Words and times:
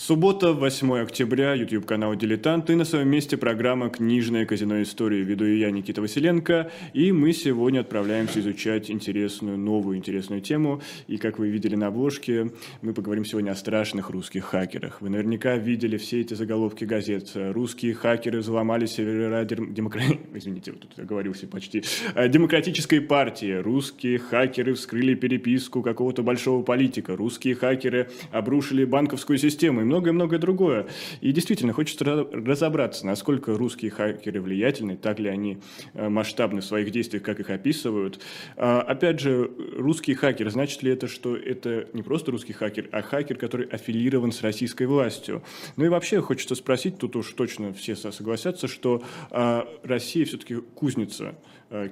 Суббота, 0.00 0.54
8 0.54 1.02
октября, 1.02 1.52
YouTube-канал 1.52 2.14
«Дилетант» 2.14 2.70
и 2.70 2.74
на 2.74 2.86
своем 2.86 3.08
месте 3.08 3.36
программа 3.36 3.90
«Книжное 3.90 4.46
казино 4.46 4.80
истории». 4.80 5.22
Веду 5.22 5.44
я, 5.44 5.70
Никита 5.70 6.00
Василенко, 6.00 6.70
и 6.94 7.12
мы 7.12 7.34
сегодня 7.34 7.80
отправляемся 7.80 8.40
изучать 8.40 8.90
интересную, 8.90 9.58
новую 9.58 9.98
интересную 9.98 10.40
тему. 10.40 10.80
И, 11.06 11.18
как 11.18 11.38
вы 11.38 11.50
видели 11.50 11.76
на 11.76 11.88
обложке, 11.88 12.50
мы 12.80 12.94
поговорим 12.94 13.26
сегодня 13.26 13.50
о 13.50 13.54
страшных 13.54 14.08
русских 14.08 14.46
хакерах. 14.46 15.02
Вы 15.02 15.10
наверняка 15.10 15.56
видели 15.58 15.98
все 15.98 16.22
эти 16.22 16.32
заголовки 16.32 16.84
газет. 16.84 17.32
«Русские 17.34 17.92
хакеры 17.92 18.38
взломали 18.38 18.86
сервера 18.86 19.44
демокра... 19.44 20.00
Извините, 20.34 20.72
вот 20.72 20.80
тут 20.80 20.98
оговорился 20.98 21.46
почти. 21.46 21.84
Демократической 22.16 23.02
партии. 23.02 23.52
Русские 23.52 24.18
хакеры 24.18 24.72
вскрыли 24.72 25.12
переписку 25.12 25.82
какого-то 25.82 26.22
большого 26.22 26.62
политика. 26.62 27.16
Русские 27.16 27.54
хакеры 27.54 28.08
обрушили 28.32 28.86
банковскую 28.86 29.36
систему 29.36 29.89
многое-многое 29.90 30.38
другое. 30.38 30.86
И 31.20 31.32
действительно, 31.32 31.72
хочется 31.72 32.04
разобраться, 32.04 33.04
насколько 33.04 33.56
русские 33.56 33.90
хакеры 33.90 34.40
влиятельны, 34.40 34.96
так 34.96 35.18
ли 35.18 35.28
они 35.28 35.58
э, 35.94 36.08
масштабны 36.08 36.60
в 36.60 36.64
своих 36.64 36.90
действиях, 36.92 37.24
как 37.24 37.40
их 37.40 37.50
описывают. 37.50 38.20
А, 38.56 38.80
опять 38.82 39.20
же, 39.20 39.50
русский 39.76 40.14
хакер, 40.14 40.48
значит 40.50 40.82
ли 40.82 40.92
это, 40.92 41.08
что 41.08 41.36
это 41.36 41.88
не 41.92 42.02
просто 42.02 42.30
русский 42.30 42.52
хакер, 42.52 42.88
а 42.92 43.02
хакер, 43.02 43.36
который 43.36 43.66
аффилирован 43.66 44.32
с 44.32 44.42
российской 44.42 44.86
властью? 44.86 45.42
Ну 45.76 45.84
и 45.84 45.88
вообще 45.88 46.20
хочется 46.20 46.54
спросить, 46.54 46.98
тут 46.98 47.16
уж 47.16 47.32
точно 47.32 47.72
все 47.72 47.96
согласятся, 47.96 48.68
что 48.68 49.02
а, 49.30 49.66
Россия 49.82 50.24
все-таки 50.24 50.54
кузница 50.54 51.34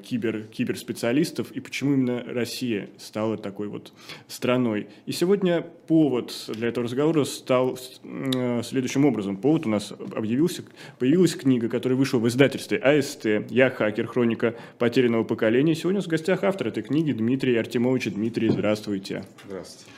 кибер, 0.03 0.43
киберспециалистов 0.45 1.53
и 1.53 1.61
почему 1.61 1.95
именно 1.95 2.25
Россия 2.27 2.91
стала 2.99 3.37
такой 3.37 3.69
вот 3.69 3.93
страной. 4.27 4.89
И 5.07 5.13
сегодня 5.13 5.63
повод 5.63 6.35
для 6.49 6.69
этого 6.69 6.85
разговора 6.85 7.25
стал 7.25 7.79
э, 8.03 8.63
следующим 8.65 9.05
образом. 9.05 9.37
Повод 9.37 9.67
у 9.67 9.69
нас 9.69 9.93
объявился, 10.15 10.65
появилась 10.99 11.35
книга, 11.35 11.69
которая 11.69 11.97
вышла 11.97 12.19
в 12.19 12.27
издательстве 12.29 12.79
АСТ 12.79 13.51
«Я 13.51 13.71
хакер. 13.71 14.07
Хроника 14.07 14.55
потерянного 14.79 15.25
поколения». 15.25 15.75
Сегодня 15.75 16.01
в 16.01 16.07
гостях 16.09 16.45
автор 16.45 16.69
этой 16.69 16.83
книги 16.83 17.13
Дмитрий 17.13 17.57
Артемович. 17.57 18.13
Дмитрий, 18.13 18.49
здравствуйте. 18.49 19.25
Здравствуйте. 19.47 19.91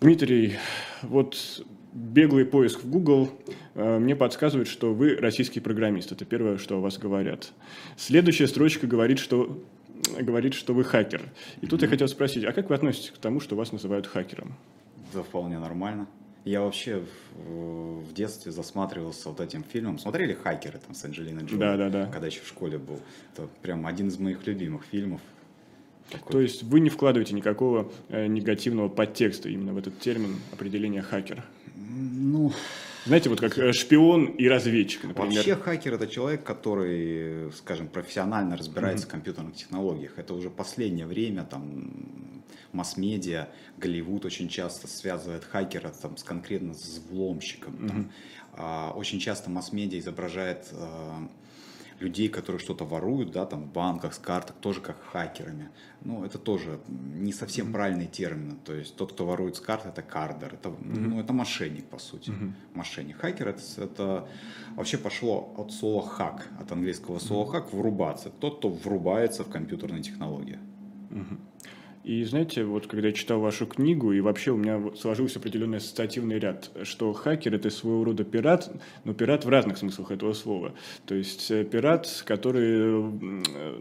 Дмитрий, 0.00 0.54
вот 1.02 1.64
беглый 1.92 2.44
поиск 2.44 2.82
в 2.82 2.90
Google 2.90 3.30
э, 3.74 3.98
мне 3.98 4.16
подсказывает, 4.16 4.68
что 4.68 4.94
вы 4.94 5.16
российский 5.16 5.60
программист. 5.60 6.12
Это 6.12 6.24
первое, 6.24 6.58
что 6.58 6.78
о 6.78 6.80
вас 6.80 6.98
говорят. 6.98 7.52
Следующая 7.96 8.48
строчка 8.48 8.86
говорит, 8.86 9.18
что 9.18 9.62
говорит, 10.20 10.54
что 10.54 10.74
вы 10.74 10.84
хакер. 10.84 11.22
И 11.60 11.66
тут 11.66 11.80
mm-hmm. 11.80 11.84
я 11.84 11.88
хотел 11.88 12.08
спросить, 12.08 12.44
а 12.44 12.52
как 12.52 12.68
вы 12.68 12.74
относитесь 12.74 13.10
к 13.10 13.18
тому, 13.18 13.40
что 13.40 13.56
вас 13.56 13.72
называют 13.72 14.06
хакером? 14.06 14.54
Да 15.12 15.22
вполне 15.22 15.58
нормально. 15.58 16.06
Я 16.44 16.62
вообще 16.62 17.02
в, 17.36 18.04
в 18.04 18.14
детстве 18.14 18.52
засматривался 18.52 19.28
вот 19.28 19.40
этим 19.40 19.64
фильмом. 19.64 19.98
Смотрели 19.98 20.32
«Хакеры» 20.32 20.78
там 20.78 20.94
с 20.94 21.04
Анджелиной 21.04 21.44
Джоли? 21.44 21.58
Да, 21.58 21.76
да, 21.76 21.90
да. 21.90 22.06
Когда 22.06 22.26
еще 22.28 22.40
в 22.40 22.48
школе 22.48 22.78
был. 22.78 23.00
Это 23.34 23.48
прям 23.60 23.86
один 23.86 24.08
из 24.08 24.18
моих 24.18 24.46
любимых 24.46 24.84
фильмов. 24.84 25.20
Такой. 26.10 26.32
То 26.32 26.40
есть 26.40 26.62
вы 26.62 26.80
не 26.80 26.88
вкладываете 26.88 27.34
никакого 27.34 27.92
э, 28.08 28.26
негативного 28.28 28.88
подтекста 28.88 29.50
именно 29.50 29.74
в 29.74 29.78
этот 29.78 29.98
термин 29.98 30.36
определения 30.52 31.02
хакера? 31.02 31.44
Ну, 31.98 32.52
знаете, 33.06 33.30
вот 33.30 33.40
как 33.40 33.56
э, 33.58 33.72
шпион 33.72 34.26
и 34.26 34.46
разведчик, 34.48 35.04
например. 35.04 35.32
Вообще 35.32 35.56
хакер 35.56 35.94
это 35.94 36.06
человек, 36.06 36.44
который, 36.44 37.50
скажем, 37.52 37.88
профессионально 37.88 38.56
разбирается 38.56 39.06
mm-hmm. 39.06 39.08
в 39.08 39.12
компьютерных 39.12 39.54
технологиях. 39.56 40.18
Это 40.18 40.34
уже 40.34 40.50
последнее 40.50 41.06
время, 41.06 41.44
там, 41.44 42.44
масс-медиа, 42.72 43.48
Голливуд 43.78 44.24
очень 44.24 44.48
часто 44.48 44.88
связывает 44.88 45.44
хакера 45.44 45.88
там, 45.88 46.16
с 46.16 46.22
конкретно 46.22 46.74
с 46.74 46.82
взломщиком. 46.82 47.74
Mm-hmm. 47.74 47.88
Там. 47.88 48.12
А, 48.52 48.92
очень 48.94 49.20
часто 49.20 49.48
масс-медиа 49.50 50.00
изображает 50.00 50.68
а, 50.72 51.28
людей, 52.00 52.28
которые 52.28 52.60
что-то 52.60 52.84
воруют, 52.84 53.32
да, 53.32 53.46
там 53.46 53.64
в 53.64 53.72
банках, 53.72 54.14
с 54.14 54.18
карток, 54.18 54.56
тоже 54.56 54.80
как 54.80 54.96
хакерами. 55.02 55.70
Ну, 56.02 56.24
это 56.24 56.38
тоже 56.38 56.80
не 56.88 57.32
совсем 57.32 57.68
mm-hmm. 57.68 57.72
правильный 57.72 58.06
термин. 58.06 58.58
То 58.64 58.74
есть 58.74 58.96
тот, 58.96 59.12
кто 59.12 59.26
ворует 59.26 59.56
с 59.56 59.60
карт, 59.60 59.86
это 59.86 60.02
кардер, 60.02 60.54
это, 60.54 60.68
mm-hmm. 60.68 60.98
ну, 60.98 61.20
это 61.20 61.32
мошенник, 61.32 61.86
по 61.86 61.98
сути. 61.98 62.30
Mm-hmm. 62.30 62.52
Мошенник. 62.74 63.16
Хакер 63.18 63.48
это, 63.48 63.62
это 63.76 64.28
вообще 64.76 64.98
пошло 64.98 65.54
от 65.56 65.72
слова 65.72 66.06
хак, 66.06 66.48
от 66.60 66.72
английского 66.72 67.18
слова 67.18 67.48
mm-hmm. 67.48 67.52
хак, 67.52 67.72
врубаться. 67.72 68.30
Тот, 68.30 68.58
кто 68.58 68.68
врубается 68.68 69.44
в 69.44 69.50
компьютерные 69.50 70.02
технологии. 70.02 70.58
Mm-hmm. 71.10 71.38
И 72.08 72.24
знаете, 72.24 72.64
вот 72.64 72.86
когда 72.86 73.08
я 73.08 73.12
читал 73.12 73.38
вашу 73.38 73.66
книгу, 73.66 74.12
и 74.12 74.22
вообще 74.22 74.50
у 74.52 74.56
меня 74.56 74.82
сложился 74.96 75.40
определенный 75.40 75.76
ассоциативный 75.76 76.38
ряд, 76.38 76.70
что 76.84 77.12
хакер– 77.12 77.54
это 77.56 77.68
своего 77.68 78.02
рода 78.02 78.24
пират, 78.24 78.72
но 79.04 79.12
пират 79.12 79.44
в 79.44 79.50
разных 79.50 79.76
смыслах 79.76 80.10
этого 80.12 80.32
слова. 80.32 80.72
То 81.04 81.14
есть 81.14 81.50
э, 81.50 81.64
пират, 81.64 82.08
который 82.24 83.02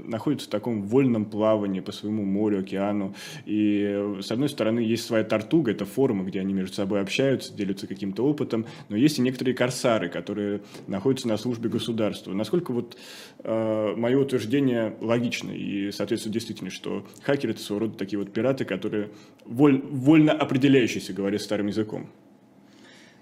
находится 0.06 0.48
в 0.48 0.50
таком 0.50 0.84
вольном 0.84 1.24
плавании 1.24 1.80
по 1.80 1.94
своему 1.94 2.26
морю, 2.26 2.60
океану. 2.60 3.16
И 3.46 3.86
э, 3.88 4.20
с 4.22 4.30
одной 4.30 4.50
стороны 4.50 4.82
есть 4.82 5.06
своя 5.06 5.24
тортуга, 5.24 5.72
это 5.72 5.86
форумы, 5.86 6.26
где 6.26 6.42
они 6.42 6.52
между 6.52 6.76
собой 6.76 7.00
общаются, 7.00 7.54
делятся 7.54 7.88
каким-то 7.88 8.26
опытом, 8.26 8.66
но 8.90 8.98
есть 8.98 9.20
и 9.20 9.22
некоторые 9.22 9.56
корсары, 9.56 10.10
которые 10.10 10.60
находятся 10.88 11.30
на 11.30 11.38
службе 11.38 11.70
государства. 11.70 12.34
Насколько 12.34 12.74
вот 12.74 12.98
э, 13.40 13.94
мое 13.96 14.20
утверждение 14.20 14.98
логично 15.00 15.52
и 15.52 15.94
соответствует 15.94 16.34
действительно, 16.34 16.72
что 16.72 17.06
хакер– 17.22 17.50
это 17.52 17.62
своего 17.62 17.86
рода 17.86 17.98
такие 17.98 18.17
такие 18.18 18.26
вот 18.26 18.34
пираты, 18.34 18.66
которые 18.66 19.10
воль, 19.46 19.82
вольно 19.82 20.32
определяющиеся, 20.32 21.14
говоря 21.14 21.40
старым 21.40 21.68
языком. 21.68 22.10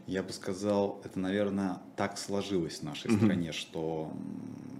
Я 0.07 0.21
бы 0.21 0.31
сказал, 0.33 1.01
это, 1.03 1.19
наверное, 1.19 1.79
так 1.95 2.17
сложилось 2.17 2.79
в 2.79 2.83
нашей 2.83 3.09
mm-hmm. 3.09 3.17
стране, 3.17 3.51
что, 3.51 4.13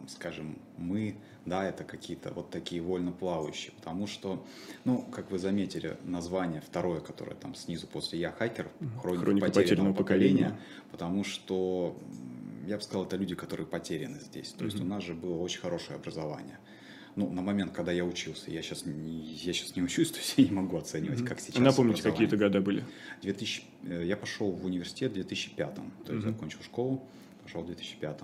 скажем, 0.07 0.59
мы, 0.77 1.15
да, 1.45 1.67
это 1.67 1.83
какие-то 1.83 2.31
вот 2.31 2.51
такие 2.51 2.79
вольно 2.79 3.11
плавающие, 3.11 3.71
потому 3.75 4.05
что, 4.05 4.45
ну, 4.83 5.01
как 5.11 5.31
вы 5.31 5.39
заметили, 5.39 5.97
название 6.03 6.61
второе, 6.61 6.99
которое 6.99 7.35
там 7.35 7.55
снизу 7.55 7.87
после 7.87 8.19
«Я 8.19 8.31
хакер», 8.31 8.69
«Хроника, 9.01 9.23
Хроника 9.23 9.47
потерянного, 9.47 9.47
потерянного 9.47 9.93
поколения», 9.93 10.43
поколения, 10.43 10.59
потому 10.91 11.23
что, 11.23 11.95
я 12.67 12.75
бы 12.75 12.83
сказал, 12.83 13.05
это 13.05 13.17
люди, 13.17 13.33
которые 13.33 13.65
потеряны 13.65 14.19
здесь. 14.19 14.51
То 14.51 14.63
mm-hmm. 14.63 14.67
есть 14.67 14.79
у 14.79 14.85
нас 14.85 15.03
же 15.03 15.15
было 15.15 15.41
очень 15.41 15.59
хорошее 15.59 15.95
образование 15.95 16.59
ну, 17.15 17.31
на 17.31 17.41
момент, 17.41 17.71
когда 17.71 17.91
я 17.91 18.03
учился, 18.03 18.51
я 18.51 18.61
сейчас 18.61 18.85
не, 18.85 19.21
я 19.21 19.53
сейчас 19.53 19.75
не 19.75 19.81
учусь, 19.81 20.11
то 20.11 20.17
есть 20.17 20.33
я 20.37 20.45
не 20.45 20.51
могу 20.51 20.77
оценивать, 20.77 21.19
mm-hmm. 21.19 21.27
как 21.27 21.39
сейчас. 21.39 21.61
Напомните, 21.61 22.03
какие-то 22.03 22.37
года 22.37 22.61
были? 22.61 22.83
2000, 23.21 23.63
э, 23.83 24.03
я 24.05 24.17
пошел 24.17 24.51
в 24.51 24.65
университет 24.65 25.11
в 25.11 25.15
2005, 25.15 25.75
то 25.75 25.81
есть 25.81 26.09
mm-hmm. 26.09 26.21
закончил 26.21 26.61
школу, 26.61 27.07
пошел 27.43 27.61
в 27.61 27.67
2005. 27.67 28.19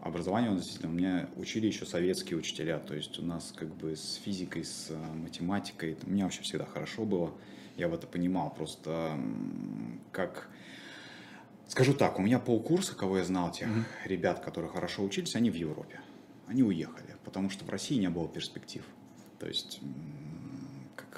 Образование, 0.00 0.50
он, 0.50 0.56
действительно, 0.56 0.92
у 0.92 0.94
меня 0.94 1.28
учили 1.36 1.66
еще 1.66 1.86
советские 1.86 2.38
учителя, 2.38 2.78
то 2.78 2.94
есть 2.94 3.18
у 3.18 3.22
нас 3.22 3.52
как 3.56 3.74
бы 3.74 3.94
с 3.94 4.14
физикой, 4.14 4.64
с 4.64 4.88
э, 4.90 5.14
математикой, 5.14 5.96
у 6.04 6.10
меня 6.10 6.24
вообще 6.24 6.42
всегда 6.42 6.64
хорошо 6.64 7.04
было, 7.04 7.32
я 7.76 7.88
в 7.88 7.94
это 7.94 8.06
понимал, 8.06 8.52
просто 8.52 9.18
как... 10.10 10.48
Скажу 11.68 11.94
так, 11.94 12.18
у 12.18 12.22
меня 12.22 12.38
полкурса, 12.38 12.94
кого 12.94 13.16
я 13.16 13.24
знал, 13.24 13.50
тех 13.50 13.66
mm-hmm. 13.66 13.84
ребят, 14.08 14.40
которые 14.40 14.70
хорошо 14.70 15.02
учились, 15.02 15.34
они 15.36 15.50
в 15.50 15.54
Европе. 15.54 16.00
Они 16.46 16.62
уехали 16.62 17.12
потому 17.24 17.50
что 17.50 17.64
в 17.64 17.70
России 17.70 17.98
не 17.98 18.10
было 18.10 18.28
перспектив. 18.28 18.84
То 19.38 19.46
есть 19.46 19.80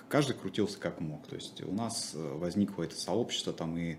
каждый 0.09 0.37
крутился 0.37 0.79
как 0.79 1.01
мог. 1.01 1.27
То 1.27 1.35
есть 1.35 1.63
у 1.63 1.73
нас 1.73 2.13
э, 2.15 2.33
возникло 2.35 2.85
это 2.85 2.97
сообщество, 2.97 3.53
там 3.53 3.77
и 3.77 3.97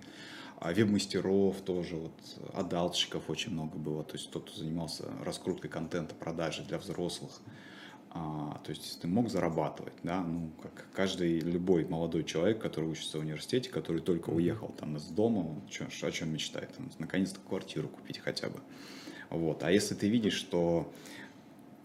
а, 0.57 0.71
веб-мастеров 0.73 1.61
тоже, 1.61 1.97
вот, 1.97 2.13
адалтщиков 2.53 3.29
очень 3.29 3.51
много 3.51 3.77
было, 3.77 4.03
то 4.03 4.13
есть 4.13 4.31
тот, 4.31 4.49
кто 4.49 4.57
занимался 4.57 5.03
раскруткой 5.23 5.69
контента, 5.69 6.15
продажей 6.15 6.65
для 6.65 6.77
взрослых. 6.77 7.31
А, 8.11 8.61
то 8.63 8.69
есть 8.69 9.01
ты 9.01 9.09
мог 9.09 9.29
зарабатывать, 9.29 9.93
да, 10.03 10.23
ну, 10.23 10.51
как 10.63 10.87
каждый, 10.93 11.41
любой 11.41 11.85
молодой 11.85 12.23
человек, 12.23 12.61
который 12.61 12.89
учится 12.89 13.17
в 13.17 13.21
университете, 13.21 13.69
который 13.69 14.01
только 14.01 14.29
уехал 14.29 14.69
там 14.69 14.95
из 14.95 15.03
дома, 15.07 15.61
чё, 15.69 15.85
о 16.01 16.11
чем 16.11 16.31
мечтает? 16.31 16.69
Наконец-то 16.97 17.41
квартиру 17.41 17.89
купить 17.89 18.19
хотя 18.19 18.47
бы. 18.47 18.61
Вот. 19.29 19.63
А 19.63 19.71
если 19.71 19.95
ты 19.95 20.07
видишь, 20.07 20.35
что 20.35 20.93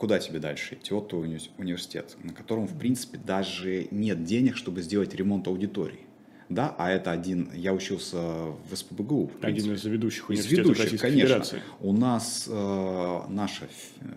куда 0.00 0.18
тебе 0.18 0.38
дальше 0.38 0.76
идти? 0.76 0.94
Вот 0.94 1.08
твой 1.08 1.28
уни- 1.28 1.50
университет, 1.58 2.16
на 2.24 2.32
котором, 2.32 2.66
в 2.66 2.76
принципе, 2.76 3.18
даже 3.18 3.86
нет 3.90 4.24
денег, 4.24 4.56
чтобы 4.56 4.80
сделать 4.80 5.14
ремонт 5.14 5.46
аудитории. 5.46 6.00
Да, 6.48 6.74
а 6.78 6.90
это 6.90 7.12
один, 7.12 7.50
я 7.54 7.74
учился 7.74 8.16
в 8.16 8.74
СПБГУ. 8.74 9.30
В 9.40 9.44
один 9.44 9.72
из 9.72 9.84
ведущих 9.84 10.28
из 10.30 10.46
ведущих, 10.46 10.84
Российской 10.84 11.06
конечно. 11.06 11.26
Федерации. 11.26 11.62
У 11.80 11.92
нас 11.92 12.46
э, 12.48 13.20
наша, 13.28 13.68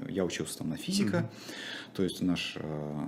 я 0.07 0.23
учился 0.23 0.57
там 0.57 0.69
на 0.69 0.77
физика, 0.77 1.17
mm-hmm. 1.17 1.95
то 1.95 2.03
есть 2.03 2.21
наш 2.21 2.53
э, 2.55 3.07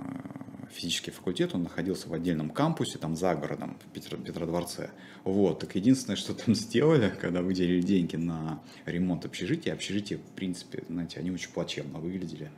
физический 0.70 1.10
факультет, 1.10 1.54
он 1.54 1.62
находился 1.64 2.08
в 2.08 2.12
отдельном 2.12 2.50
кампусе, 2.50 2.98
там 2.98 3.16
за 3.16 3.34
городом, 3.34 3.78
в 3.84 3.92
Петро, 3.92 4.18
Петродворце. 4.18 4.90
Вот, 5.24 5.60
так 5.60 5.74
единственное, 5.74 6.16
что 6.16 6.34
там 6.34 6.54
сделали, 6.54 7.12
когда 7.20 7.42
выделили 7.42 7.80
деньги 7.80 8.16
на 8.16 8.60
ремонт 8.84 9.24
общежития, 9.24 9.72
общежитие, 9.72 10.18
в 10.18 10.34
принципе, 10.34 10.84
знаете, 10.88 11.20
они 11.20 11.30
очень 11.30 11.50
плачевно 11.50 11.98
выглядели. 11.98 12.50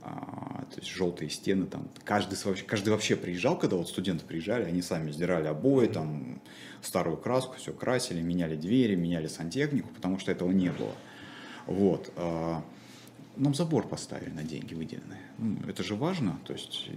А, 0.00 0.64
то 0.70 0.80
есть 0.80 0.88
желтые 0.90 1.28
стены, 1.28 1.66
там, 1.66 1.88
каждый, 2.04 2.38
каждый 2.66 2.90
вообще 2.90 3.16
приезжал, 3.16 3.58
когда 3.58 3.76
вот 3.76 3.88
студенты 3.88 4.24
приезжали, 4.24 4.64
они 4.64 4.80
сами 4.80 5.10
сдирали 5.10 5.48
обои, 5.48 5.86
там, 5.86 6.40
старую 6.82 7.16
краску, 7.16 7.56
все 7.56 7.72
красили, 7.72 8.22
меняли 8.22 8.56
двери, 8.56 8.94
меняли 8.94 9.26
сантехнику, 9.26 9.88
потому 9.88 10.18
что 10.18 10.30
этого 10.30 10.52
не 10.52 10.70
было. 10.70 10.94
Вот. 11.66 12.12
А, 12.16 12.62
нам 13.36 13.54
забор 13.54 13.86
поставили 13.86 14.30
на 14.30 14.42
деньги 14.42 14.74
выделенные. 14.74 15.20
Ну, 15.38 15.58
это 15.68 15.82
же 15.82 15.94
важно, 15.94 16.38
то 16.44 16.52
есть, 16.52 16.88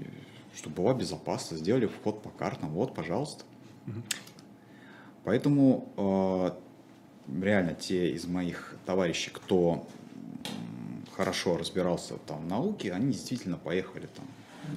чтобы 0.56 0.78
была 0.78 0.94
безопасность, 0.94 1.64
сделали 1.64 1.88
вход 1.88 2.22
по 2.22 2.30
картам, 2.30 2.70
вот, 2.70 2.94
пожалуйста. 2.94 3.44
Поэтому 5.24 5.88
а, 5.98 6.58
реально 7.42 7.76
те 7.76 8.12
из 8.12 8.26
моих 8.26 8.76
товарищей, 8.86 9.30
кто 9.32 9.88
хорошо 11.16 11.58
разбирался 11.58 12.16
там 12.26 12.42
в 12.42 12.48
науке, 12.48 12.94
они 12.94 13.14
действительно 13.14 13.58
поехали 13.58 14.08
там 14.08 14.26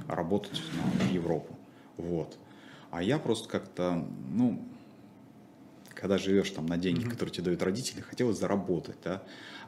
работать 0.09 0.61
в 0.61 1.13
Европу. 1.13 1.57
Вот. 1.97 2.37
А 2.91 3.03
я 3.03 3.19
просто 3.19 3.49
как-то, 3.49 4.07
ну, 4.31 4.63
когда 5.89 6.19
живешь 6.19 6.51
там 6.51 6.67
на 6.67 6.77
деньги, 6.77 7.05
mm-hmm. 7.05 7.11
которые 7.11 7.33
тебе 7.33 7.45
дают 7.47 7.63
родители, 7.63 8.01
хотелось 8.01 8.39
заработать, 8.39 8.97
да. 9.03 9.23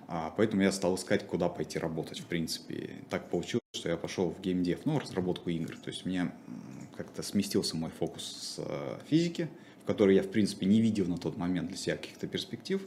А, 0.08 0.32
поэтому 0.36 0.62
я 0.62 0.72
стал 0.72 0.94
искать, 0.94 1.26
куда 1.26 1.48
пойти 1.48 1.78
работать, 1.78 2.20
в 2.20 2.26
принципе. 2.26 2.90
Так 3.10 3.28
получилось, 3.30 3.62
что 3.86 3.92
я 3.92 3.96
пошел 3.96 4.30
в 4.32 4.40
геймдев, 4.40 4.80
ну, 4.84 4.98
разработку 4.98 5.48
игр. 5.48 5.76
То 5.76 5.90
есть 5.90 6.04
у 6.04 6.08
меня 6.08 6.32
как-то 6.96 7.22
сместился 7.22 7.76
мой 7.76 7.90
фокус 7.90 8.24
с 8.24 8.58
э, 8.58 8.98
физики, 9.08 9.48
в 9.84 9.86
которой 9.86 10.16
я, 10.16 10.24
в 10.24 10.28
принципе, 10.28 10.66
не 10.66 10.80
видел 10.80 11.06
на 11.06 11.18
тот 11.18 11.36
момент 11.36 11.68
для 11.68 11.76
себя 11.76 11.96
каких-то 11.96 12.26
перспектив, 12.26 12.82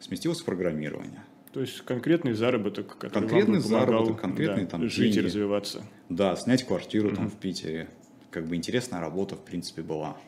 сместился 0.00 0.42
в 0.42 0.44
программирование. 0.44 1.24
То 1.52 1.62
есть 1.62 1.80
конкретный 1.80 2.34
заработок, 2.34 2.98
который 2.98 3.14
конкретный 3.14 3.60
вам 3.60 3.62
помогал, 3.62 3.86
заработок, 3.86 4.20
конкретный 4.20 4.64
да, 4.64 4.70
там 4.70 4.88
жить 4.90 5.14
деньги. 5.14 5.18
и 5.20 5.20
развиваться. 5.22 5.86
Да, 6.10 6.36
снять 6.36 6.64
квартиру 6.64 7.08
mm-hmm. 7.08 7.16
там 7.16 7.30
в 7.30 7.36
Питере. 7.36 7.88
Как 8.30 8.46
бы 8.46 8.54
интересная 8.54 9.00
работа, 9.00 9.36
в 9.36 9.44
принципе, 9.44 9.80
была. 9.80 10.18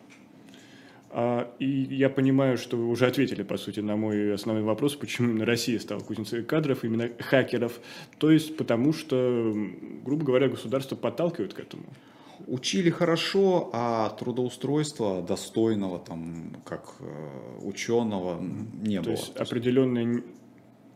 А, 1.17 1.49
и 1.61 1.67
я 1.95 2.11
понимаю, 2.11 2.59
что 2.59 2.77
вы 2.77 2.89
уже 2.89 3.07
ответили, 3.07 3.45
по 3.45 3.57
сути, 3.57 3.79
на 3.79 3.95
мой 3.95 4.35
основной 4.35 4.65
вопрос, 4.65 4.97
почему 4.97 5.31
именно 5.31 5.47
Россия 5.47 5.79
стала 5.79 6.01
кузницей 6.01 6.43
кадров, 6.43 6.83
именно 6.83 7.09
хакеров. 7.21 7.79
То 8.19 8.33
есть 8.33 8.57
потому 8.57 8.93
что, 8.93 9.55
грубо 10.05 10.25
говоря, 10.25 10.49
государство 10.49 10.97
подталкивает 10.97 11.55
к 11.55 11.61
этому. 11.61 11.85
Учили 12.49 12.91
хорошо, 12.91 13.71
а 13.73 14.11
трудоустройства 14.11 15.23
достойного, 15.23 16.01
там, 16.01 16.57
как 16.65 16.97
э, 16.99 17.59
ученого, 17.63 18.43
не 18.83 18.97
То 18.97 19.05
было. 19.05 19.13
Есть 19.13 19.37
определенная 19.37 20.21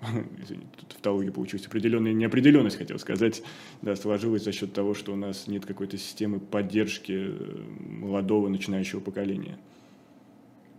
извините, 0.43 0.67
тут 0.79 0.89
тавтология 0.89 1.31
получилась, 1.31 1.65
определенная 1.67 2.13
неопределенность, 2.13 2.77
хотел 2.77 2.99
сказать, 2.99 3.41
да, 3.83 3.95
сложилась 3.95 4.43
за 4.43 4.51
счет 4.51 4.73
того, 4.73 4.95
что 4.95 5.13
у 5.13 5.17
нас 5.17 5.47
нет 5.47 5.65
какой-то 5.65 5.97
системы 5.97 6.41
поддержки 6.41 7.13
э, 7.13 7.63
молодого 7.79 8.49
начинающего 8.49 8.99
поколения. 8.99 9.59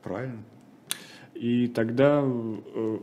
Правильно. 0.03 0.43
И 1.39 1.67
тогда 1.67 2.21
э, 2.25 2.97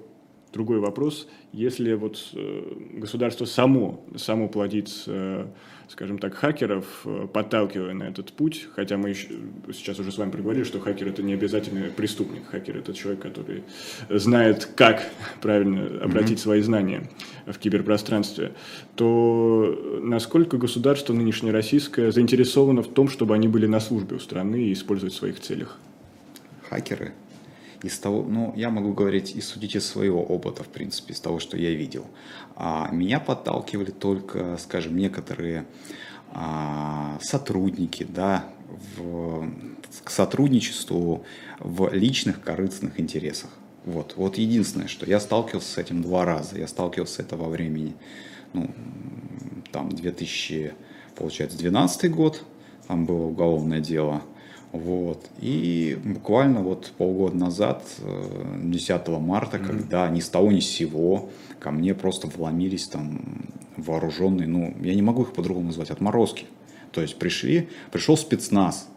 другой 0.52 0.78
вопрос, 0.78 1.26
если 1.52 1.94
вот 1.94 2.18
э, 2.34 2.62
государство 2.94 3.46
само, 3.46 4.04
само 4.16 4.48
плодит, 4.48 4.90
э, 5.06 5.46
скажем 5.88 6.18
так, 6.18 6.34
хакеров, 6.34 7.06
подталкивая 7.32 7.94
на 7.94 8.04
этот 8.04 8.32
путь, 8.32 8.68
хотя 8.74 8.98
мы 8.98 9.10
еще, 9.10 9.28
сейчас 9.72 9.98
уже 10.00 10.12
с 10.12 10.18
вами 10.18 10.30
проговорили, 10.30 10.64
что 10.64 10.80
хакер 10.80 11.08
это 11.08 11.22
не 11.22 11.32
обязательно 11.32 11.88
преступник, 11.96 12.46
хакер 12.46 12.76
это 12.76 12.92
человек, 12.92 13.22
который 13.22 13.64
знает, 14.10 14.66
как 14.76 15.02
правильно 15.40 16.02
обратить 16.02 16.38
mm-hmm. 16.38 16.42
свои 16.42 16.60
знания 16.60 17.08
в 17.46 17.56
киберпространстве, 17.58 18.52
то 18.96 20.00
насколько 20.02 20.58
государство 20.58 21.14
нынешнее 21.14 21.52
российское 21.52 22.10
заинтересовано 22.10 22.82
в 22.82 22.88
том, 22.88 23.08
чтобы 23.08 23.34
они 23.34 23.48
были 23.48 23.66
на 23.66 23.80
службе 23.80 24.16
у 24.16 24.18
страны 24.18 24.64
и 24.64 24.72
использовать 24.72 25.14
в 25.14 25.16
своих 25.16 25.40
целях? 25.40 25.78
Хакеры 26.68 27.12
из 27.82 27.98
того, 27.98 28.22
ну, 28.22 28.52
я 28.56 28.70
могу 28.70 28.92
говорить 28.92 29.34
и 29.34 29.40
судить 29.40 29.76
из 29.76 29.86
своего 29.86 30.22
опыта, 30.22 30.62
в 30.62 30.68
принципе, 30.68 31.12
из 31.12 31.20
того, 31.20 31.38
что 31.38 31.56
я 31.56 31.70
видел. 31.72 32.06
А 32.56 32.88
меня 32.90 33.20
подталкивали 33.20 33.90
только, 33.90 34.56
скажем, 34.58 34.96
некоторые 34.96 35.66
а, 36.32 37.18
сотрудники, 37.22 38.04
да, 38.04 38.46
в, 38.96 39.48
к 40.04 40.10
сотрудничеству 40.10 41.24
в 41.60 41.92
личных 41.92 42.40
корыстных 42.40 42.98
интересах. 42.98 43.50
Вот, 43.84 44.14
вот 44.16 44.36
единственное, 44.36 44.88
что 44.88 45.06
я 45.06 45.20
сталкивался 45.20 45.74
с 45.74 45.78
этим 45.78 46.02
два 46.02 46.24
раза. 46.24 46.58
Я 46.58 46.66
сталкивался 46.66 47.14
с 47.14 47.18
этого 47.20 47.48
времени, 47.48 47.94
ну, 48.52 48.70
там, 49.70 49.90
2000, 49.90 50.74
получается, 51.14 51.58
12 51.58 52.10
год, 52.10 52.42
там 52.88 53.06
было 53.06 53.26
уголовное 53.26 53.80
дело– 53.80 54.22
вот. 54.76 55.28
И 55.40 55.98
буквально 56.04 56.62
вот 56.62 56.92
полгода 56.96 57.36
назад, 57.36 57.84
10 58.62 58.90
э, 58.90 59.18
марта, 59.18 59.56
mm-hmm. 59.56 59.66
когда 59.66 60.08
ни 60.08 60.20
с 60.20 60.28
того 60.28 60.52
ни 60.52 60.60
с 60.60 60.68
сего 60.68 61.30
ко 61.58 61.70
мне 61.70 61.94
просто 61.94 62.28
вломились 62.28 62.86
там 62.88 63.20
вооруженные, 63.76 64.48
ну, 64.48 64.74
я 64.80 64.94
не 64.94 65.02
могу 65.02 65.22
их 65.22 65.32
по-другому 65.32 65.66
назвать, 65.66 65.90
отморозки. 65.90 66.46
То 66.92 67.02
есть 67.02 67.18
пришли, 67.18 67.68
пришел 67.90 68.16
спецназ. 68.16 68.88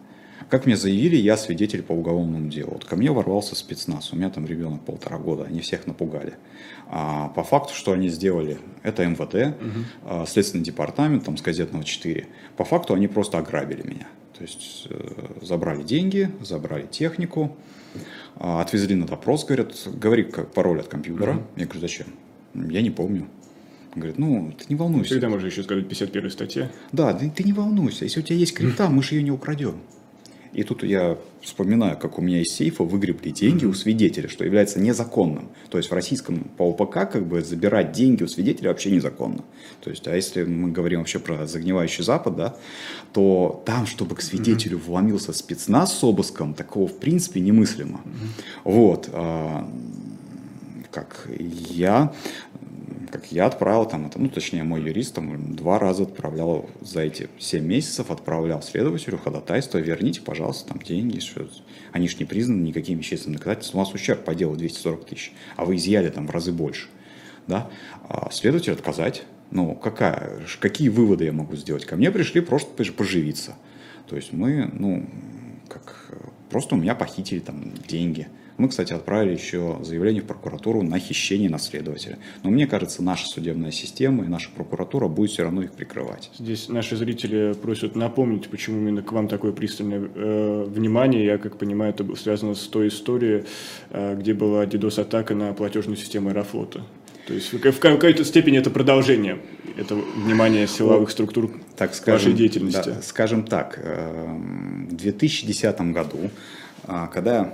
Как 0.50 0.66
мне 0.66 0.76
заявили, 0.76 1.16
я 1.16 1.38
свидетель 1.38 1.84
по 1.84 1.92
уголовному 1.92 2.50
делу. 2.50 2.72
Вот 2.74 2.86
ко 2.86 2.96
мне 2.96 3.12
ворвался 3.12 3.56
спецназ, 3.56 4.14
у 4.14 4.16
меня 4.16 4.30
там 4.30 4.48
ребенок 4.48 4.82
полтора 4.82 5.18
года, 5.18 5.44
они 5.44 5.60
всех 5.60 5.86
напугали. 5.86 6.34
А 6.88 7.28
по 7.30 7.44
факту, 7.44 7.74
что 7.76 7.92
они 7.92 8.10
сделали, 8.10 8.58
это 8.82 9.06
МВД, 9.06 9.56
угу. 9.62 10.26
Следственный 10.26 10.64
департамент 10.64 11.26
там, 11.26 11.38
с 11.38 11.42
газетного 11.42 11.84
4. 11.84 12.26
По 12.58 12.64
факту 12.64 12.96
они 12.96 13.08
просто 13.08 13.38
ограбили 13.38 13.88
меня. 13.88 14.08
То 14.40 14.46
есть 14.46 14.88
э, 14.90 15.36
забрали 15.42 15.84
деньги, 15.84 16.32
забрали 16.42 16.88
технику, 16.88 17.58
а, 18.38 18.62
отвезли 18.62 18.96
на 18.96 19.06
допрос, 19.06 19.44
говорят, 19.44 19.76
говори 19.86 20.24
как 20.24 20.54
пароль 20.54 20.80
от 20.80 20.88
компьютера. 20.88 21.34
Mm-hmm. 21.34 21.60
Я 21.60 21.66
говорю, 21.66 21.82
зачем? 21.82 22.08
Я 22.54 22.82
не 22.82 22.90
помню. 22.90 23.28
Говорит, 23.94 24.18
ну, 24.18 24.54
ты 24.58 24.64
не 24.70 24.76
волнуйся. 24.76 25.10
Всегда 25.10 25.28
можно 25.28 25.48
еще 25.48 25.62
сказать 25.62 25.90
51 25.90 26.32
статья. 26.32 26.72
Да, 26.94 27.14
ты, 27.14 27.30
ты 27.30 27.44
не 27.44 27.52
волнуйся. 27.52 28.06
Если 28.06 28.22
у 28.22 28.24
тебя 28.24 28.38
есть 28.38 28.54
крипта, 28.54 28.88
мы 28.90 29.04
же 29.04 29.16
ее 29.16 29.24
не 29.24 29.32
украдем. 29.32 29.82
И 30.54 30.64
тут 30.64 30.84
я 30.84 31.18
вспоминаю, 31.42 31.98
как 31.98 32.18
у 32.18 32.22
меня 32.22 32.42
из 32.42 32.54
сейфа 32.54 32.84
выгребли 32.84 33.30
деньги 33.30 33.66
у 33.66 33.74
свидетеля, 33.74 34.28
что 34.28 34.44
является 34.44 34.80
незаконным. 34.80 35.50
То 35.70 35.78
есть 35.78 35.90
в 35.90 35.94
российском 35.94 36.40
по 36.58 36.70
ОПК 36.70 37.12
как 37.12 37.28
бы 37.28 37.42
забирать 37.42 37.92
деньги 37.92 38.24
у 38.24 38.28
свидетеля 38.28 38.70
вообще 38.70 38.92
незаконно. 38.92 39.44
То 39.82 39.90
есть, 39.90 40.08
а 40.08 40.16
если 40.16 40.44
мы 40.44 40.72
говорим 40.72 41.00
вообще 41.00 41.20
про 41.20 41.46
загнивающий 41.46 42.04
Запад, 42.04 42.36
да, 42.36 42.56
то 43.14 43.62
там, 43.66 43.86
чтобы 43.86 44.16
к 44.16 44.22
свидетелю 44.22 44.80
вломился 44.80 45.34
спецназ 45.34 45.98
с 45.98 46.04
обыском, 46.04 46.54
такого 46.54 46.88
в 46.88 46.98
принципе 46.98 47.40
немыслимо. 47.40 48.02
Вот. 48.64 49.10
А, 49.14 49.70
как 50.92 51.28
я 51.70 52.14
как 53.12 53.32
я 53.32 53.46
отправил 53.46 53.86
там 53.86 54.08
это, 54.08 54.20
ну, 54.20 54.30
точнее, 54.30 54.64
мой 54.64 54.82
юрист 54.82 55.16
там 55.16 55.56
два 55.56 55.80
раза 55.80 56.04
отправлял 56.04 56.70
за 56.82 57.02
эти 57.02 57.30
7 57.40 57.64
месяцев, 57.64 58.12
отправлял 58.12 58.62
следователю 58.62 59.18
ходатайство, 59.18 59.78
верните, 59.78 60.22
пожалуйста, 60.22 60.70
там 60.70 60.82
деньги, 60.82 61.20
что 61.20 61.48
они 61.92 62.08
же 62.08 62.18
не 62.18 62.26
признаны 62.26 62.62
никаким 62.62 63.00
вещественным 63.00 63.38
доказательством, 63.38 63.82
у 63.82 63.84
вас 63.84 63.94
ущерб 63.94 64.24
по 64.24 64.36
делу 64.36 64.56
240 64.56 65.06
тысяч, 65.06 65.34
а 65.56 65.66
вы 65.66 65.76
изъяли 65.78 66.10
там 66.10 66.28
в 66.28 66.32
разы 66.32 66.52
больше, 66.52 66.88
да, 67.48 67.70
а 68.08 68.30
следователь 68.32 68.74
отказать, 68.74 69.24
ну, 69.52 69.76
какая, 69.76 70.42
какие 70.60 70.90
выводы 70.90 71.26
я 71.26 71.34
могу 71.34 71.56
сделать? 71.56 71.86
Ко 71.86 71.96
мне 71.96 72.12
пришли 72.12 72.42
просто 72.42 72.72
поживиться, 72.94 73.56
то 74.08 74.16
есть 74.16 74.34
мы, 74.34 74.70
ну, 74.74 75.10
как, 75.68 76.14
просто 76.50 76.76
у 76.76 76.78
меня 76.78 76.96
похитили 76.96 77.40
там 77.40 77.74
деньги, 77.88 78.28
мы, 78.60 78.68
кстати, 78.68 78.92
отправили 78.92 79.34
еще 79.34 79.80
заявление 79.82 80.22
в 80.22 80.26
прокуратуру 80.26 80.84
на 80.84 81.00
хищение 81.00 81.50
наследователя. 81.50 82.20
Но 82.44 82.52
мне 82.52 82.68
кажется, 82.68 83.02
наша 83.02 83.26
судебная 83.26 83.72
система 83.72 84.26
и 84.26 84.28
наша 84.28 84.50
прокуратура 84.52 85.08
будет 85.08 85.32
все 85.32 85.44
равно 85.44 85.64
их 85.64 85.72
прикрывать. 85.72 86.30
Здесь 86.38 86.68
наши 86.68 86.98
зрители 86.98 87.54
просят 87.54 87.96
напомнить, 87.96 88.50
почему 88.50 88.80
именно 88.80 89.02
к 89.02 89.14
вам 89.14 89.30
такое 89.30 89.54
пристальное 89.54 90.02
э, 90.14 90.66
внимание. 90.68 91.26
Я, 91.26 91.38
как 91.38 91.58
понимаю, 91.58 91.94
это 91.94 92.16
связано 92.18 92.54
с 92.54 92.68
той 92.68 92.90
историей, 92.90 93.46
э, 93.92 94.18
где 94.20 94.34
была 94.34 94.66
DDoS-атака 94.66 95.36
на 95.36 95.54
платежную 95.54 95.96
систему 95.96 96.30
Аэрофлота. 96.30 96.84
То 97.28 97.34
есть 97.34 97.54
в 97.54 97.80
какой-то 97.80 98.26
степени 98.26 98.58
это 98.58 98.72
продолжение 98.72 99.38
этого 99.78 100.02
внимания 100.02 100.68
силовых 100.68 101.12
структур 101.12 101.52
так 101.78 101.94
скажем, 101.94 102.32
вашей 102.32 102.38
деятельности. 102.38 102.90
Да, 102.90 103.02
скажем 103.04 103.44
так, 103.44 103.80
э, 103.82 104.36
в 104.90 104.96
2010 104.96 105.94
году, 105.94 106.30
а, 106.84 107.08
когда 107.08 107.54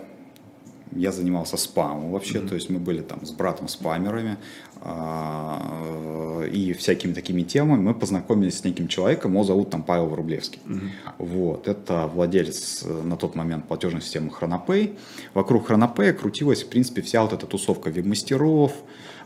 я 0.92 1.12
занимался 1.12 1.58
спамом 1.58 2.12
вообще, 2.12 2.39
mm-hmm. 2.39 2.48
то 2.48 2.56
есть 2.56 2.70
мы 2.70 2.80
были 2.80 3.01
там 3.01 3.25
с 3.25 3.32
братом 3.32 3.68
спамерами 3.68 4.38
э, 4.82 6.50
и 6.51 6.74
всякими 6.74 7.13
такими 7.13 7.42
темами. 7.44 7.82
Мы 7.82 7.94
познакомились 7.94 8.60
с 8.60 8.63
неким 8.63 8.88
человеком, 8.88 9.34
его 9.34 9.44
зовут 9.44 9.70
там 9.70 9.84
Павел 9.84 10.08
Врублевский. 10.08 10.60
Mm-hmm. 10.65 10.89
Вот, 11.20 11.68
это 11.68 12.08
владелец 12.08 12.84
э, 12.84 13.01
на 13.04 13.18
тот 13.18 13.36
момент 13.36 13.68
платежной 13.68 14.01
системы 14.01 14.32
Хронопей. 14.32 14.98
Вокруг 15.34 15.68
Хронопея 15.68 16.13
крутилась, 16.13 16.63
в 16.63 16.70
принципе, 16.70 17.01
вся 17.01 17.22
вот 17.24 17.34
эта 17.34 17.46
тусовка 17.46 17.89
веб-мастеров, 17.89 18.74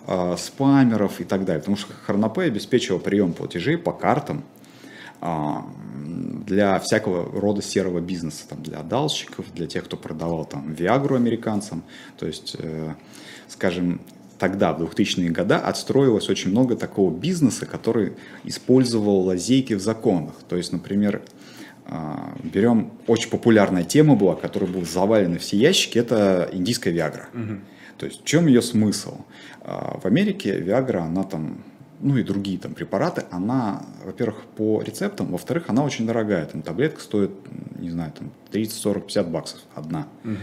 э, 0.07 0.35
спамеров 0.37 1.19
и 1.19 1.23
так 1.23 1.45
далее. 1.45 1.59
Потому 1.59 1.77
что 1.77 1.93
Хронопей 2.05 2.47
обеспечивал 2.47 2.99
прием 2.99 3.33
платежей 3.33 3.77
по 3.77 3.91
картам 3.91 4.43
для 5.21 6.79
всякого 6.79 7.39
рода 7.39 7.61
серого 7.61 7.99
бизнеса, 7.99 8.45
там, 8.47 8.63
для 8.63 8.79
отдалщиков, 8.79 9.45
для 9.53 9.67
тех, 9.67 9.85
кто 9.85 9.97
продавал 9.97 10.45
там 10.45 10.73
Виагру 10.73 11.15
американцам. 11.15 11.83
То 12.17 12.25
есть, 12.25 12.55
э, 12.57 12.93
скажем, 13.47 13.99
тогда, 14.39 14.73
в 14.73 14.81
2000-е 14.81 15.29
годы, 15.29 15.55
отстроилось 15.55 16.29
очень 16.29 16.51
много 16.51 16.75
такого 16.75 17.15
бизнеса, 17.15 17.65
который 17.65 18.13
использовал 18.45 19.21
лазейки 19.21 19.73
в 19.73 19.81
законах. 19.81 20.35
То 20.47 20.55
есть, 20.55 20.71
например, 20.71 21.21
а, 21.85 22.33
берем 22.43 22.91
очень 23.07 23.29
популярная 23.29 23.83
тема 23.83 24.15
была, 24.15 24.35
которая 24.35 24.69
была 24.69 24.85
завалена 24.85 25.37
все 25.37 25.57
ящики, 25.57 25.97
это 25.97 26.49
индийская 26.51 26.91
Виагра. 26.91 27.27
Угу. 27.33 27.59
То 27.97 28.05
есть 28.05 28.21
в 28.21 28.25
чем 28.25 28.47
ее 28.47 28.61
смысл? 28.61 29.17
А, 29.61 29.99
в 29.99 30.05
Америке 30.05 30.59
Виагра, 30.59 31.01
она 31.01 31.23
там, 31.23 31.63
ну 32.01 32.17
и 32.17 32.23
другие 32.23 32.57
там 32.57 32.73
препараты, 32.73 33.25
она, 33.31 33.83
во-первых, 34.03 34.43
по 34.55 34.81
рецептам, 34.81 35.27
во-вторых, 35.27 35.65
она 35.67 35.83
очень 35.83 36.07
дорогая. 36.07 36.45
Там 36.45 36.61
таблетка 36.61 37.01
стоит, 37.01 37.31
не 37.77 37.89
знаю, 37.89 38.13
там 38.17 38.31
30, 38.51 38.73
40, 38.73 39.05
50 39.07 39.29
баксов 39.29 39.59
одна. 39.75 40.07
Угу. 40.23 40.35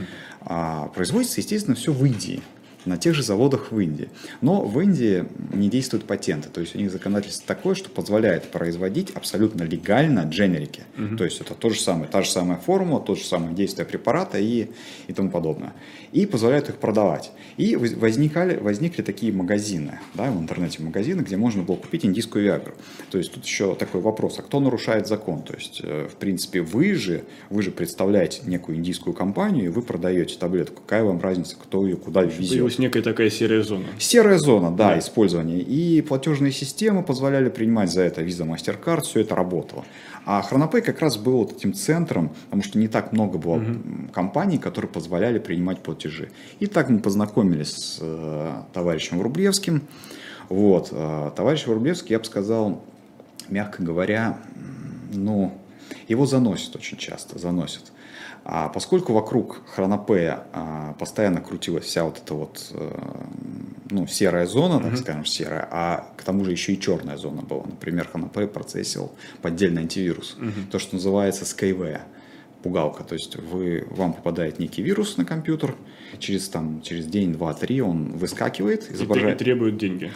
А 0.43 0.89
производится, 0.89 1.41
естественно, 1.41 1.75
все 1.75 1.93
в 1.93 2.05
Индии 2.05 2.43
на 2.87 2.97
тех 2.97 3.15
же 3.15 3.23
заводах 3.23 3.73
в 3.73 3.79
Индии. 3.79 4.09
Но 4.41 4.63
в 4.65 4.81
Индии 4.81 5.25
не 5.53 5.69
действуют 5.69 6.05
патенты, 6.05 6.49
то 6.49 6.61
есть 6.61 6.75
у 6.75 6.79
них 6.79 6.91
законодательство 6.91 7.47
такое, 7.47 7.75
что 7.75 7.91
позволяет 7.91 8.45
производить 8.51 9.11
абсолютно 9.15 9.63
легально 9.63 10.21
дженерики. 10.21 10.85
Угу. 10.97 11.17
То 11.17 11.25
есть 11.25 11.41
это 11.41 11.55
то 11.55 11.71
же 11.71 11.81
самое, 11.81 12.09
та 12.11 12.23
же 12.23 12.31
самая 12.31 12.59
формула, 12.59 13.01
то 13.01 13.15
же 13.15 13.25
самое 13.25 13.55
действие 13.55 13.87
препарата 13.87 14.39
и, 14.39 14.69
и 15.09 15.13
тому 15.13 15.31
подобное. 15.31 15.73
И 16.13 16.27
позволяют 16.27 16.69
их 16.69 16.77
продавать. 16.77 17.33
И 17.57 17.77
возникали, 17.77 18.57
возникли 18.57 19.03
такие 19.03 19.33
магазины, 19.33 20.01
да, 20.15 20.31
в 20.31 20.41
интернете 20.41 20.83
магазины, 20.83 21.23
где 21.23 21.37
можно 21.37 21.63
было 21.63 21.77
купить 21.77 22.05
индийскую 22.05 22.45
виагру. 22.45 22.75
То 23.11 23.19
есть 23.19 23.33
тут 23.33 23.45
еще 23.45 23.75
такой 23.75 24.01
вопрос, 24.01 24.39
а 24.39 24.43
кто 24.43 24.61
нарушает 24.61 25.07
закон? 25.07 25.43
То 25.43 25.55
есть, 25.55 25.81
э, 25.83 26.09
в 26.11 26.17
принципе, 26.17 26.61
вы 26.61 26.95
же, 26.95 27.25
вы 27.51 27.63
же 27.63 27.71
представляете 27.71 28.43
некую 28.47 28.79
индийскую 28.79 29.15
компанию, 29.15 29.67
и 29.67 29.69
вы 29.69 29.83
продаете 29.83 30.39
таблетку. 30.39 30.83
Какая 30.83 31.05
вам 31.05 31.21
разница, 31.21 31.57
кто 31.57 31.85
ее 31.87 31.97
куда 31.97 32.23
везет? 32.23 32.59
Есть 32.77 32.79
некая 32.79 33.03
такая 33.03 33.31
серая 33.31 33.63
зона. 33.63 33.85
Серая 33.99 34.39
зона, 34.39 34.71
да, 34.71 34.89
да. 34.89 34.99
использования. 34.99 35.61
И 35.61 36.03
платежные 36.03 36.53
системы 36.53 37.03
позволяли 37.03 37.49
принимать 37.49 37.91
за 37.91 38.03
это 38.03 38.23
Visa, 38.23 38.47
MasterCard, 38.47 39.03
все 39.03 39.21
это 39.21 39.35
работало. 39.35 39.85
А 40.25 40.43
Хронопей 40.43 40.83
как 40.83 41.01
раз 41.01 41.17
был 41.17 41.39
вот 41.39 41.53
этим 41.53 41.73
центром, 41.73 42.31
потому 42.45 42.63
что 42.63 42.79
не 42.79 42.89
так 42.89 43.13
много 43.13 43.39
было 43.39 43.57
угу. 43.57 43.79
компаний, 44.13 44.59
которые 44.59 44.91
позволяли 44.91 45.39
принимать 45.39 45.79
платежи. 45.79 46.31
И 46.61 46.67
так 46.67 46.91
мы 46.91 46.99
познакомились 46.99 47.73
с 47.73 47.99
э, 48.01 48.53
товарищем 48.73 49.19
Врублевским. 49.19 49.83
Вот, 50.49 50.89
э, 50.93 51.31
товарищ 51.35 51.67
Врублевский, 51.67 52.13
я 52.13 52.19
бы 52.19 52.25
сказал, 52.25 52.83
мягко 53.49 53.83
говоря, 53.83 54.39
ну, 55.13 55.53
его 56.09 56.27
заносит 56.27 56.75
очень 56.77 56.99
часто, 56.99 57.39
заносит. 57.39 57.93
А 58.49 58.69
поскольку 58.69 59.13
вокруг 59.13 59.61
хронопея 59.75 60.45
а, 60.53 60.93
постоянно 61.01 61.41
крутилась 61.41 61.85
вся 61.85 62.05
вот 62.05 62.19
эта 62.19 62.35
вот 62.35 62.71
э, 62.75 62.99
ну, 63.91 64.07
серая 64.07 64.47
зона, 64.47 64.79
так 64.79 64.93
mm-hmm. 64.93 64.97
скажем, 64.97 65.25
серая, 65.25 65.69
а 65.69 66.13
к 66.17 66.23
тому 66.23 66.45
же 66.45 66.53
еще 66.53 66.73
и 66.73 66.81
черная 66.81 67.17
зона 67.17 67.43
была. 67.43 67.65
Например, 67.65 68.07
хронопей 68.07 68.47
процессил 68.47 69.11
поддельный 69.43 69.83
антивирус, 69.83 70.37
mm-hmm. 70.39 70.71
то, 70.71 70.79
что 70.79 70.95
называется 70.95 71.45
Skyway 71.45 72.01
пугалка. 72.63 73.03
То 73.03 73.15
есть 73.15 73.35
вы, 73.35 73.85
вам 73.91 74.13
попадает 74.13 74.61
некий 74.61 74.83
вирус 74.83 75.17
на 75.17 75.25
компьютер, 75.25 75.75
через, 76.21 76.49
там, 76.49 76.83
через 76.83 77.07
день, 77.07 77.33
два, 77.33 77.53
три 77.53 77.81
он 77.81 78.13
выскакивает, 78.13 78.89
изображает... 78.93 79.41
И 79.41 79.45
требует 79.45 79.77
деньги. 79.77 80.13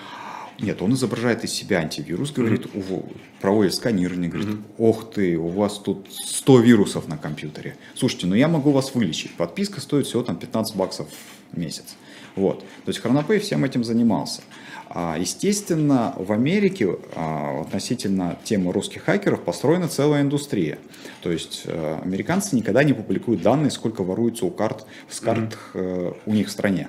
Нет, 0.60 0.82
он 0.82 0.92
изображает 0.92 1.44
из 1.44 1.52
себя 1.52 1.78
антивирус, 1.78 2.32
говорит, 2.32 2.66
mm-hmm. 2.66 3.16
проводит 3.40 3.74
сканирование, 3.74 4.30
говорит, 4.30 4.50
mm-hmm. 4.50 4.74
ох 4.78 5.10
ты, 5.10 5.36
у 5.36 5.48
вас 5.48 5.78
тут 5.78 6.06
100 6.10 6.60
вирусов 6.60 7.08
на 7.08 7.16
компьютере. 7.16 7.76
Слушайте, 7.94 8.26
ну 8.26 8.34
я 8.34 8.48
могу 8.48 8.70
вас 8.70 8.94
вылечить. 8.94 9.32
Подписка 9.32 9.80
стоит 9.80 10.06
всего 10.06 10.22
там 10.22 10.36
15 10.36 10.76
баксов 10.76 11.08
в 11.52 11.58
месяц. 11.58 11.96
Вот. 12.36 12.60
То 12.60 12.88
есть 12.88 13.00
Хронопей 13.00 13.38
всем 13.38 13.64
этим 13.64 13.84
занимался. 13.84 14.42
А, 14.88 15.16
естественно, 15.18 16.14
в 16.16 16.32
Америке 16.32 16.96
а, 17.14 17.62
относительно 17.62 18.36
темы 18.44 18.72
русских 18.72 19.04
хакеров 19.04 19.42
построена 19.42 19.88
целая 19.88 20.22
индустрия. 20.22 20.78
То 21.22 21.30
есть 21.30 21.62
а, 21.66 22.00
американцы 22.02 22.56
никогда 22.56 22.82
не 22.82 22.92
публикуют 22.92 23.40
данные, 23.40 23.70
сколько 23.70 24.02
воруется 24.02 24.46
у 24.46 24.50
карт, 24.50 24.84
с 25.08 25.20
карт 25.20 25.56
mm-hmm. 25.74 26.16
у 26.26 26.32
них 26.32 26.48
в 26.48 26.50
стране. 26.50 26.88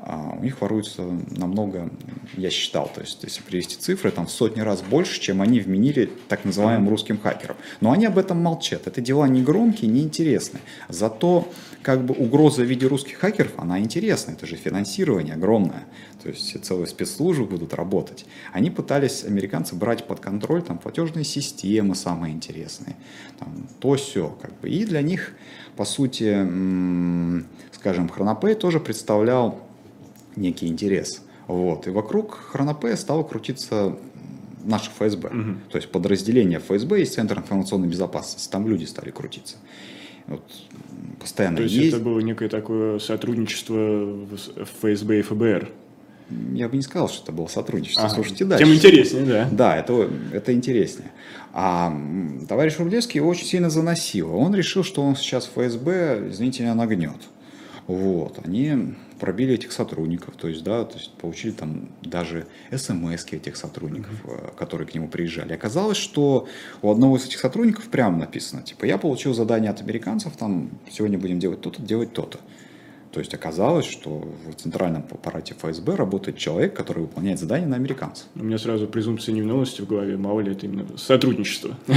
А 0.00 0.34
у 0.38 0.42
них 0.42 0.60
воруется 0.60 1.02
намного, 1.36 1.90
я 2.36 2.50
считал, 2.50 2.90
то 2.94 3.00
есть 3.00 3.22
если 3.22 3.42
привести 3.42 3.76
цифры, 3.76 4.10
там 4.10 4.26
в 4.26 4.30
сотни 4.30 4.60
раз 4.60 4.80
больше, 4.82 5.20
чем 5.20 5.42
они 5.42 5.60
вменили 5.60 6.10
так 6.28 6.44
называемым 6.44 6.88
русским 6.88 7.18
хакерам. 7.18 7.56
Но 7.80 7.92
они 7.92 8.06
об 8.06 8.16
этом 8.16 8.42
молчат. 8.42 8.86
Это 8.86 9.00
дела 9.00 9.28
не 9.28 9.42
громкие, 9.42 9.90
не 9.90 10.02
интересные. 10.02 10.62
Зато 10.88 11.48
как 11.82 12.04
бы 12.04 12.14
угроза 12.14 12.62
в 12.62 12.66
виде 12.66 12.86
русских 12.86 13.18
хакеров, 13.18 13.52
она 13.56 13.80
интересная. 13.80 14.34
Это 14.34 14.46
же 14.46 14.56
финансирование 14.56 15.34
огромное. 15.34 15.86
То 16.22 16.28
есть 16.28 16.64
целые 16.64 16.86
спецслужбы 16.86 17.46
будут 17.46 17.74
работать. 17.74 18.26
Они 18.52 18.70
пытались, 18.70 19.24
американцы, 19.24 19.74
брать 19.74 20.06
под 20.06 20.20
контроль 20.20 20.62
там 20.62 20.78
платежные 20.78 21.24
системы 21.24 21.94
самые 21.94 22.34
интересные. 22.34 22.96
Там, 23.38 23.68
то 23.80 23.94
все. 23.94 24.36
Как 24.40 24.58
бы. 24.60 24.68
И 24.68 24.84
для 24.84 25.02
них, 25.02 25.34
по 25.76 25.84
сути, 25.84 26.46
скажем, 27.72 28.08
Хронопей 28.08 28.54
тоже 28.54 28.80
представлял 28.80 29.67
некий 30.38 30.66
интерес. 30.66 31.22
Вот. 31.46 31.86
И 31.86 31.90
вокруг 31.90 32.38
Хронопея 32.52 32.96
стало 32.96 33.22
крутиться 33.22 33.96
наше 34.64 34.90
ФСБ. 34.90 35.28
Угу. 35.28 35.54
То 35.70 35.78
есть 35.78 35.90
подразделение 35.90 36.58
ФСБ 36.58 37.00
есть 37.00 37.14
Центр 37.14 37.38
информационной 37.38 37.88
безопасности. 37.88 38.50
Там 38.50 38.68
люди 38.68 38.84
стали 38.84 39.10
крутиться. 39.10 39.56
Вот, 40.26 40.42
постоянно 41.18 41.56
То 41.56 41.62
есть 41.62 41.74
есть. 41.74 41.94
это 41.94 42.04
было 42.04 42.20
некое 42.20 42.50
такое 42.50 42.98
сотрудничество 42.98 44.26
ФСБ 44.56 45.20
и 45.20 45.22
ФБР? 45.22 45.70
Я 46.52 46.68
бы 46.68 46.76
не 46.76 46.82
сказал, 46.82 47.08
что 47.08 47.22
это 47.22 47.32
было 47.32 47.46
сотрудничество. 47.46 48.04
Ага. 48.04 48.14
Слушайте 48.16 48.44
дальше. 48.44 48.64
Тем 48.66 48.74
интереснее, 48.74 49.24
да. 49.24 49.48
Да, 49.50 49.76
это, 49.78 50.10
это 50.34 50.52
интереснее. 50.52 51.10
А 51.54 51.90
товарищ 52.46 52.78
Рублевский 52.78 53.18
его 53.18 53.30
очень 53.30 53.46
сильно 53.46 53.70
заносил. 53.70 54.34
Он 54.36 54.54
решил, 54.54 54.84
что 54.84 55.02
он 55.02 55.16
сейчас 55.16 55.46
ФСБ, 55.46 56.28
извините 56.28 56.64
меня, 56.64 56.74
нагнет. 56.74 57.16
Вот. 57.86 58.38
Они 58.44 58.94
пробили 59.18 59.54
этих 59.54 59.72
сотрудников, 59.72 60.36
то 60.36 60.48
есть, 60.48 60.62
да, 60.62 60.84
то 60.84 60.96
есть 60.96 61.12
получили 61.12 61.52
там 61.52 61.88
даже 62.02 62.46
смс 62.70 63.26
этих 63.30 63.56
сотрудников, 63.56 64.12
mm-hmm. 64.24 64.56
которые 64.56 64.86
к 64.86 64.94
нему 64.94 65.08
приезжали. 65.08 65.52
Оказалось, 65.52 65.96
что 65.96 66.48
у 66.82 66.90
одного 66.90 67.16
из 67.16 67.26
этих 67.26 67.38
сотрудников 67.38 67.88
прямо 67.88 68.18
написано, 68.18 68.62
типа, 68.62 68.84
я 68.84 68.98
получил 68.98 69.34
задание 69.34 69.70
от 69.70 69.80
американцев, 69.80 70.36
там, 70.36 70.70
сегодня 70.90 71.18
будем 71.18 71.38
делать 71.38 71.60
то-то, 71.60 71.82
делать 71.82 72.12
то-то. 72.12 72.38
То 73.12 73.20
есть 73.20 73.32
оказалось, 73.32 73.86
что 73.86 74.28
в 74.46 74.54
центральном 74.54 75.04
аппарате 75.10 75.54
ФСБ 75.54 75.94
работает 75.94 76.36
человек, 76.36 76.74
который 76.74 77.00
выполняет 77.00 77.38
задания 77.38 77.66
на 77.66 77.76
американцев. 77.76 78.26
У 78.34 78.44
меня 78.44 78.58
сразу 78.58 78.86
презумпция 78.86 79.34
невиновности 79.34 79.80
в 79.80 79.86
голове, 79.86 80.16
мало 80.16 80.40
ли 80.40 80.52
это 80.52 80.66
именно 80.66 80.86
сотрудничество. 80.96 81.76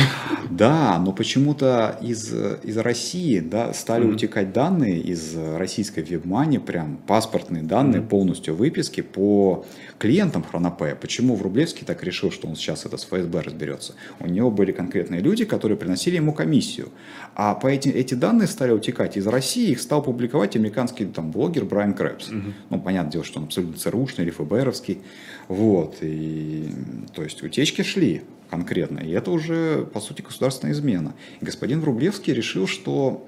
Да, 0.50 1.00
но 1.00 1.14
почему-то 1.14 1.98
из, 2.02 2.34
из 2.64 2.78
России 2.78 3.40
да, 3.40 3.74
стали 3.74 4.06
mm-hmm. 4.06 4.14
утекать 4.14 4.54
данные 4.54 5.00
из 5.00 5.36
российской 5.36 6.02
вебмани, 6.04 6.60
прям 6.60 6.98
паспортные 6.98 7.64
данные, 7.64 8.02
mm-hmm. 8.02 8.08
полностью 8.08 8.56
выписки 8.56 9.02
по 9.02 9.66
клиентам 9.98 10.44
Хронопея. 10.44 10.96
Почему 10.96 11.36
Врублевский 11.36 11.86
так 11.86 12.04
решил, 12.04 12.32
что 12.32 12.48
он 12.48 12.56
сейчас 12.56 12.86
это 12.86 12.98
с 12.98 13.06
ФСБ 13.06 13.42
разберется? 13.42 13.96
У 14.20 14.28
него 14.28 14.52
были 14.52 14.72
конкретные 14.72 15.22
люди, 15.22 15.46
которые 15.46 15.78
приносили 15.78 16.16
ему 16.18 16.34
комиссию. 16.34 16.90
А 17.36 17.56
по 17.56 17.68
эти, 17.68 17.90
эти 17.90 18.14
данные 18.14 18.48
стали 18.48 18.72
утекать 18.72 19.18
из 19.18 19.26
России, 19.28 19.72
их 19.72 19.82
стал 19.82 20.04
публиковать 20.04 20.56
американский 20.56 21.01
там, 21.06 21.32
блогер 21.32 21.66
Брайан 21.66 21.94
Крэпс. 21.94 22.30
Угу. 22.30 22.54
Ну, 22.70 22.80
понятное 22.80 23.12
дело, 23.12 23.24
что 23.24 23.40
он 23.40 23.46
абсолютно 23.46 23.78
ЦРУшный 23.78 24.26
или 24.26 24.32
ФБРовский. 24.32 25.00
Вот. 25.48 25.98
И, 26.02 26.70
то 27.14 27.24
есть 27.24 27.42
утечки 27.44 27.82
шли 27.82 28.22
конкретно. 28.50 29.00
И 29.00 29.12
это 29.12 29.32
уже, 29.32 29.86
по 29.94 30.00
сути, 30.00 30.22
государственная 30.22 30.74
измена. 30.74 31.14
И 31.40 31.46
господин 31.46 31.82
Врублевский 31.82 32.34
решил, 32.34 32.68
что 32.68 33.28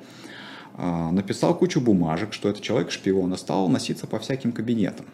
э, 0.78 1.10
написал 1.12 1.58
кучу 1.58 1.80
бумажек, 1.82 2.34
что 2.34 2.50
этот 2.50 2.62
человек 2.62 2.92
шпион, 2.92 3.34
и 3.34 3.38
стал 3.38 3.70
носиться 3.70 4.06
по 4.06 4.20
всяким 4.20 4.52
кабинетам. 4.52 5.06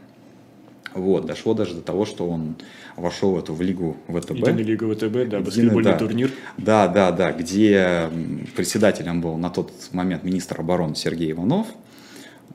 Вот, 0.94 1.25
дошло 1.25 1.54
даже 1.54 1.75
до 1.75 1.82
того, 1.82 2.06
что 2.06 2.28
он 2.28 2.56
вошел 2.96 3.32
в 3.32 3.39
эту 3.39 3.54
в 3.54 3.62
лигу 3.62 3.98
ВТБ. 4.08 4.32
Единая 4.32 4.63
лига 4.63 4.94
ВТБ, 4.94 5.30
да, 5.30 5.39
баскетбольный 5.39 5.92
да, 5.92 5.98
турнир. 5.98 6.32
Да, 6.58 6.88
да, 6.88 7.12
да, 7.12 7.32
где 7.32 8.10
председателем 8.56 9.22
был 9.22 9.38
на 9.38 9.50
тот 9.50 9.72
момент 9.92 10.24
министр 10.24 10.62
обороны 10.62 10.96
Сергей 10.96 11.32
Иванов. 11.32 11.68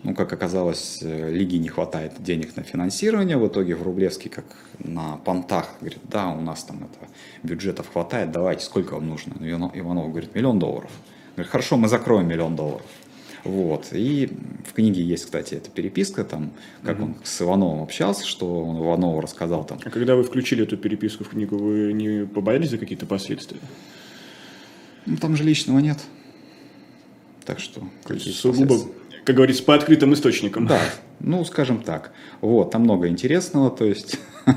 Ну, 0.02 0.14
как 0.14 0.32
оказалось, 0.32 0.98
э, 1.02 1.30
лиги 1.30 1.56
не 1.56 1.68
хватает 1.68 2.12
денег 2.18 2.56
на 2.56 2.62
финансирование. 2.62 3.38
В 3.38 3.46
итоге 3.46 3.74
Врублевский, 3.74 4.30
как 4.30 4.44
на 4.78 5.16
понтах, 5.16 5.76
говорит, 5.80 6.00
да, 6.04 6.28
у 6.28 6.40
нас 6.40 6.64
там 6.64 6.84
это, 6.84 7.10
бюджетов 7.42 7.90
хватает, 7.90 8.30
давайте, 8.32 8.64
сколько 8.64 8.94
вам 8.94 9.08
нужно? 9.08 9.34
Иванов 9.40 10.10
говорит, 10.10 10.34
миллион 10.34 10.58
долларов. 10.58 10.90
Говорит, 11.36 11.50
хорошо, 11.50 11.76
мы 11.76 11.88
закроем 11.88 12.28
миллион 12.28 12.54
долларов. 12.54 12.86
Вот. 13.44 13.88
И 13.92 14.30
в 14.66 14.72
книге 14.72 15.02
есть, 15.02 15.26
кстати, 15.26 15.54
эта 15.54 15.70
переписка, 15.70 16.24
там, 16.24 16.52
как 16.82 16.98
угу. 16.98 17.04
он 17.04 17.16
с 17.22 17.42
Ивановым 17.42 17.82
общался, 17.82 18.26
что 18.26 18.64
он 18.64 18.82
Иванову 18.82 19.20
рассказал 19.20 19.64
там. 19.64 19.78
А 19.84 19.90
когда 19.90 20.16
вы 20.16 20.24
включили 20.24 20.64
эту 20.64 20.78
переписку 20.78 21.24
в 21.24 21.28
книгу, 21.28 21.56
вы 21.56 21.92
не 21.92 22.26
побоялись 22.26 22.70
за 22.70 22.78
какие-то 22.78 23.06
последствия? 23.06 23.60
Ну, 25.06 25.18
там 25.18 25.36
же 25.36 25.44
личного 25.44 25.78
нет. 25.78 25.98
Так 27.44 27.60
что... 27.60 27.82
Сугубо, 28.18 28.76
как 29.24 29.36
говорится, 29.36 29.62
по 29.64 29.74
открытым 29.74 30.14
источникам. 30.14 30.66
Да, 30.66 30.80
ну, 31.20 31.44
скажем 31.44 31.82
так. 31.82 32.12
Вот, 32.40 32.70
там 32.70 32.82
много 32.82 33.08
интересного, 33.08 33.70
то 33.70 33.84
есть... 33.84 34.18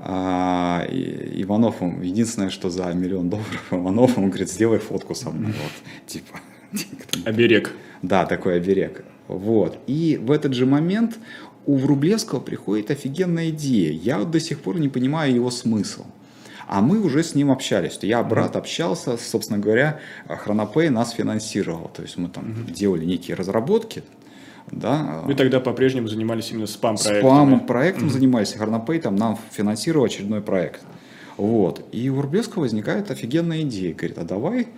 А, 0.00 0.86
Иванов, 0.88 1.82
единственное, 1.82 2.50
что 2.50 2.70
за 2.70 2.92
миллион 2.92 3.30
долларов 3.30 3.66
Иванов, 3.72 4.16
он 4.16 4.28
говорит, 4.28 4.48
сделай 4.48 4.78
фотку 4.78 5.16
со 5.16 5.30
мной. 5.30 5.52
Вот, 5.52 6.06
типа. 6.06 6.38
Оберег. 7.24 7.72
Да, 8.02 8.24
такой 8.24 8.56
оберег. 8.56 9.04
Вот. 9.26 9.78
И 9.88 10.16
в 10.22 10.30
этот 10.30 10.54
же 10.54 10.66
момент 10.66 11.18
у 11.66 11.76
Врублевского 11.76 12.38
приходит 12.38 12.92
офигенная 12.92 13.50
идея. 13.50 13.92
Я 13.92 14.18
вот 14.18 14.30
до 14.30 14.38
сих 14.38 14.60
пор 14.60 14.78
не 14.78 14.88
понимаю 14.88 15.34
его 15.34 15.50
смысл. 15.50 16.04
А 16.68 16.82
мы 16.82 17.00
уже 17.00 17.24
с 17.24 17.34
ним 17.34 17.50
общались. 17.50 17.98
Я, 18.02 18.22
брат, 18.22 18.54
общался, 18.54 19.16
собственно 19.16 19.58
говоря, 19.58 20.00
Хронопей 20.28 20.90
нас 20.90 21.12
финансировал. 21.12 21.90
То 21.94 22.02
есть 22.02 22.18
мы 22.18 22.28
там 22.28 22.44
mm-hmm. 22.44 22.72
делали 22.72 23.06
некие 23.06 23.36
разработки, 23.36 24.02
да. 24.70 25.22
Вы 25.24 25.34
тогда 25.34 25.60
по-прежнему 25.60 26.08
занимались 26.08 26.50
именно 26.50 26.66
спам-проектом? 26.66 27.30
Спам-проектом 27.30 28.08
mm-hmm. 28.08 28.12
занимались. 28.12 28.52
Хронопей 28.52 29.00
там 29.00 29.16
нам 29.16 29.38
финансировал 29.50 30.04
очередной 30.04 30.42
проект. 30.42 30.82
Вот. 31.38 31.86
И 31.90 32.10
у 32.10 32.16
Врублевского 32.16 32.62
возникает 32.62 33.10
офигенная 33.10 33.62
идея. 33.62 33.94
Говорит, 33.94 34.18
а 34.18 34.24
давай 34.24 34.68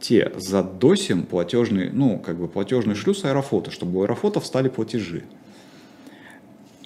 те 0.00 0.32
задосим 0.36 1.22
платежный, 1.22 1.90
ну, 1.90 2.18
как 2.18 2.38
бы 2.38 2.48
платежный 2.48 2.96
шлюз 2.96 3.24
аэрофото, 3.24 3.70
чтобы 3.70 4.00
у 4.00 4.02
аэрофота 4.02 4.40
встали 4.40 4.68
платежи. 4.68 5.22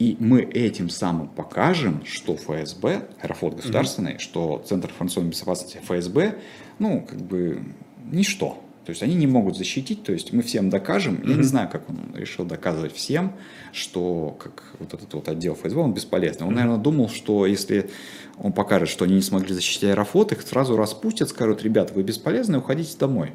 И 0.00 0.16
мы 0.18 0.40
этим 0.40 0.88
самым 0.88 1.28
покажем, 1.28 2.02
что 2.06 2.34
ФСБ, 2.34 3.06
Аэрофлот 3.20 3.56
государственный, 3.56 4.14
mm-hmm. 4.14 4.18
что 4.18 4.64
Центр 4.66 4.88
информационной 4.88 5.28
безопасности 5.28 5.78
ФСБ, 5.84 6.38
ну, 6.78 7.06
как 7.06 7.20
бы, 7.20 7.62
ничто. 8.10 8.64
То 8.86 8.92
есть 8.92 9.02
они 9.02 9.14
не 9.14 9.26
могут 9.26 9.58
защитить, 9.58 10.02
то 10.02 10.14
есть 10.14 10.32
мы 10.32 10.40
всем 10.40 10.70
докажем, 10.70 11.16
mm-hmm. 11.16 11.30
я 11.30 11.36
не 11.36 11.42
знаю, 11.42 11.68
как 11.70 11.90
он 11.90 11.98
решил 12.14 12.46
доказывать 12.46 12.94
всем, 12.94 13.34
что 13.72 14.38
как 14.40 14.64
вот 14.78 14.94
этот 14.94 15.12
вот 15.12 15.28
отдел 15.28 15.54
ФСБ, 15.54 15.78
он 15.78 15.92
бесполезный. 15.92 16.46
Он, 16.46 16.54
mm-hmm. 16.54 16.56
наверное, 16.56 16.78
думал, 16.78 17.10
что 17.10 17.44
если 17.44 17.90
он 18.38 18.54
покажет, 18.54 18.88
что 18.88 19.04
они 19.04 19.16
не 19.16 19.22
смогли 19.22 19.52
защитить 19.52 19.84
Аэрофлот, 19.84 20.32
их 20.32 20.40
сразу 20.40 20.78
распустят, 20.78 21.28
скажут, 21.28 21.62
ребята, 21.62 21.92
вы 21.92 22.04
бесполезны, 22.04 22.56
уходите 22.56 22.96
домой. 22.96 23.32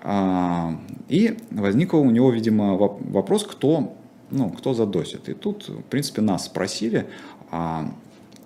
А, 0.00 0.80
и 1.10 1.36
возник 1.50 1.92
у 1.92 2.08
него, 2.08 2.30
видимо, 2.30 2.74
вопрос, 2.78 3.44
кто 3.44 3.94
ну, 4.30 4.50
кто 4.50 4.74
задосит. 4.74 5.28
И 5.28 5.34
тут, 5.34 5.68
в 5.68 5.82
принципе, 5.82 6.20
нас 6.22 6.46
спросили, 6.46 7.06
а 7.50 7.90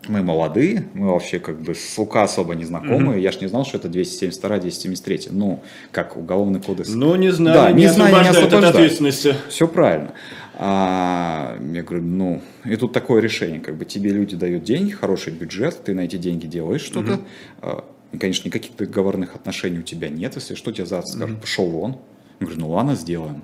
мы 0.07 0.23
молодые, 0.23 0.89
мы 0.95 1.09
вообще 1.09 1.39
как 1.39 1.61
бы 1.61 1.75
с 1.75 1.99
УК 1.99 2.17
особо 2.17 2.55
не 2.55 2.65
знакомы. 2.65 3.15
Mm-hmm. 3.15 3.21
Я 3.21 3.33
ж 3.33 3.41
не 3.41 3.49
знал, 3.49 3.65
что 3.65 3.79
это 3.79 3.89
272, 3.89 4.59
273. 4.59 5.29
Ну, 5.31 5.63
как 5.93 6.17
уголовный 6.17 6.61
кодекс. 6.61 6.89
Ну, 6.91 7.15
не 7.17 7.31
знаю, 7.31 7.57
да, 7.57 7.73
не, 7.73 7.83
не 7.83 7.89
знаю, 7.89 8.15
не 8.15 8.29
освобождает 8.29 8.65
от 8.65 8.75
ответственности. 8.75 9.35
Все 9.49 9.69
правильно. 9.69 10.13
А, 10.55 11.59
я 11.73 11.83
говорю, 11.83 12.05
ну, 12.05 12.43
и 12.65 12.77
тут 12.77 12.93
такое 12.93 13.21
решение, 13.21 13.61
как 13.61 13.77
бы 13.77 13.85
тебе 13.85 14.11
люди 14.11 14.35
дают 14.37 14.65
деньги, 14.65 14.91
хороший 14.91 15.33
бюджет, 15.33 15.85
ты 15.85 15.95
на 15.95 16.01
эти 16.01 16.17
деньги 16.17 16.47
делаешь 16.47 16.83
что-то. 16.83 17.21
Mm-hmm. 17.63 17.85
И, 18.13 18.19
конечно, 18.19 18.49
никаких 18.49 18.77
договорных 18.77 19.35
отношений 19.35 19.79
у 19.81 19.83
тебя 19.83 20.09
нет. 20.09 20.35
Если 20.37 20.55
что, 20.55 20.73
тебе 20.73 20.87
завтра 20.87 21.13
скажут, 21.13 21.37
mm-hmm. 21.37 21.41
пошел 21.41 21.67
вон. 21.67 21.97
Я 22.41 22.47
говорю, 22.47 22.61
ну 22.61 22.71
ладно, 22.71 22.95
сделаем. 22.95 23.43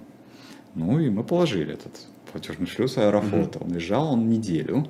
Ну 0.74 0.98
и 0.98 1.10
мы 1.10 1.22
положили 1.24 1.74
этот 1.74 1.92
платежный 2.34 2.66
шлюз 2.66 2.98
Аэрофлота. 2.98 3.60
Mm-hmm. 3.60 3.64
Он 3.64 3.72
лежал 3.72 4.12
он 4.12 4.28
неделю, 4.28 4.88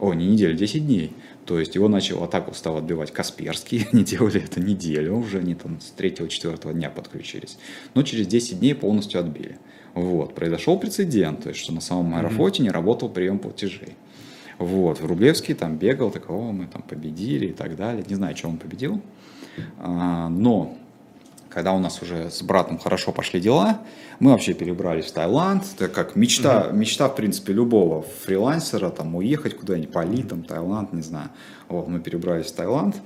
о, 0.00 0.14
не 0.14 0.26
неделю, 0.26 0.56
10 0.56 0.86
дней. 0.86 1.12
То 1.44 1.60
есть 1.60 1.74
его 1.74 1.88
начал 1.88 2.24
атаку 2.24 2.54
стал 2.54 2.78
отбивать 2.78 3.12
Касперский. 3.12 3.86
Они 3.92 4.02
делали 4.02 4.42
это 4.42 4.60
неделю, 4.60 5.16
уже 5.16 5.40
они 5.40 5.54
там 5.54 5.78
с 5.78 5.92
3-4 5.94 6.72
дня 6.72 6.88
подключились. 6.88 7.58
Но 7.94 8.02
через 8.02 8.26
10 8.26 8.60
дней 8.60 8.74
полностью 8.74 9.20
отбили. 9.20 9.58
Вот, 9.92 10.34
произошел 10.34 10.78
прецедент, 10.78 11.42
то 11.42 11.50
есть, 11.50 11.60
что 11.60 11.72
на 11.74 11.82
самом 11.82 12.14
Аэрофлоте 12.14 12.60
mm-hmm. 12.60 12.64
не 12.64 12.70
работал 12.70 13.10
прием 13.10 13.38
платежей. 13.38 13.94
Вот, 14.58 15.02
Рублевский 15.02 15.52
там 15.52 15.76
бегал, 15.76 16.10
такого 16.10 16.50
мы 16.50 16.66
там 16.66 16.80
победили 16.80 17.48
и 17.48 17.52
так 17.52 17.76
далее. 17.76 18.04
Не 18.08 18.14
знаю, 18.14 18.34
что 18.34 18.48
он 18.48 18.56
победил. 18.56 19.02
А, 19.78 20.30
но 20.30 20.78
когда 21.56 21.72
у 21.72 21.78
нас 21.78 22.02
уже 22.02 22.30
с 22.30 22.42
братом 22.42 22.76
хорошо 22.76 23.12
пошли 23.12 23.40
дела, 23.40 23.80
мы 24.20 24.32
вообще 24.32 24.52
перебрались 24.52 25.06
в 25.06 25.12
Таиланд. 25.12 25.64
Это 25.74 25.88
как 25.88 26.14
мечта, 26.14 26.66
угу. 26.68 26.76
мечта, 26.76 27.08
в 27.08 27.16
принципе, 27.16 27.54
любого 27.54 28.04
фрилансера, 28.26 28.90
там, 28.90 29.14
уехать 29.16 29.56
куда-нибудь, 29.56 29.90
Бали, 29.90 30.20
там, 30.20 30.42
Таиланд, 30.42 30.92
не 30.92 31.00
знаю. 31.00 31.30
Вот, 31.68 31.88
мы 31.88 32.00
перебрались 32.00 32.48
в 32.48 32.54
Таиланд. 32.54 32.96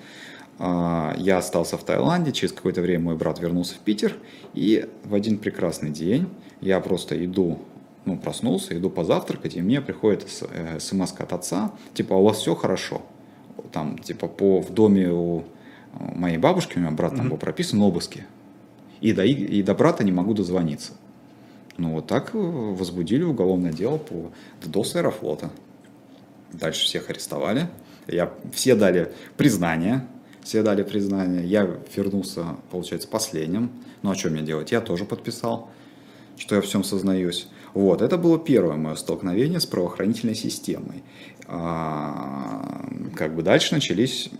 А, 0.58 1.14
я 1.16 1.38
остался 1.38 1.76
в 1.76 1.84
Таиланде, 1.84 2.32
через 2.32 2.52
какое-то 2.52 2.80
время 2.80 3.04
мой 3.04 3.14
брат 3.16 3.38
вернулся 3.38 3.76
в 3.76 3.78
Питер, 3.78 4.16
и 4.52 4.88
в 5.04 5.14
один 5.14 5.38
прекрасный 5.38 5.90
день 5.90 6.28
я 6.60 6.80
просто 6.80 7.24
иду, 7.24 7.60
ну, 8.04 8.18
проснулся, 8.18 8.76
иду 8.76 8.90
позавтракать, 8.90 9.54
и 9.54 9.62
мне 9.62 9.80
приходит 9.80 10.26
э, 10.50 10.80
смс 10.80 11.14
от 11.16 11.32
отца, 11.32 11.70
типа, 11.94 12.16
«А 12.16 12.18
у 12.18 12.24
вас 12.24 12.38
все 12.38 12.56
хорошо, 12.56 13.02
там, 13.70 13.96
типа, 13.96 14.26
по, 14.26 14.60
в 14.60 14.74
доме 14.74 15.08
у 15.08 15.44
моей 16.16 16.38
бабушки, 16.38 16.78
у 16.78 16.80
меня 16.80 16.90
брат 16.90 17.14
там 17.14 17.28
был 17.28 17.36
прописан, 17.36 17.80
обыски 17.80 18.24
и 19.00 19.12
до, 19.12 19.24
и 19.24 19.62
до 19.62 19.74
брата 19.74 20.04
не 20.04 20.12
могу 20.12 20.34
дозвониться. 20.34 20.92
Ну, 21.76 21.92
вот 21.92 22.06
так 22.06 22.30
возбудили 22.34 23.22
уголовное 23.22 23.72
дело 23.72 23.96
по 23.96 24.32
ДДОС 24.62 24.96
Аэрофлота. 24.96 25.50
Дальше 26.52 26.84
всех 26.84 27.08
арестовали. 27.08 27.68
Я, 28.06 28.32
все 28.52 28.74
дали 28.74 29.12
признание. 29.36 30.06
Все 30.42 30.62
дали 30.62 30.82
признание. 30.82 31.46
Я 31.46 31.68
вернулся, 31.94 32.56
получается, 32.70 33.08
последним. 33.08 33.70
Ну, 34.02 34.10
а 34.10 34.14
что 34.14 34.30
мне 34.30 34.42
делать? 34.42 34.72
Я 34.72 34.80
тоже 34.80 35.04
подписал, 35.04 35.70
что 36.36 36.56
я 36.56 36.60
всем 36.60 36.84
сознаюсь. 36.84 37.48
Вот, 37.72 38.02
это 38.02 38.18
было 38.18 38.38
первое 38.38 38.76
мое 38.76 38.96
столкновение 38.96 39.60
с 39.60 39.66
правоохранительной 39.66 40.34
системой. 40.34 41.04
А, 41.46 42.84
как 43.14 43.34
бы 43.34 43.42
дальше 43.42 43.74
начались 43.74 44.30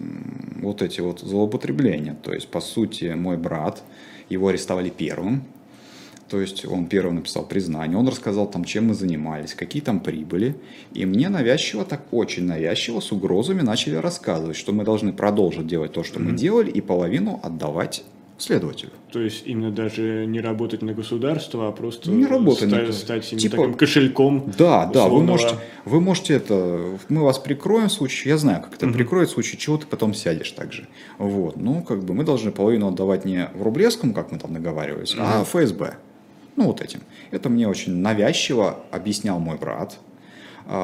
вот 0.60 0.82
эти 0.82 1.00
вот 1.00 1.20
злоупотребления. 1.20 2.16
То 2.22 2.32
есть, 2.32 2.48
по 2.48 2.60
сути, 2.60 3.14
мой 3.14 3.36
брат, 3.36 3.82
его 4.30 4.48
арестовали 4.48 4.88
первым, 4.88 5.44
то 6.30 6.40
есть 6.40 6.64
он 6.64 6.86
первым 6.86 7.16
написал 7.16 7.44
признание, 7.44 7.98
он 7.98 8.06
рассказал 8.06 8.48
там, 8.48 8.64
чем 8.64 8.86
мы 8.86 8.94
занимались, 8.94 9.52
какие 9.54 9.82
там 9.82 9.98
прибыли. 9.98 10.54
И 10.92 11.04
мне 11.04 11.28
навязчиво, 11.28 11.84
так 11.84 12.02
очень 12.12 12.44
навязчиво, 12.44 13.00
с 13.00 13.10
угрозами 13.10 13.62
начали 13.62 13.96
рассказывать, 13.96 14.56
что 14.56 14.72
мы 14.72 14.84
должны 14.84 15.12
продолжить 15.12 15.66
делать 15.66 15.92
то, 15.92 16.04
что 16.04 16.20
mm-hmm. 16.20 16.22
мы 16.22 16.36
делали, 16.36 16.70
и 16.70 16.80
половину 16.80 17.40
отдавать 17.42 18.04
следователю. 18.40 18.90
То 19.12 19.20
есть 19.20 19.42
именно 19.46 19.70
даже 19.70 20.24
не 20.26 20.40
работать 20.40 20.82
на 20.82 20.92
государство, 20.92 21.68
а 21.68 21.72
просто 21.72 22.10
не 22.10 22.26
работать 22.26 22.68
стать, 22.68 22.86
на... 22.86 22.92
стать 22.92 23.28
типа, 23.30 23.56
таким 23.56 23.74
кошельком. 23.74 24.52
Да, 24.56 24.86
да, 24.86 25.08
вы 25.08 25.22
можете, 25.22 25.56
вы 25.84 26.00
можете 26.00 26.34
это, 26.34 26.98
мы 27.08 27.22
вас 27.22 27.38
прикроем 27.38 27.88
в 27.88 27.92
случае, 27.92 28.30
я 28.30 28.38
знаю, 28.38 28.62
как 28.62 28.74
это 28.74 28.86
угу. 28.86 28.94
прикроет 28.94 29.28
в 29.28 29.32
случае 29.32 29.58
чего 29.58 29.76
ты 29.76 29.86
потом 29.86 30.14
сядешь 30.14 30.50
также. 30.52 30.88
Вот, 31.18 31.56
ну 31.56 31.82
как 31.82 32.02
бы 32.02 32.14
мы 32.14 32.24
должны 32.24 32.50
половину 32.50 32.88
отдавать 32.88 33.24
не 33.24 33.50
в 33.54 33.62
Рублевском, 33.62 34.14
как 34.14 34.32
мы 34.32 34.38
там 34.38 34.54
договаривались, 34.54 35.14
угу. 35.14 35.22
а 35.24 35.44
ФСБ. 35.44 35.96
Ну 36.56 36.64
вот 36.64 36.80
этим. 36.80 37.00
Это 37.30 37.48
мне 37.48 37.68
очень 37.68 37.96
навязчиво 37.96 38.80
объяснял 38.90 39.38
мой 39.38 39.56
брат, 39.56 39.98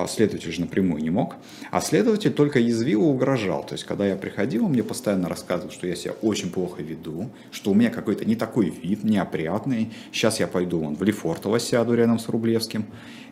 следователь 0.09 0.53
же 0.53 0.61
напрямую 0.61 1.03
не 1.03 1.11
мог, 1.11 1.37
а 1.71 1.81
следователь 1.81 2.33
только 2.33 2.59
язвил 2.59 3.03
и 3.03 3.05
угрожал. 3.05 3.65
То 3.65 3.75
есть, 3.75 3.85
когда 3.85 4.07
я 4.07 4.17
приходил, 4.17 4.65
он 4.65 4.73
мне 4.73 4.83
постоянно 4.83 5.29
рассказывал, 5.29 5.71
что 5.71 5.87
я 5.87 5.95
себя 5.95 6.15
очень 6.23 6.51
плохо 6.51 6.83
веду, 6.83 7.31
что 7.51 7.71
у 7.71 7.75
меня 7.75 7.91
какой-то 7.91 8.25
не 8.25 8.37
такой 8.37 8.71
вид, 8.71 9.05
неопрятный. 9.05 9.93
Сейчас 10.13 10.41
я 10.41 10.49
пойду 10.49 10.81
вон, 10.81 10.97
в 10.97 11.03
Лефортово 11.03 11.61
сяду 11.61 11.95
рядом 11.95 12.19
с 12.19 12.29
Рублевским. 12.29 12.87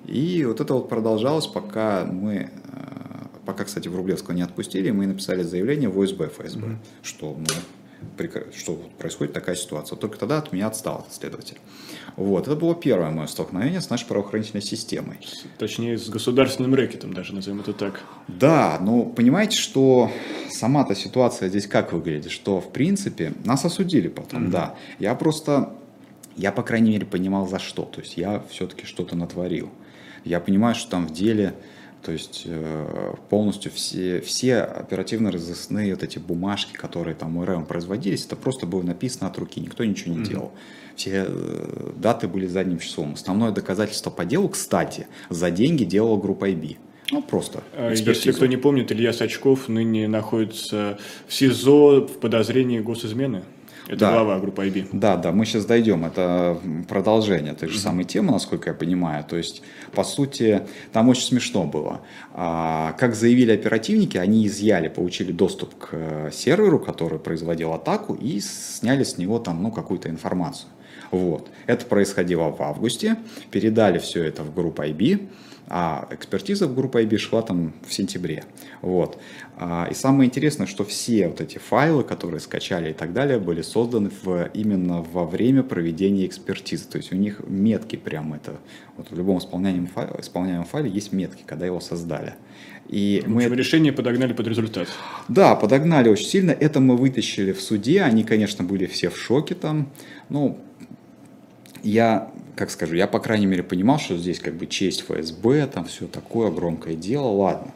И 0.06 0.44
вот 0.44 0.60
это 0.60 0.74
вот 0.74 0.88
продолжалось, 0.88 1.46
пока 1.46 2.04
мы, 2.04 2.34
э, 2.34 2.48
пока, 3.46 3.64
кстати, 3.64 3.88
в 3.88 3.96
Рублевского 3.96 4.34
не 4.34 4.42
отпустили, 4.42 4.90
мы 4.90 5.06
написали 5.06 5.42
заявление 5.42 5.88
в 5.88 6.00
ОСБ 6.00 6.30
ФСБ, 6.30 6.66
mm-hmm. 6.66 6.76
что 7.02 7.36
ну, 7.38 7.46
что 8.56 8.74
происходит 8.98 9.32
такая 9.32 9.56
ситуация. 9.56 9.96
Только 9.96 10.18
тогда 10.18 10.38
от 10.38 10.52
меня 10.52 10.68
отстал 10.68 11.00
этот 11.00 11.14
следователь. 11.14 11.58
Вот, 12.16 12.46
это 12.46 12.56
было 12.56 12.74
первое 12.74 13.10
мое 13.10 13.26
столкновение 13.26 13.80
с 13.80 13.90
нашей 13.90 14.06
правоохранительной 14.06 14.62
системой. 14.62 15.18
Точнее, 15.58 15.98
с 15.98 16.08
государственным 16.08 16.74
рэкетом 16.74 17.12
даже, 17.12 17.34
назовем 17.34 17.60
это 17.60 17.72
так. 17.72 18.00
Да, 18.28 18.78
но 18.80 19.04
понимаете, 19.04 19.56
что 19.56 20.10
сама-то 20.50 20.94
ситуация 20.94 21.48
здесь 21.48 21.66
как 21.66 21.92
выглядит, 21.92 22.30
что, 22.30 22.60
в 22.60 22.72
принципе, 22.72 23.32
нас 23.44 23.64
осудили 23.64 24.08
потом, 24.08 24.46
mm-hmm. 24.46 24.50
да. 24.50 24.74
Я 24.98 25.14
просто, 25.14 25.74
я, 26.36 26.52
по 26.52 26.62
крайней 26.62 26.90
мере, 26.90 27.06
понимал 27.06 27.48
за 27.48 27.58
что. 27.58 27.84
То 27.84 28.00
есть 28.00 28.16
я 28.16 28.44
все-таки 28.50 28.86
что-то 28.86 29.16
натворил. 29.16 29.70
Я 30.24 30.40
понимаю, 30.40 30.74
что 30.74 30.90
там 30.92 31.06
в 31.06 31.12
деле 31.12 31.54
то 32.04 32.12
есть 32.12 32.42
э, 32.44 33.14
полностью 33.30 33.72
все, 33.72 34.20
все 34.20 34.60
оперативно-розыскные 34.60 35.94
вот 35.94 36.02
эти 36.02 36.18
бумажки, 36.18 36.74
которые 36.74 37.14
там 37.14 37.36
у 37.36 37.44
РМ 37.44 37.64
производились, 37.64 38.26
это 38.26 38.36
просто 38.36 38.66
было 38.66 38.82
написано 38.82 39.28
от 39.28 39.38
руки, 39.38 39.60
никто 39.60 39.84
ничего 39.84 40.14
не 40.14 40.20
mm-hmm. 40.20 40.28
делал. 40.28 40.52
Все 40.96 41.24
э, 41.26 41.92
даты 41.96 42.28
были 42.28 42.46
задним 42.46 42.78
числом. 42.78 43.14
Основное 43.14 43.52
доказательство 43.52 44.10
по 44.10 44.24
делу, 44.24 44.48
кстати, 44.48 45.06
за 45.30 45.50
деньги 45.50 45.84
делала 45.84 46.20
группа 46.20 46.50
IB. 46.50 46.76
Ну, 47.10 47.22
просто. 47.22 47.62
А 47.74 47.90
если 47.90 48.32
кто 48.32 48.46
не 48.46 48.56
помнит, 48.56 48.92
Илья 48.92 49.12
Сачков 49.12 49.68
ныне 49.68 50.08
находится 50.08 50.98
в 51.26 51.34
СИЗО 51.34 52.06
в 52.06 52.18
подозрении 52.20 52.80
госизмены. 52.80 53.42
Это 53.86 53.98
Да. 53.98 54.12
глава 54.12 54.38
группы 54.40 54.66
IB. 54.66 54.88
Да, 54.92 55.16
да, 55.16 55.30
мы 55.30 55.44
сейчас 55.44 55.66
дойдем. 55.66 56.04
Это 56.06 56.58
продолжение 56.88 57.52
той 57.54 57.68
же 57.68 57.78
самой 57.78 58.04
темы, 58.04 58.32
насколько 58.32 58.70
я 58.70 58.74
понимаю. 58.74 59.24
То 59.24 59.36
есть, 59.36 59.62
по 59.92 60.04
сути, 60.04 60.62
там 60.92 61.08
очень 61.08 61.24
смешно 61.24 61.64
было. 61.64 62.00
А, 62.32 62.92
Как 62.98 63.14
заявили 63.14 63.52
оперативники, 63.52 64.16
они 64.16 64.46
изъяли, 64.46 64.88
получили 64.88 65.32
доступ 65.32 65.74
к 65.76 65.88
э, 65.92 66.30
серверу, 66.32 66.78
который 66.78 67.18
производил 67.18 67.72
атаку, 67.74 68.14
и 68.14 68.40
сняли 68.40 69.04
с 69.04 69.18
него 69.18 69.38
там, 69.38 69.62
ну, 69.62 69.70
какую-то 69.70 70.08
информацию. 70.08 70.68
Вот. 71.10 71.48
Это 71.66 71.84
происходило 71.86 72.50
в 72.50 72.60
августе. 72.62 73.16
Передали 73.50 73.98
все 73.98 74.24
это 74.24 74.42
в 74.42 74.54
группу 74.54 74.82
IB. 74.82 75.28
А 75.66 76.06
экспертиза 76.10 76.68
в 76.68 76.74
группу 76.74 76.98
IB 76.98 77.16
шла 77.16 77.40
там 77.40 77.72
в 77.86 77.92
сентябре. 77.94 78.44
Вот. 78.82 79.18
А, 79.56 79.88
И 79.90 79.94
самое 79.94 80.28
интересное, 80.28 80.66
что 80.66 80.84
все 80.84 81.28
вот 81.28 81.40
эти 81.40 81.56
файлы, 81.56 82.04
которые 82.04 82.40
скачали 82.40 82.90
и 82.90 82.92
так 82.92 83.14
далее, 83.14 83.38
были 83.38 83.62
созданы 83.62 84.10
в, 84.22 84.50
именно 84.52 85.00
во 85.00 85.24
время 85.24 85.62
проведения 85.62 86.26
экспертизы. 86.26 86.84
То 86.86 86.98
есть 86.98 87.12
у 87.12 87.16
них 87.16 87.40
метки 87.46 87.96
прям 87.96 88.34
это, 88.34 88.56
вот 88.98 89.10
в 89.10 89.16
любом 89.16 89.38
исполняемом 89.38 89.86
файле, 89.86 90.12
исполняемом 90.18 90.66
файле 90.66 90.90
есть 90.90 91.12
метки, 91.12 91.42
когда 91.46 91.64
его 91.64 91.80
создали. 91.80 92.34
И 92.88 93.22
В 93.24 93.30
мы 93.30 93.44
общем, 93.44 93.54
решение 93.54 93.92
подогнали 93.94 94.34
под 94.34 94.46
результат. 94.46 94.88
да, 95.28 95.54
подогнали 95.54 96.10
очень 96.10 96.26
сильно. 96.26 96.50
Это 96.50 96.80
мы 96.80 96.98
вытащили 96.98 97.52
в 97.52 97.62
суде. 97.62 98.02
Они, 98.02 98.22
конечно, 98.24 98.62
были 98.64 98.84
все 98.84 99.08
в 99.08 99.16
шоке 99.16 99.54
там. 99.54 99.88
Ну, 100.28 100.58
я, 101.82 102.30
как 102.56 102.70
скажу, 102.70 102.94
я, 102.94 103.06
по 103.06 103.18
крайней 103.18 103.46
мере, 103.46 103.62
понимал, 103.62 103.98
что 103.98 104.16
здесь 104.16 104.40
как 104.40 104.54
бы 104.54 104.66
честь 104.66 105.02
ФСБ, 105.02 105.66
там 105.66 105.84
все 105.86 106.06
такое 106.06 106.50
громкое 106.50 106.94
дело, 106.94 107.28
ладно. 107.28 107.72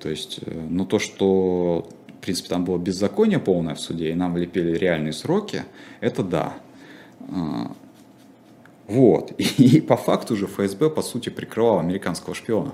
То 0.00 0.08
есть, 0.08 0.40
э, 0.44 0.66
но 0.68 0.84
то, 0.84 0.98
что, 0.98 1.88
в 2.08 2.24
принципе, 2.24 2.48
там 2.48 2.64
было 2.64 2.78
беззаконие 2.78 3.38
полное 3.38 3.74
в 3.74 3.80
суде, 3.80 4.10
и 4.10 4.14
нам 4.14 4.34
влепили 4.34 4.76
реальные 4.76 5.12
сроки, 5.12 5.62
это 6.00 6.22
да. 6.22 6.54
А, 7.20 7.72
Вот. 8.88 9.32
И 9.58 9.80
по 9.80 9.96
факту 9.96 10.36
же 10.36 10.46
ФСБ, 10.46 10.90
по 10.90 11.02
сути, 11.02 11.28
прикрывал 11.28 11.78
американского 11.78 12.34
шпиона. 12.34 12.72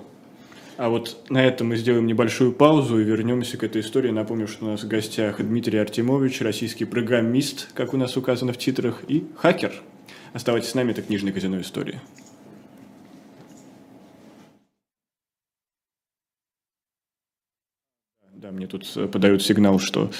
А 0.79 0.88
вот 0.88 1.17
на 1.29 1.45
этом 1.45 1.69
мы 1.69 1.77
сделаем 1.77 2.07
небольшую 2.07 2.53
паузу 2.53 2.99
и 2.99 3.05
вернемся 3.05 3.57
к 3.59 3.62
этой 3.62 3.83
истории. 3.83 4.11
Напомню, 4.11 4.49
что 4.49 4.65
у 4.65 4.69
нас 4.69 4.83
в 4.83 4.88
гостях 4.88 5.41
Дмитрий 5.41 5.79
Артемович, 5.79 6.41
российский 6.41 6.87
программист, 6.87 7.69
как 7.75 7.95
у 7.95 7.97
нас 7.97 8.17
указано 8.17 8.53
в 8.53 8.59
титрах, 8.59 9.03
и 9.07 9.27
хакер. 9.37 9.73
Оставайтесь 10.33 10.71
с 10.71 10.75
нами, 10.75 10.92
это 10.92 11.03
книжное 11.03 11.33
казино 11.33 11.61
истории. 11.61 12.01
Мне 18.53 18.67
тут 18.67 18.91
э, 18.97 19.09
подают 19.09 19.43
сигнал, 19.43 19.79
что 19.79 20.11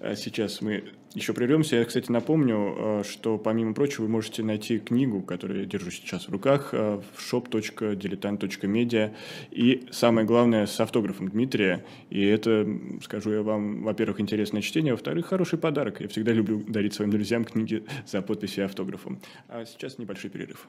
э, 0.00 0.14
сейчас 0.16 0.60
мы 0.60 0.84
еще 1.14 1.32
прервемся. 1.32 1.76
Я, 1.76 1.84
кстати, 1.84 2.12
напомню, 2.12 2.76
э, 2.76 3.02
что, 3.08 3.38
помимо 3.38 3.74
прочего, 3.74 4.04
вы 4.04 4.10
можете 4.10 4.42
найти 4.42 4.78
книгу, 4.78 5.22
которую 5.22 5.60
я 5.60 5.66
держу 5.66 5.90
сейчас 5.90 6.28
в 6.28 6.32
руках, 6.32 6.72
в 6.72 7.02
shop.diletant.media. 7.18 9.14
И 9.50 9.86
самое 9.90 10.26
главное, 10.26 10.66
с 10.66 10.78
автографом 10.80 11.28
Дмитрия. 11.28 11.84
И 12.10 12.24
это, 12.24 12.66
скажу 13.02 13.32
я 13.32 13.42
вам, 13.42 13.82
во-первых, 13.82 14.20
интересное 14.20 14.62
чтение, 14.62 14.92
во-вторых, 14.92 15.26
хороший 15.26 15.58
подарок. 15.58 16.00
Я 16.00 16.08
всегда 16.08 16.32
люблю 16.32 16.62
дарить 16.66 16.94
своим 16.94 17.10
друзьям 17.10 17.44
книги 17.44 17.84
за 18.06 18.22
подписью 18.22 18.64
и 18.64 18.66
автографом. 18.66 19.20
А 19.48 19.64
сейчас 19.64 19.98
небольшой 19.98 20.30
перерыв. 20.30 20.68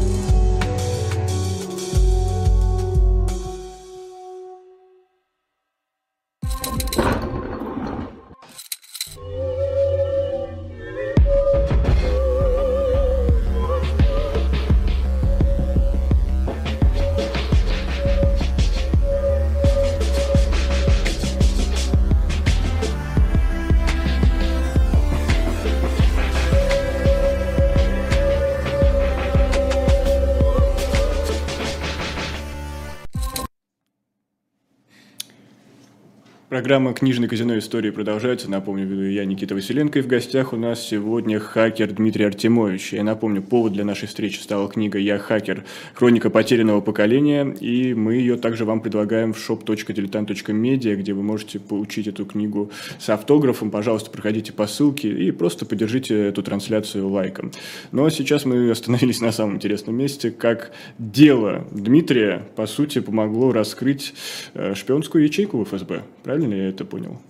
Программа 36.61 36.93
«Книжное 36.93 37.27
казино. 37.27 37.57
Истории» 37.57 37.89
продолжается. 37.89 38.47
Напомню, 38.47 38.85
веду 38.85 39.01
я, 39.01 39.25
Никита 39.25 39.55
Василенко, 39.55 39.97
и 39.97 40.01
в 40.03 40.07
гостях 40.07 40.53
у 40.53 40.57
нас 40.57 40.79
сегодня 40.87 41.39
хакер 41.39 41.91
Дмитрий 41.91 42.25
Артемович. 42.25 42.93
Я 42.93 43.03
напомню, 43.03 43.41
повод 43.41 43.73
для 43.73 43.83
нашей 43.83 44.07
встречи 44.07 44.37
стала 44.37 44.69
книга 44.69 44.99
«Я 44.99 45.17
хакер. 45.17 45.63
Хроника 45.95 46.29
потерянного 46.29 46.79
поколения», 46.81 47.51
и 47.59 47.95
мы 47.95 48.13
ее 48.13 48.35
также 48.35 48.65
вам 48.65 48.81
предлагаем 48.81 49.33
в 49.33 49.39
shop.diletant.media, 49.39 50.97
где 50.97 51.13
вы 51.13 51.23
можете 51.23 51.59
получить 51.59 52.05
эту 52.05 52.25
книгу 52.27 52.69
с 52.99 53.09
автографом. 53.09 53.71
Пожалуйста, 53.71 54.11
проходите 54.11 54.53
по 54.53 54.67
ссылке 54.67 55.09
и 55.09 55.31
просто 55.31 55.65
поддержите 55.65 56.27
эту 56.27 56.43
трансляцию 56.43 57.09
лайком. 57.09 57.51
Ну 57.91 58.05
а 58.05 58.11
сейчас 58.11 58.45
мы 58.45 58.69
остановились 58.69 59.19
на 59.19 59.31
самом 59.31 59.55
интересном 59.55 59.95
месте, 59.95 60.29
как 60.29 60.73
дело 60.99 61.65
Дмитрия, 61.71 62.43
по 62.55 62.67
сути, 62.67 62.99
помогло 63.01 63.51
раскрыть 63.51 64.13
э, 64.53 64.75
шпионскую 64.75 65.23
ячейку 65.23 65.57
в 65.57 65.67
ФСБ. 65.67 66.03
Правильно 66.21 66.50
ли 66.51 66.63
я 66.63 66.69
это 66.69 66.85
понял? 66.85 67.21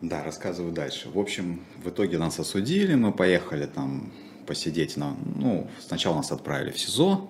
Да, 0.00 0.22
рассказываю 0.22 0.72
дальше. 0.72 1.08
В 1.10 1.18
общем, 1.18 1.60
в 1.82 1.88
итоге 1.88 2.18
нас 2.18 2.38
осудили, 2.38 2.94
мы 2.94 3.12
поехали 3.12 3.66
там 3.66 4.12
посидеть 4.46 4.96
на... 4.96 5.16
Ну, 5.36 5.68
сначала 5.80 6.16
нас 6.16 6.30
отправили 6.30 6.70
в 6.70 6.78
СИЗО, 6.78 7.28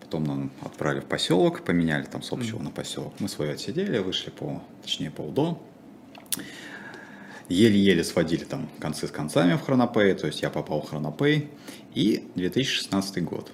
потом 0.00 0.24
нам 0.24 0.52
отправили 0.62 1.00
в 1.00 1.06
поселок, 1.06 1.64
поменяли 1.64 2.04
там 2.04 2.22
с 2.22 2.32
общего 2.32 2.62
на 2.62 2.70
поселок. 2.70 3.14
Мы 3.18 3.28
свое 3.28 3.52
отсидели, 3.52 3.98
вышли 3.98 4.30
по, 4.30 4.62
точнее, 4.82 5.10
по 5.10 5.22
УДО. 5.22 5.60
Еле-еле 7.48 8.02
сводили 8.04 8.44
там 8.44 8.68
концы 8.80 9.06
с 9.06 9.10
концами 9.10 9.54
в 9.54 9.62
Хронопей, 9.62 10.14
то 10.14 10.26
есть 10.26 10.42
я 10.42 10.50
попал 10.50 10.82
в 10.82 10.88
Хронопей. 10.88 11.50
И 11.94 12.28
2016 12.34 13.24
год. 13.24 13.50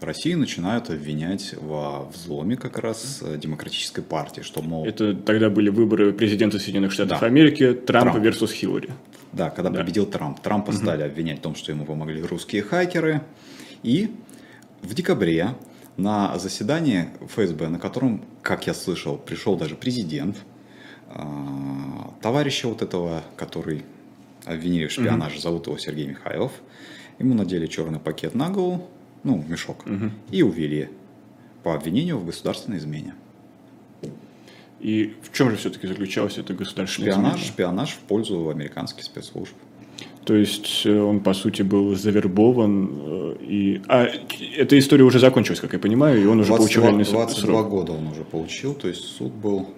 Россию 0.00 0.38
начинают 0.38 0.90
обвинять 0.90 1.54
во 1.60 2.04
взломе 2.04 2.56
как 2.56 2.78
раз 2.78 3.20
э, 3.22 3.38
демократической 3.38 4.02
партии, 4.02 4.42
что, 4.42 4.60
мол, 4.62 4.84
Это 4.86 5.14
тогда 5.14 5.48
были 5.48 5.70
выборы 5.70 6.12
президента 6.12 6.58
Соединенных 6.58 6.92
Штатов 6.92 7.20
Да. 7.20 7.26
Америки, 7.26 7.72
Трампа 7.72 8.12
Трамп. 8.20 8.26
versus 8.26 8.52
Хиллари. 8.52 8.90
Да, 9.32 9.50
когда 9.50 9.70
Да. 9.70 9.80
победил 9.80 10.06
Трамп. 10.06 10.40
Трампа 10.40 10.72
стали 10.72 11.02
обвинять 11.02 11.38
в 11.38 11.42
том, 11.42 11.54
что 11.54 11.72
ему 11.72 11.84
помогли 11.86 12.22
русские 12.22 12.62
хакеры. 12.62 13.22
И 13.82 14.10
в 14.82 14.94
декабре 14.94 15.54
на 15.96 16.38
заседание 16.38 17.08
ФСБ, 17.26 17.68
на 17.68 17.78
котором, 17.78 18.24
как 18.42 18.66
я 18.66 18.74
слышал, 18.74 19.16
пришел 19.16 19.56
даже 19.56 19.76
президент, 19.76 20.36
а, 21.08 22.12
товарища 22.20 22.68
вот 22.68 22.82
этого, 22.82 23.22
который 23.36 23.84
обвинили 24.44 24.86
в 24.86 24.92
шпионаже, 24.92 25.40
зовут 25.40 25.66
его 25.66 25.78
Сергей 25.78 26.06
Михайлов, 26.06 26.52
ему 27.18 27.34
надели 27.34 27.66
черный 27.66 27.98
пакет 27.98 28.34
на 28.34 28.50
голову, 28.50 28.88
ну, 29.26 29.44
мешок, 29.48 29.84
и 30.30 30.42
увели 30.42 30.88
по 31.62 31.74
обвинению 31.74 32.16
в 32.18 32.24
государственной 32.24 32.78
измене. 32.78 33.12
И 34.80 35.14
в 35.22 35.32
чем 35.36 35.50
же 35.50 35.56
все-таки 35.56 35.86
заключалась 35.86 36.38
эта 36.38 36.52
государственная 36.54 37.10
Шпионаж, 37.12 37.32
измена? 37.40 37.52
шпионаж 37.52 37.90
в 37.90 37.98
пользу 38.00 38.48
американских 38.50 39.04
спецслужб. 39.04 39.54
То 40.26 40.34
есть 40.34 40.82
э, 40.84 40.98
он, 41.00 41.20
по 41.20 41.32
сути, 41.34 41.62
был 41.62 41.94
завербован. 41.94 42.90
э, 42.92 43.36
И... 43.42 43.82
А 43.88 44.06
эта 44.56 44.78
история 44.78 45.04
уже 45.04 45.18
закончилась, 45.18 45.60
как 45.60 45.72
я 45.72 45.78
понимаю, 45.78 46.22
и 46.22 46.26
он 46.26 46.40
уже 46.40 46.50
получил 46.54 46.82
22, 46.82 46.88
реальный 46.88 47.04
с- 47.04 47.10
22 47.10 47.42
срок. 47.46 47.68
года 47.70 47.92
он 47.92 48.08
уже 48.08 48.24
получил, 48.24 48.74
то 48.74 48.88
есть 48.88 49.02
суд 49.04 49.32
был. 49.32 49.68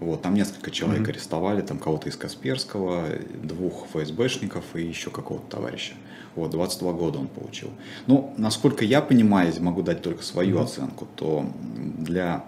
Вот, 0.00 0.20
там 0.22 0.34
несколько 0.34 0.70
человек 0.72 1.08
арестовали, 1.08 1.60
там 1.62 1.78
кого-то 1.78 2.08
из 2.08 2.16
Касперского, 2.16 3.04
двух 3.42 3.86
ФСБшников 3.94 4.64
и 4.74 4.82
еще 4.82 5.10
какого-то 5.10 5.46
товарища. 5.56 5.94
Вот, 6.34 6.50
22 6.50 6.92
года 6.92 7.18
он 7.18 7.28
получил. 7.28 7.70
Ну, 8.06 8.32
насколько 8.36 8.84
я 8.84 9.02
понимаю, 9.02 9.52
могу 9.60 9.82
дать 9.82 10.02
только 10.02 10.22
свою 10.22 10.60
оценку, 10.60 11.06
то 11.16 11.46
для 11.98 12.44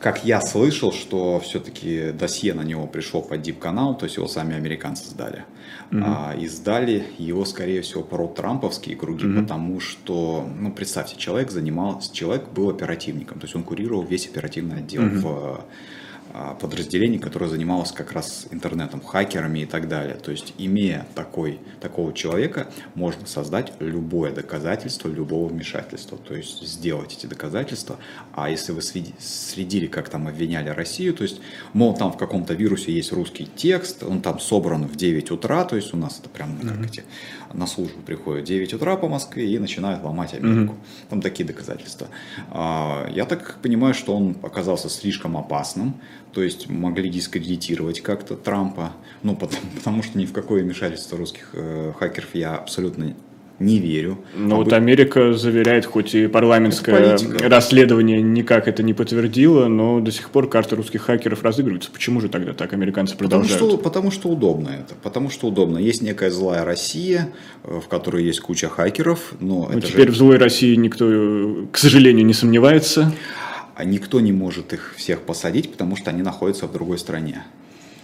как 0.00 0.24
я 0.24 0.40
слышал, 0.40 0.92
что 0.92 1.40
все-таки 1.40 2.12
досье 2.12 2.54
на 2.54 2.62
него 2.62 2.86
пришло 2.86 3.20
под 3.20 3.42
дип-канал, 3.42 3.98
то 3.98 4.04
есть 4.04 4.16
его 4.16 4.28
сами 4.28 4.54
американцы 4.54 5.08
сдали. 5.10 5.44
Mm-hmm. 5.90 6.02
А, 6.04 6.36
и 6.36 6.46
сдали 6.46 7.04
его, 7.18 7.44
скорее 7.44 7.82
всего, 7.82 8.02
про 8.02 8.28
трамповские 8.28 8.94
круги, 8.94 9.24
mm-hmm. 9.24 9.42
потому 9.42 9.80
что, 9.80 10.46
ну, 10.58 10.70
представьте, 10.70 11.16
человек 11.16 11.50
занимался, 11.50 12.14
человек 12.14 12.48
был 12.50 12.70
оперативником, 12.70 13.40
то 13.40 13.46
есть 13.46 13.56
он 13.56 13.64
курировал 13.64 14.04
весь 14.04 14.28
оперативный 14.28 14.78
отдел 14.78 15.02
mm-hmm. 15.02 15.18
в 15.18 15.64
подразделений, 16.60 17.18
которое 17.18 17.48
занималось 17.48 17.92
как 17.92 18.12
раз 18.12 18.46
интернетом, 18.50 19.00
хакерами 19.00 19.60
и 19.60 19.66
так 19.66 19.88
далее. 19.88 20.16
То 20.16 20.30
есть, 20.30 20.54
имея 20.58 21.06
такой, 21.14 21.60
такого 21.80 22.12
человека, 22.12 22.68
можно 22.94 23.26
создать 23.26 23.72
любое 23.80 24.32
доказательство 24.32 25.08
любого 25.08 25.48
вмешательства. 25.48 26.18
То 26.18 26.34
есть, 26.34 26.66
сделать 26.66 27.16
эти 27.16 27.26
доказательства. 27.26 27.98
А 28.34 28.50
если 28.50 28.72
вы 28.72 28.82
следили, 28.82 29.86
как 29.86 30.08
там 30.08 30.28
обвиняли 30.28 30.68
Россию, 30.68 31.14
то 31.14 31.22
есть, 31.22 31.40
мол, 31.72 31.94
там 31.94 32.12
в 32.12 32.16
каком-то 32.16 32.54
вирусе 32.54 32.92
есть 32.92 33.12
русский 33.12 33.48
текст, 33.56 34.02
он 34.02 34.20
там 34.20 34.40
собран 34.40 34.86
в 34.86 34.96
9 34.96 35.30
утра, 35.30 35.64
то 35.64 35.76
есть, 35.76 35.94
у 35.94 35.96
нас 35.96 36.18
это 36.20 36.28
прям 36.28 36.56
как 36.58 36.78
mm-hmm. 36.78 36.86
эти 36.86 37.04
на 37.52 37.66
службу 37.66 38.00
приходят 38.02 38.44
в 38.44 38.48
9 38.48 38.74
утра 38.74 38.96
по 38.96 39.08
Москве 39.08 39.48
и 39.50 39.58
начинают 39.58 40.02
ломать 40.04 40.34
Америку. 40.34 40.74
Mm-hmm. 40.74 41.08
Там 41.10 41.20
такие 41.20 41.46
доказательства. 41.46 42.08
А, 42.50 43.08
я 43.10 43.24
так 43.24 43.58
понимаю, 43.62 43.94
что 43.94 44.16
он 44.16 44.36
оказался 44.42 44.88
слишком 44.88 45.36
опасным, 45.36 45.94
то 46.32 46.42
есть 46.42 46.68
могли 46.68 47.08
дискредитировать 47.08 48.00
как-то 48.00 48.36
Трампа, 48.36 48.92
ну 49.22 49.36
потому, 49.36 49.62
потому 49.76 50.02
что 50.02 50.18
ни 50.18 50.26
в 50.26 50.32
какое 50.32 50.62
вмешательство 50.62 51.18
русских 51.18 51.50
э, 51.52 51.92
хакеров 51.98 52.34
я 52.34 52.56
абсолютно 52.56 53.14
не 53.58 53.78
верю. 53.78 54.18
Но 54.34 54.56
а 54.56 54.58
вот 54.58 54.72
Америка 54.72 55.32
заверяет, 55.32 55.84
хоть 55.84 56.14
и 56.14 56.28
парламентское 56.28 57.18
расследование 57.40 58.22
никак 58.22 58.68
это 58.68 58.82
не 58.82 58.94
подтвердило, 58.94 59.66
но 59.66 60.00
до 60.00 60.12
сих 60.12 60.30
пор 60.30 60.48
карты 60.48 60.76
русских 60.76 61.02
хакеров 61.02 61.42
разыгрываются. 61.42 61.90
Почему 61.90 62.20
же 62.20 62.28
тогда 62.28 62.52
так 62.52 62.72
американцы 62.72 63.16
продолжают? 63.16 63.52
Потому 63.54 63.70
что, 63.70 63.78
потому 63.82 64.10
что 64.10 64.28
удобно 64.28 64.68
это. 64.68 64.94
Потому 65.02 65.30
что 65.30 65.48
удобно. 65.48 65.78
Есть 65.78 66.02
некая 66.02 66.30
злая 66.30 66.64
Россия, 66.64 67.32
э, 67.64 67.80
в 67.84 67.88
которой 67.88 68.24
есть 68.24 68.40
куча 68.40 68.68
хакеров. 68.68 69.34
Но 69.40 69.68
ну, 69.72 69.80
теперь 69.80 70.06
же... 70.06 70.12
в 70.12 70.16
злой 70.16 70.38
России 70.38 70.76
никто, 70.76 71.66
к 71.72 71.78
сожалению, 71.78 72.24
не 72.24 72.34
сомневается. 72.34 73.12
А 73.74 73.84
никто 73.84 74.20
не 74.20 74.32
может 74.32 74.72
их 74.72 74.94
всех 74.96 75.22
посадить, 75.22 75.72
потому 75.72 75.96
что 75.96 76.10
они 76.10 76.22
находятся 76.22 76.66
в 76.66 76.72
другой 76.72 76.98
стране. 76.98 77.44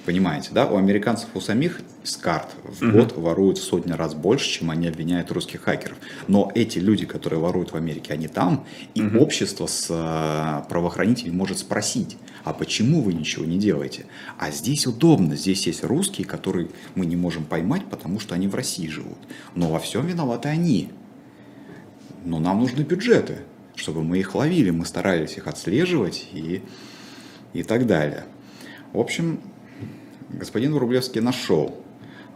Понимаете, 0.05 0.51
да? 0.53 0.67
У 0.67 0.77
американцев 0.77 1.29
у 1.35 1.41
самих 1.41 1.81
с 2.03 2.17
карт 2.17 2.51
в 2.63 2.83
uh-huh. 2.83 2.93
год 2.93 3.17
воруют 3.17 3.57
в 3.57 3.63
сотни 3.63 3.93
раз 3.93 4.15
больше, 4.15 4.51
чем 4.51 4.71
они 4.71 4.87
обвиняют 4.87 5.33
русских 5.33 5.63
хакеров. 5.63 5.97
Но 6.29 6.53
эти 6.55 6.79
люди, 6.79 7.07
которые 7.07 7.41
воруют 7.41 7.73
в 7.73 7.77
Америке, 7.77 8.13
они 8.13 8.29
там, 8.29 8.67
и 8.95 9.01
uh-huh. 9.01 9.19
общество 9.19 9.67
с 9.67 9.87
э, 9.89 10.69
правоохранителями 10.69 11.35
может 11.35 11.59
спросить, 11.59 12.19
а 12.45 12.53
почему 12.53 13.01
вы 13.01 13.15
ничего 13.15 13.47
не 13.47 13.59
делаете? 13.59 14.05
А 14.39 14.51
здесь 14.51 14.87
удобно, 14.87 15.37
здесь 15.37 15.67
есть 15.67 15.83
русские, 15.83 16.27
которые 16.27 16.69
мы 16.95 17.07
не 17.07 17.17
можем 17.17 17.47
поймать, 17.47 17.87
потому 17.87 18.21
что 18.21 18.35
они 18.35 18.47
в 18.47 18.55
России 18.55 18.89
живут. 18.89 19.19
Но 19.55 19.71
во 19.71 19.79
всем 19.79 20.07
виноваты 20.07 20.51
они. 20.51 20.91
Но 22.27 22.41
нам 22.41 22.61
нужны 22.61 22.83
бюджеты, 22.83 23.39
чтобы 23.75 24.03
мы 24.03 24.19
их 24.19 24.35
ловили, 24.35 24.69
мы 24.69 24.85
старались 24.85 25.39
их 25.39 25.47
отслеживать 25.47 26.29
и, 26.33 26.63
и 27.55 27.63
так 27.63 27.87
далее. 27.87 28.25
В 28.93 29.01
общем, 29.01 29.41
господин 30.39 30.75
Врублевский 30.75 31.21
нашел 31.21 31.75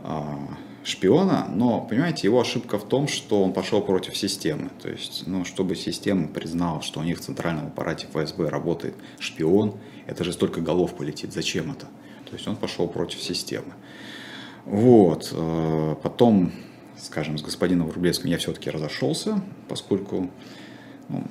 а, 0.02 0.38
шпиона, 0.84 1.48
но, 1.52 1.82
понимаете, 1.82 2.26
его 2.26 2.40
ошибка 2.40 2.78
в 2.78 2.88
том, 2.88 3.08
что 3.08 3.42
он 3.42 3.52
пошел 3.52 3.82
против 3.82 4.16
системы. 4.16 4.70
То 4.80 4.88
есть, 4.88 5.24
ну, 5.26 5.44
чтобы 5.44 5.76
система 5.76 6.28
признала, 6.28 6.82
что 6.82 7.00
у 7.00 7.02
них 7.02 7.18
в 7.18 7.20
центральном 7.20 7.66
аппарате 7.66 8.06
ФСБ 8.12 8.48
работает 8.48 8.94
шпион, 9.18 9.74
это 10.06 10.24
же 10.24 10.32
столько 10.32 10.60
голов 10.60 10.94
полетит, 10.94 11.32
зачем 11.32 11.70
это? 11.70 11.86
То 12.24 12.34
есть 12.34 12.46
он 12.46 12.56
пошел 12.56 12.88
против 12.88 13.20
системы. 13.22 13.74
Вот. 14.64 15.32
А, 15.34 15.94
потом, 15.96 16.52
скажем, 16.96 17.38
с 17.38 17.42
господином 17.42 17.88
Врублевским 17.88 18.30
я 18.30 18.38
все-таки 18.38 18.70
разошелся, 18.70 19.42
поскольку 19.68 20.30
ну, 21.08 21.24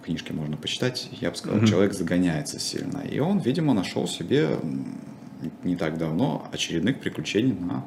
в 0.00 0.04
книжке 0.04 0.32
можно 0.32 0.56
почитать, 0.56 1.08
я 1.20 1.30
бы 1.30 1.36
сказал, 1.36 1.58
mm-hmm. 1.58 1.66
человек 1.66 1.92
загоняется 1.94 2.58
сильно. 2.58 2.98
И 3.00 3.18
он, 3.18 3.38
видимо, 3.38 3.72
нашел 3.74 4.08
себе 4.08 4.58
не 5.64 5.76
так 5.76 5.98
давно 5.98 6.48
очередных 6.52 6.98
приключений 6.98 7.54
на 7.58 7.84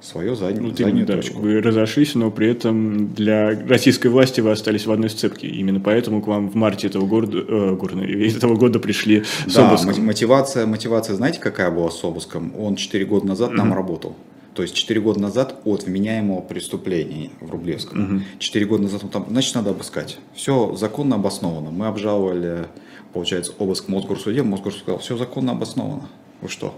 свою 0.00 0.34
заднюю, 0.34 0.68
ну, 0.68 0.76
заднюю 0.76 1.06
да, 1.06 1.16
точку. 1.16 1.40
Вы 1.40 1.60
разошлись, 1.60 2.14
но 2.14 2.30
при 2.30 2.48
этом 2.48 3.12
для 3.12 3.50
российской 3.68 4.08
власти 4.08 4.40
вы 4.40 4.50
остались 4.50 4.86
в 4.86 4.92
одной 4.92 5.10
сцепке. 5.10 5.46
Именно 5.46 5.80
поэтому 5.80 6.22
к 6.22 6.26
вам 6.26 6.48
в 6.48 6.54
марте 6.54 6.86
этого 6.86 7.06
года, 7.06 7.38
э, 7.38 7.76
года, 7.76 8.00
этого 8.04 8.56
года 8.56 8.78
пришли 8.78 9.24
с 9.46 9.54
да, 9.54 9.68
обыском. 9.68 10.04
мотивация, 10.04 10.66
мотивация, 10.66 11.16
знаете, 11.16 11.38
какая 11.38 11.70
была 11.70 11.90
с 11.90 12.02
обыском? 12.02 12.52
Он 12.58 12.76
4 12.76 13.04
года 13.04 13.26
назад 13.26 13.50
mm-hmm. 13.50 13.56
нам 13.56 13.74
работал. 13.74 14.16
То 14.54 14.62
есть 14.62 14.74
4 14.74 15.00
года 15.00 15.20
назад 15.20 15.60
от 15.64 15.84
вменяемого 15.84 16.40
преступления 16.40 17.30
в 17.40 17.50
Рублевском. 17.50 18.16
Угу. 18.16 18.22
4 18.40 18.66
года 18.66 18.82
назад 18.82 19.04
он 19.04 19.10
там, 19.10 19.26
значит, 19.30 19.54
надо 19.54 19.70
обыскать. 19.70 20.18
Все 20.34 20.74
законно 20.74 21.16
обосновано. 21.16 21.70
Мы 21.70 21.86
обжаловали, 21.86 22.66
получается, 23.12 23.52
обыск 23.58 23.84
в 23.84 23.88
Мосгорсуде. 23.88 24.42
Мосгорсуд 24.42 24.82
сказал, 24.82 24.98
все 24.98 25.16
законно 25.16 25.52
обосновано. 25.52 26.08
Вы 26.40 26.48
что? 26.48 26.74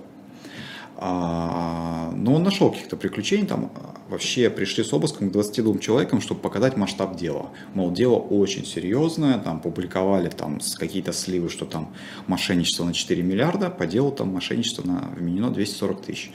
А, 0.96 2.12
но 2.14 2.34
он 2.34 2.44
нашел 2.44 2.70
каких-то 2.70 2.96
приключений, 2.96 3.46
там 3.46 3.72
вообще 4.08 4.50
пришли 4.50 4.84
с 4.84 4.92
обыском 4.92 5.30
к 5.30 5.32
22 5.32 5.78
человекам, 5.78 6.20
чтобы 6.20 6.40
показать 6.40 6.76
масштаб 6.76 7.16
дела. 7.16 7.50
Мол, 7.74 7.90
дело 7.90 8.16
очень 8.16 8.64
серьезное, 8.64 9.38
там 9.38 9.60
публиковали 9.60 10.28
там 10.28 10.60
какие-то 10.78 11.12
сливы, 11.12 11.48
что 11.48 11.64
там 11.64 11.92
мошенничество 12.28 12.84
на 12.84 12.92
4 12.92 13.22
миллиарда, 13.22 13.70
по 13.70 13.86
делу 13.86 14.12
там 14.12 14.28
мошенничество 14.32 14.86
на, 14.86 15.12
вменено 15.16 15.50
240 15.50 16.02
тысяч. 16.02 16.30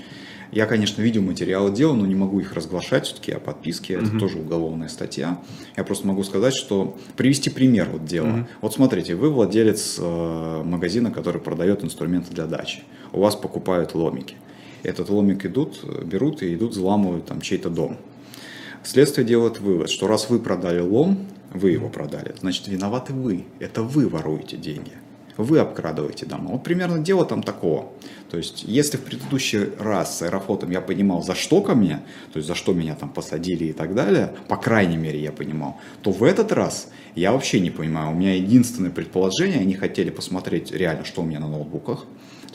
Я, 0.51 0.65
конечно, 0.65 1.01
видел 1.01 1.21
материалы 1.21 1.71
дела, 1.71 1.93
но 1.93 2.05
не 2.05 2.15
могу 2.15 2.39
их 2.39 2.53
разглашать 2.53 3.05
все-таки 3.05 3.31
о 3.31 3.39
подписке. 3.39 3.95
Это 3.95 4.05
mm-hmm. 4.05 4.19
тоже 4.19 4.39
уголовная 4.39 4.87
статья. 4.87 5.41
Я 5.75 5.83
просто 5.83 6.07
могу 6.07 6.23
сказать, 6.23 6.55
что 6.55 6.97
привести 7.17 7.49
пример 7.49 7.89
вот 7.91 8.05
дела. 8.05 8.27
Mm-hmm. 8.27 8.45
Вот 8.61 8.73
смотрите, 8.73 9.15
вы 9.15 9.29
владелец 9.29 9.97
э, 9.99 10.61
магазина, 10.63 11.11
который 11.11 11.41
продает 11.41 11.83
инструменты 11.83 12.33
для 12.33 12.45
дачи. 12.45 12.83
У 13.13 13.21
вас 13.21 13.35
покупают 13.35 13.95
ломики. 13.95 14.35
Этот 14.83 15.09
ломик 15.09 15.45
идут, 15.45 15.83
берут 16.03 16.43
и 16.43 16.53
идут 16.55 16.71
взламывают 16.71 17.25
там 17.25 17.41
чей-то 17.41 17.69
дом. 17.69 17.97
Следствие 18.83 19.25
делает 19.25 19.59
вывод, 19.59 19.89
что 19.89 20.07
раз 20.07 20.29
вы 20.29 20.39
продали 20.39 20.79
лом, 20.79 21.27
вы 21.53 21.71
его 21.71 21.89
продали, 21.89 22.35
значит 22.39 22.67
виноваты 22.67 23.13
вы. 23.13 23.45
Это 23.59 23.83
вы 23.83 24.07
воруете 24.07 24.57
деньги 24.57 24.93
вы 25.37 25.59
обкрадываете 25.59 26.25
дома. 26.25 26.51
Вот 26.51 26.63
примерно 26.63 26.99
дело 26.99 27.25
там 27.25 27.43
такого. 27.43 27.91
То 28.29 28.37
есть, 28.37 28.63
если 28.63 28.97
в 28.97 29.01
предыдущий 29.01 29.69
раз 29.77 30.17
с 30.17 30.21
аэрофлотом 30.23 30.71
я 30.71 30.81
понимал, 30.81 31.23
за 31.23 31.35
что 31.35 31.61
ко 31.61 31.75
мне, 31.75 32.01
то 32.33 32.37
есть 32.37 32.47
за 32.47 32.55
что 32.55 32.73
меня 32.73 32.95
там 32.95 33.09
посадили 33.09 33.65
и 33.65 33.73
так 33.73 33.95
далее, 33.95 34.33
по 34.47 34.57
крайней 34.57 34.97
мере 34.97 35.21
я 35.21 35.31
понимал, 35.31 35.77
то 36.01 36.11
в 36.11 36.23
этот 36.23 36.51
раз 36.51 36.89
я 37.15 37.31
вообще 37.31 37.59
не 37.59 37.69
понимаю. 37.69 38.11
У 38.11 38.15
меня 38.15 38.35
единственное 38.35 38.91
предположение, 38.91 39.59
они 39.59 39.75
хотели 39.75 40.09
посмотреть 40.09 40.71
реально, 40.71 41.05
что 41.05 41.21
у 41.21 41.25
меня 41.25 41.39
на 41.39 41.47
ноутбуках, 41.47 42.05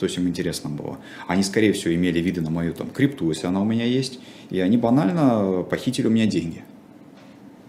то 0.03 0.07
есть 0.07 0.17
им 0.17 0.27
интересно 0.27 0.69
было. 0.69 0.97
Они, 1.29 1.43
скорее 1.43 1.71
всего, 1.71 1.95
имели 1.95 2.19
виды 2.19 2.41
на 2.41 2.49
мою 2.49 2.73
там 2.73 2.89
крипту, 2.89 3.29
если 3.29 3.47
она 3.47 3.61
у 3.61 3.63
меня 3.63 3.85
есть, 3.85 4.19
и 4.49 4.59
они 4.59 4.75
банально 4.75 5.63
похитили 5.63 6.07
у 6.07 6.09
меня 6.09 6.25
деньги. 6.25 6.65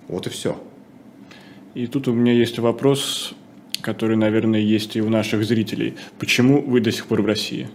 Вот 0.09 0.27
и 0.27 0.31
все. 0.31 0.61
И 1.75 1.87
тут 1.87 2.09
у 2.09 2.12
меня 2.12 2.33
есть 2.33 2.59
вопрос 2.59 3.35
который, 3.83 4.16
наверное, 4.16 4.61
есть 4.61 4.97
и 4.97 5.03
у 5.03 5.11
наших 5.11 5.44
зрителей. 5.44 5.94
Почему 6.18 6.62
вы 6.62 6.81
до 6.81 6.90
сих 6.90 7.05
пор 7.05 7.20
в 7.20 7.27
России? 7.27 7.68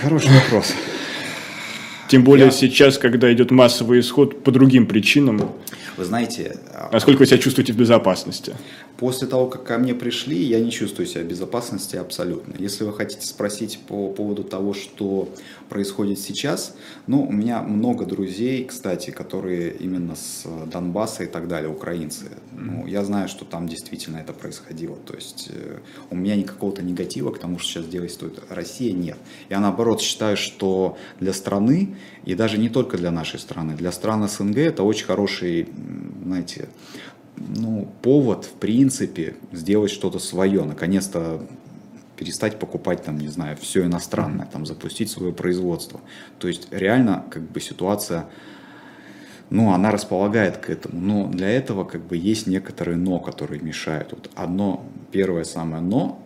Хороший 0.00 0.30
вопрос. 0.30 0.72
Тем 2.08 2.22
более 2.22 2.46
Я... 2.46 2.52
сейчас, 2.52 2.98
когда 2.98 3.32
идет 3.32 3.50
массовый 3.50 3.98
исход 3.98 4.44
по 4.44 4.52
другим 4.52 4.86
причинам. 4.86 5.52
Вы 5.96 6.04
знаете... 6.04 6.56
А, 6.72 6.90
Насколько 6.92 7.18
вы 7.18 7.26
себя 7.26 7.38
чувствуете 7.38 7.72
в 7.72 7.76
безопасности? 7.76 8.54
После 8.98 9.28
того, 9.28 9.46
как 9.46 9.62
ко 9.62 9.78
мне 9.78 9.94
пришли, 9.94 10.42
я 10.42 10.58
не 10.58 10.72
чувствую 10.72 11.06
себя 11.06 11.22
в 11.22 11.28
безопасности 11.28 11.94
абсолютно. 11.94 12.54
Если 12.58 12.82
вы 12.82 12.92
хотите 12.92 13.24
спросить 13.24 13.78
по 13.86 14.08
поводу 14.08 14.42
того, 14.42 14.74
что 14.74 15.28
происходит 15.68 16.18
сейчас, 16.18 16.74
ну, 17.06 17.22
у 17.22 17.30
меня 17.30 17.62
много 17.62 18.04
друзей, 18.04 18.64
кстати, 18.64 19.10
которые 19.10 19.72
именно 19.72 20.16
с 20.16 20.44
Донбасса 20.66 21.22
и 21.22 21.26
так 21.28 21.46
далее, 21.46 21.70
украинцы. 21.70 22.24
Ну, 22.50 22.88
я 22.88 23.04
знаю, 23.04 23.28
что 23.28 23.44
там 23.44 23.68
действительно 23.68 24.16
это 24.16 24.32
происходило. 24.32 24.96
То 24.96 25.14
есть 25.14 25.48
э, 25.52 25.78
у 26.10 26.16
меня 26.16 26.34
никакого-то 26.34 26.82
негатива 26.82 27.30
к 27.30 27.38
тому, 27.38 27.60
что 27.60 27.74
сейчас 27.74 27.86
действует 27.86 28.42
Россия, 28.50 28.92
нет. 28.92 29.18
Я 29.48 29.60
наоборот 29.60 30.00
считаю, 30.00 30.36
что 30.36 30.98
для 31.20 31.32
страны, 31.32 31.94
и 32.24 32.34
даже 32.34 32.58
не 32.58 32.68
только 32.68 32.96
для 32.96 33.12
нашей 33.12 33.38
страны, 33.38 33.76
для 33.76 33.92
стран 33.92 34.28
СНГ 34.28 34.58
это 34.58 34.82
очень 34.82 35.06
хороший, 35.06 35.68
знаете, 36.24 36.68
ну, 37.56 37.88
повод, 38.02 38.44
в 38.44 38.52
принципе, 38.52 39.36
сделать 39.52 39.90
что-то 39.90 40.18
свое, 40.18 40.64
наконец-то 40.64 41.46
перестать 42.16 42.58
покупать, 42.58 43.04
там, 43.04 43.18
не 43.18 43.28
знаю, 43.28 43.56
все 43.60 43.84
иностранное, 43.84 44.46
там, 44.46 44.66
запустить 44.66 45.10
свое 45.10 45.32
производство. 45.32 46.00
То 46.38 46.48
есть 46.48 46.68
реально, 46.72 47.24
как 47.30 47.42
бы, 47.42 47.60
ситуация 47.60 48.26
ну, 49.50 49.72
она 49.72 49.90
располагает 49.90 50.58
к 50.58 50.68
этому. 50.68 51.00
Но 51.00 51.28
для 51.28 51.48
этого 51.48 51.84
как 51.84 52.02
бы 52.02 52.16
есть 52.16 52.46
некоторые 52.46 52.96
но, 52.96 53.18
которые 53.18 53.60
мешают. 53.62 54.12
Вот 54.12 54.30
одно, 54.34 54.84
первое 55.10 55.44
самое 55.44 55.82
но 55.82 56.22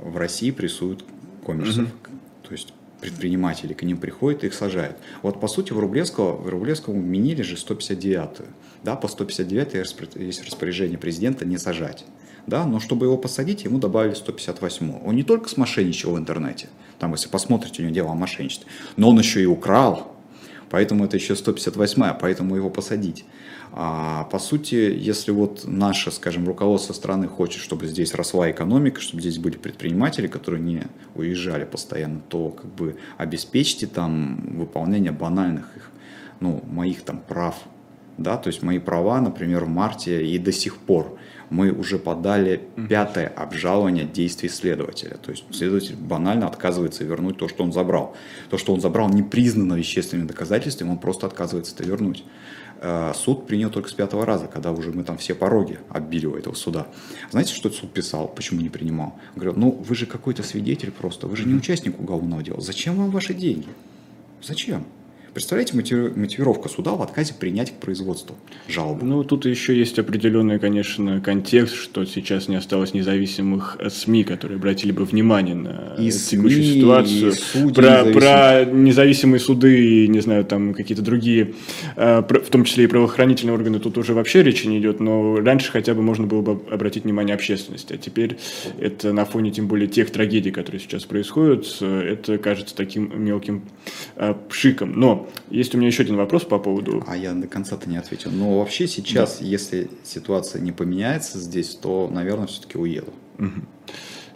в 0.00 0.16
России 0.16 0.50
прессуют 0.50 1.04
коммерсов. 1.44 1.86
Угу. 1.86 2.12
То 2.44 2.52
есть 2.52 2.72
предприниматели 3.00 3.72
к 3.72 3.82
ним 3.82 3.96
приходят 3.96 4.44
и 4.44 4.48
их 4.48 4.54
сажают. 4.54 4.96
Вот 5.22 5.40
по 5.40 5.48
сути 5.48 5.72
в 5.72 5.78
Рублевского, 5.78 6.36
в 6.36 6.48
Рублевского 6.48 6.94
менили 6.94 7.42
же 7.42 7.56
159-ю. 7.56 8.46
Да, 8.82 8.96
по 8.96 9.08
159 9.08 9.74
есть 10.16 10.44
распоряжение 10.44 10.98
президента 10.98 11.44
не 11.44 11.58
сажать. 11.58 12.04
Да, 12.46 12.64
но 12.64 12.80
чтобы 12.80 13.06
его 13.06 13.18
посадить, 13.18 13.64
ему 13.64 13.78
добавили 13.78 14.14
158. 14.14 15.02
Он 15.04 15.14
не 15.14 15.22
только 15.22 15.48
смошенничал 15.48 16.12
в 16.12 16.18
интернете, 16.18 16.68
там, 16.98 17.12
если 17.12 17.28
посмотрите, 17.28 17.82
у 17.82 17.84
него 17.84 17.94
дело 17.94 18.12
о 18.12 18.14
мошенничестве, 18.14 18.66
но 18.96 19.10
он 19.10 19.18
еще 19.18 19.42
и 19.42 19.46
украл, 19.46 20.16
поэтому 20.70 21.04
это 21.04 21.16
еще 21.16 21.36
158, 21.36 22.18
поэтому 22.18 22.56
его 22.56 22.70
посадить. 22.70 23.24
А, 23.72 24.24
по 24.24 24.38
сути, 24.38 24.74
если 24.74 25.30
вот 25.30 25.62
наше, 25.64 26.10
скажем, 26.10 26.46
руководство 26.46 26.92
страны 26.92 27.28
хочет, 27.28 27.62
чтобы 27.62 27.86
здесь 27.86 28.14
росла 28.14 28.50
экономика, 28.50 29.00
чтобы 29.00 29.20
здесь 29.20 29.38
были 29.38 29.56
предприниматели, 29.56 30.26
которые 30.26 30.60
не 30.60 30.82
уезжали 31.14 31.64
постоянно, 31.64 32.20
то 32.28 32.48
как 32.50 32.74
бы 32.74 32.96
обеспечьте 33.16 33.86
там 33.86 34.56
выполнение 34.58 35.12
банальных 35.12 35.76
их, 35.76 35.90
ну, 36.40 36.64
моих 36.66 37.02
там 37.02 37.20
прав, 37.20 37.54
да, 38.20 38.36
то 38.36 38.48
есть 38.48 38.62
мои 38.62 38.78
права, 38.78 39.20
например, 39.20 39.64
в 39.64 39.68
марте 39.68 40.24
и 40.26 40.38
до 40.38 40.52
сих 40.52 40.76
пор 40.76 41.18
мы 41.48 41.72
уже 41.72 41.98
подали 41.98 42.68
пятое 42.88 43.26
обжалование 43.26 44.04
действий 44.04 44.48
следователя. 44.48 45.16
То 45.16 45.32
есть 45.32 45.44
следователь 45.50 45.96
банально 45.96 46.46
отказывается 46.46 47.02
вернуть 47.02 47.38
то, 47.38 47.48
что 47.48 47.64
он 47.64 47.72
забрал. 47.72 48.14
То, 48.50 48.58
что 48.58 48.72
он 48.72 48.80
забрал, 48.80 49.08
не 49.08 49.24
признано 49.24 49.74
вещественными 49.74 50.28
доказательствами, 50.28 50.90
он 50.90 50.98
просто 50.98 51.26
отказывается 51.26 51.74
это 51.74 51.84
вернуть. 51.84 52.24
Э, 52.82 53.12
суд 53.16 53.46
принял 53.46 53.70
только 53.70 53.88
с 53.88 53.92
пятого 53.94 54.24
раза, 54.24 54.46
когда 54.46 54.70
уже 54.70 54.92
мы 54.92 55.02
там 55.02 55.18
все 55.18 55.34
пороги 55.34 55.80
оббили 55.88 56.26
у 56.26 56.36
этого 56.36 56.54
суда. 56.54 56.86
Знаете, 57.30 57.52
что 57.54 57.68
суд 57.70 57.92
писал, 57.92 58.28
почему 58.28 58.60
не 58.60 58.68
принимал? 58.68 59.18
Говорил, 59.34 59.54
ну 59.56 59.70
вы 59.70 59.94
же 59.96 60.06
какой-то 60.06 60.42
свидетель 60.42 60.92
просто, 60.92 61.26
вы 61.26 61.36
же 61.36 61.48
не 61.48 61.54
участник 61.54 61.98
уголовного 61.98 62.42
дела. 62.42 62.60
Зачем 62.60 62.96
вам 62.96 63.10
ваши 63.10 63.34
деньги? 63.34 63.68
Зачем? 64.42 64.84
Представляете 65.32 65.76
мотивировка 65.76 66.68
суда 66.68 66.92
в 66.92 67.02
отказе 67.02 67.34
принять 67.34 67.70
к 67.70 67.74
производству 67.74 68.34
жалобу? 68.68 69.04
Ну, 69.06 69.22
тут 69.22 69.44
еще 69.44 69.76
есть 69.78 69.98
определенный, 69.98 70.58
конечно, 70.58 71.20
контекст, 71.20 71.74
что 71.76 72.04
сейчас 72.04 72.48
не 72.48 72.56
осталось 72.56 72.94
независимых 72.94 73.78
СМИ, 73.88 74.24
которые 74.24 74.56
обратили 74.56 74.90
бы 74.90 75.04
внимание 75.04 75.54
на 75.54 75.94
и 75.98 76.10
текущую 76.10 76.64
СМИ, 76.64 76.74
ситуацию. 76.74 77.32
И 77.54 77.72
про, 77.72 78.04
про 78.06 78.64
независимые 78.64 79.38
суды 79.38 80.04
и, 80.04 80.08
не 80.08 80.20
знаю, 80.20 80.44
там 80.44 80.74
какие-то 80.74 81.02
другие, 81.02 81.54
э, 81.94 82.22
в 82.22 82.50
том 82.50 82.64
числе 82.64 82.84
и 82.84 82.86
правоохранительные 82.88 83.54
органы, 83.54 83.78
тут 83.78 83.98
уже 83.98 84.14
вообще 84.14 84.42
речи 84.42 84.66
не 84.66 84.78
идет, 84.78 84.98
но 84.98 85.36
раньше 85.36 85.70
хотя 85.70 85.94
бы 85.94 86.02
можно 86.02 86.26
было 86.26 86.42
бы 86.42 86.60
обратить 86.72 87.04
внимание 87.04 87.34
общественности, 87.34 87.92
а 87.92 87.96
теперь 87.96 88.38
это 88.80 89.12
на 89.12 89.24
фоне 89.24 89.52
тем 89.52 89.68
более 89.68 89.86
тех 89.86 90.10
трагедий, 90.10 90.50
которые 90.50 90.80
сейчас 90.80 91.04
происходят, 91.04 91.66
э, 91.80 92.14
это 92.14 92.38
кажется 92.38 92.74
таким 92.74 93.12
мелким 93.22 93.62
э, 94.16 94.34
пшиком. 94.48 94.98
Но 95.20 95.28
есть 95.50 95.74
у 95.74 95.78
меня 95.78 95.88
еще 95.88 96.02
один 96.02 96.16
вопрос 96.16 96.44
по 96.44 96.58
поводу... 96.58 97.04
А 97.06 97.16
я 97.16 97.32
до 97.32 97.46
конца-то 97.46 97.88
не 97.88 97.96
ответил. 97.96 98.30
Но 98.30 98.58
вообще 98.58 98.86
сейчас, 98.86 99.38
да. 99.38 99.46
если 99.46 99.90
ситуация 100.04 100.60
не 100.60 100.72
поменяется 100.72 101.38
здесь, 101.38 101.74
то, 101.74 102.08
наверное, 102.12 102.46
все-таки 102.46 102.78
уеду. 102.78 103.12
Угу. 103.38 103.50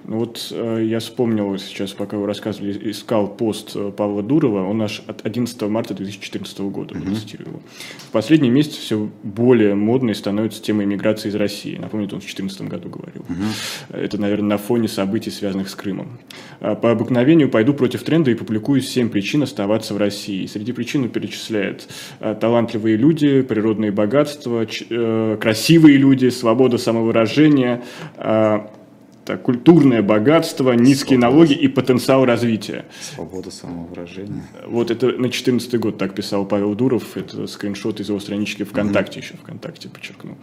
Ну 0.06 0.18
вот 0.18 0.48
э, 0.50 0.84
я 0.86 0.98
вспомнил 0.98 1.56
сейчас, 1.58 1.92
пока 1.92 2.18
вы 2.18 2.26
рассказывали, 2.26 2.90
искал 2.90 3.26
пост 3.26 3.72
э, 3.74 3.90
Павла 3.96 4.22
Дурова, 4.22 4.62
он 4.68 4.82
аж 4.82 5.02
от 5.06 5.24
11 5.24 5.62
марта 5.62 5.94
2014 5.94 6.60
года, 6.60 6.94
mm-hmm. 6.94 7.14
цитирую 7.14 7.60
В 8.08 8.10
последние 8.10 8.52
месяцы 8.52 8.80
все 8.80 9.10
более 9.22 9.74
модной 9.74 10.14
становится 10.14 10.62
тема 10.62 10.84
иммиграции 10.84 11.30
из 11.30 11.34
России. 11.34 11.76
Напомню, 11.76 12.04
он 12.12 12.20
в 12.20 12.24
2014 12.24 12.62
году 12.62 12.90
говорил. 12.90 13.22
Mm-hmm. 13.28 13.98
Это, 13.98 14.20
наверное, 14.20 14.50
на 14.50 14.58
фоне 14.58 14.88
событий, 14.88 15.30
связанных 15.30 15.70
с 15.70 15.74
Крымом. 15.74 16.18
А 16.60 16.74
по 16.74 16.90
обыкновению 16.90 17.48
пойду 17.48 17.72
против 17.72 18.02
тренда 18.02 18.30
и 18.30 18.34
публикую 18.34 18.82
7 18.82 19.08
причин 19.08 19.42
оставаться 19.42 19.94
в 19.94 19.96
России. 19.96 20.44
Среди 20.46 20.72
причин 20.72 21.04
он 21.04 21.08
перечисляет 21.08 21.88
э, 22.20 22.36
талантливые 22.38 22.96
люди, 22.96 23.40
природные 23.40 23.90
богатства, 23.90 24.66
красивые 25.40 25.96
люди, 25.96 26.28
свобода 26.28 26.76
самовыражения, 26.76 27.82
э, 28.16 28.60
так, 29.24 29.42
культурное 29.42 30.02
богатство, 30.02 30.72
низкие 30.72 31.18
Свобода. 31.18 31.34
налоги 31.34 31.52
и 31.54 31.68
потенциал 31.68 32.24
развития. 32.24 32.84
Свобода 33.00 33.50
самовыражения. 33.50 34.44
Вот 34.66 34.90
это 34.90 35.06
на 35.06 35.28
2014 35.28 35.78
год 35.80 35.98
так 35.98 36.14
писал 36.14 36.44
Павел 36.44 36.74
Дуров, 36.74 37.16
это 37.16 37.46
скриншот 37.46 38.00
из 38.00 38.08
его 38.08 38.20
странички 38.20 38.64
ВКонтакте, 38.64 39.20
mm-hmm. 39.20 39.22
еще 39.22 39.34
ВКонтакте 39.36 39.88
подчеркну. 39.88 40.36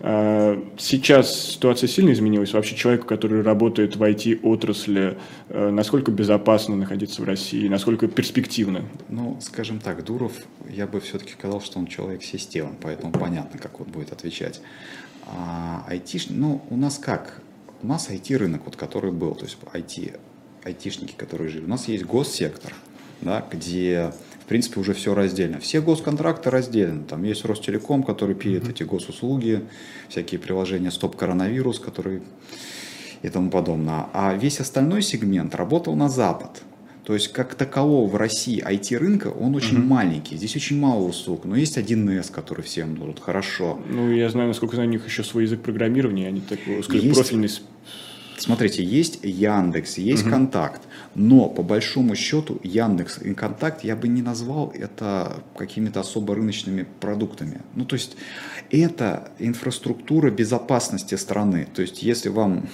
А, 0.00 0.62
сейчас 0.78 1.52
ситуация 1.52 1.88
сильно 1.88 2.12
изменилась. 2.12 2.52
Вообще 2.52 2.74
человеку, 2.74 3.06
который 3.06 3.42
работает 3.42 3.96
в 3.96 4.02
IT-отрасли, 4.02 5.18
э, 5.48 5.70
насколько 5.70 6.10
безопасно 6.10 6.76
находиться 6.76 7.22
в 7.22 7.24
России, 7.24 7.68
насколько 7.68 8.08
перспективно? 8.08 8.82
Ну, 9.08 9.38
скажем 9.40 9.78
так, 9.78 10.04
Дуров, 10.04 10.32
я 10.68 10.86
бы 10.86 11.00
все-таки 11.00 11.32
сказал, 11.32 11.60
что 11.60 11.78
он 11.78 11.86
человек 11.86 12.22
системы, 12.22 12.70
поэтому 12.80 13.12
понятно, 13.12 13.58
как 13.58 13.80
он 13.80 13.86
будет 13.88 14.12
отвечать. 14.12 14.60
А 15.26 15.86
IT, 15.90 16.26
ну, 16.30 16.62
у 16.70 16.76
нас 16.76 16.98
как? 16.98 17.42
У 17.82 17.86
нас 17.86 18.08
IT-рынок, 18.08 18.62
вот, 18.64 18.76
который 18.76 19.12
был, 19.12 19.34
то 19.34 19.44
есть 19.44 19.58
IT, 19.72 20.18
айтишники, 20.64 21.14
которые 21.16 21.48
жили. 21.50 21.64
У 21.64 21.68
нас 21.68 21.88
есть 21.88 22.04
госсектор, 22.04 22.74
да, 23.20 23.44
где, 23.50 24.12
в 24.44 24.46
принципе, 24.46 24.80
уже 24.80 24.94
все 24.94 25.14
раздельно. 25.14 25.58
Все 25.58 25.80
госконтракты 25.80 26.50
разделены. 26.50 27.04
Там 27.04 27.24
есть 27.24 27.44
Ростелеком, 27.44 28.02
который 28.02 28.34
пилит 28.34 28.64
mm-hmm. 28.64 28.70
эти 28.70 28.82
госуслуги, 28.84 29.64
всякие 30.08 30.38
приложения 30.38 30.90
«Стоп-коронавирус», 30.90 31.78
которые 31.78 32.22
и 33.22 33.28
тому 33.28 33.50
подобное. 33.50 34.06
А 34.12 34.34
весь 34.34 34.60
остальной 34.60 35.02
сегмент 35.02 35.54
работал 35.54 35.94
на 35.94 36.08
Запад. 36.08 36.62
То 37.04 37.14
есть, 37.14 37.32
как 37.32 37.56
такового 37.56 38.08
в 38.08 38.14
России 38.14 38.62
IT-рынка, 38.64 39.26
он 39.28 39.56
очень 39.56 39.78
mm-hmm. 39.78 39.86
маленький. 39.86 40.36
Здесь 40.36 40.54
очень 40.54 40.78
мало 40.78 41.02
услуг. 41.02 41.44
Но 41.44 41.56
есть 41.56 41.76
один 41.76 42.08
NES, 42.08 42.32
который 42.32 42.62
всем 42.62 42.94
нужен 42.94 43.16
хорошо. 43.20 43.80
Ну, 43.88 44.12
я 44.12 44.28
знаю, 44.28 44.48
насколько 44.48 44.76
у 44.76 44.84
них 44.84 45.06
еще 45.06 45.24
свой 45.24 45.44
язык 45.44 45.62
программирования, 45.62 46.28
они 46.28 46.40
такой 46.40 46.78
узкопрофильный 46.80 47.44
есть... 47.44 47.62
Смотрите, 48.38 48.82
есть 48.82 49.20
Яндекс, 49.22 49.98
есть 49.98 50.22
угу. 50.22 50.30
Контакт, 50.30 50.82
но 51.14 51.48
по 51.48 51.62
большому 51.62 52.16
счету 52.16 52.58
Яндекс 52.64 53.18
и 53.18 53.34
Контакт 53.34 53.84
я 53.84 53.94
бы 53.94 54.08
не 54.08 54.22
назвал 54.22 54.72
это 54.74 55.42
какими-то 55.56 56.00
особо 56.00 56.34
рыночными 56.34 56.86
продуктами. 57.00 57.60
Ну, 57.76 57.84
то 57.84 57.94
есть 57.94 58.16
это 58.70 59.30
инфраструктура 59.38 60.30
безопасности 60.30 61.14
страны. 61.14 61.68
То 61.72 61.82
есть 61.82 62.02
если 62.02 62.30
вам 62.30 62.68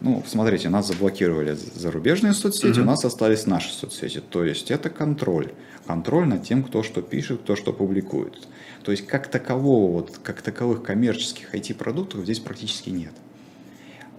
ну, 0.00 0.22
смотрите, 0.26 0.68
нас 0.68 0.88
заблокировали 0.88 1.54
зарубежные 1.54 2.34
соцсети, 2.34 2.78
mm-hmm. 2.78 2.82
у 2.82 2.84
нас 2.84 3.04
остались 3.04 3.46
наши 3.46 3.72
соцсети. 3.72 4.20
То 4.20 4.44
есть 4.44 4.70
это 4.70 4.90
контроль. 4.90 5.52
Контроль 5.86 6.26
над 6.26 6.42
тем, 6.42 6.62
кто 6.62 6.82
что 6.82 7.02
пишет, 7.02 7.42
кто 7.42 7.56
что 7.56 7.72
публикует. 7.72 8.48
То 8.82 8.90
есть 8.90 9.06
как 9.06 9.28
такового, 9.28 9.92
вот, 9.92 10.18
как 10.22 10.42
таковых 10.42 10.82
коммерческих 10.82 11.54
IT-продуктов 11.54 12.24
здесь 12.24 12.40
практически 12.40 12.90
нет 12.90 13.12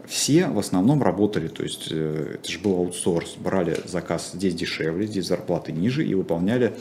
все 0.08 0.48
в 0.48 0.60
основном 0.60 1.02
работали, 1.02 1.48
то 1.48 1.64
есть 1.64 1.88
э, 1.92 2.36
это 2.36 2.52
же 2.52 2.60
был 2.60 2.76
аутсорс, 2.76 3.36
брали 3.38 3.80
заказ 3.86 4.32
здесь 4.34 4.54
дешевле, 4.54 5.08
здесь 5.08 5.26
зарплаты 5.26 5.72
ниже 5.72 6.06
и 6.06 6.14
выполняли, 6.14 6.76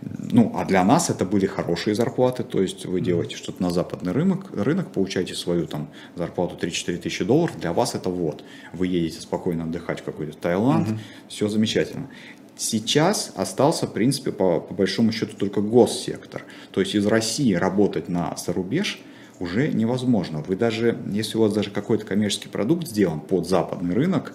ну, 0.00 0.52
а 0.54 0.64
для 0.64 0.84
нас 0.84 1.10
это 1.10 1.24
были 1.24 1.46
хорошие 1.46 1.94
зарплаты, 1.94 2.44
то 2.44 2.62
есть 2.62 2.86
вы 2.86 3.00
делаете 3.00 3.36
что-то 3.36 3.62
на 3.62 3.70
западный 3.70 4.12
рынок, 4.12 4.50
рынок 4.52 4.92
получаете 4.92 5.34
свою 5.34 5.66
там 5.66 5.90
зарплату 6.14 6.56
3-4 6.60 6.98
тысячи 6.98 7.24
долларов, 7.24 7.58
для 7.58 7.72
вас 7.72 7.94
это 7.94 8.10
вот, 8.10 8.44
вы 8.72 8.86
едете 8.86 9.20
спокойно 9.20 9.64
отдыхать 9.64 10.00
в 10.00 10.04
какой-то 10.04 10.36
Таиланд, 10.36 10.88
угу. 10.88 10.98
все 11.28 11.48
замечательно. 11.48 12.08
Сейчас 12.56 13.32
остался, 13.36 13.86
в 13.86 13.92
принципе, 13.92 14.32
по, 14.32 14.60
по 14.60 14.74
большому 14.74 15.12
счету 15.12 15.36
только 15.36 15.60
госсектор. 15.60 16.44
То 16.72 16.80
есть 16.80 16.92
из 16.96 17.06
России 17.06 17.54
работать 17.54 18.08
на 18.08 18.36
зарубеж– 18.36 19.00
уже 19.40 19.68
невозможно. 19.68 20.42
Вы 20.46 20.56
даже, 20.56 20.98
если 21.10 21.38
у 21.38 21.42
вас 21.42 21.52
даже 21.52 21.70
какой-то 21.70 22.04
коммерческий 22.04 22.48
продукт 22.48 22.88
сделан 22.88 23.20
под 23.20 23.46
западный 23.46 23.94
рынок, 23.94 24.32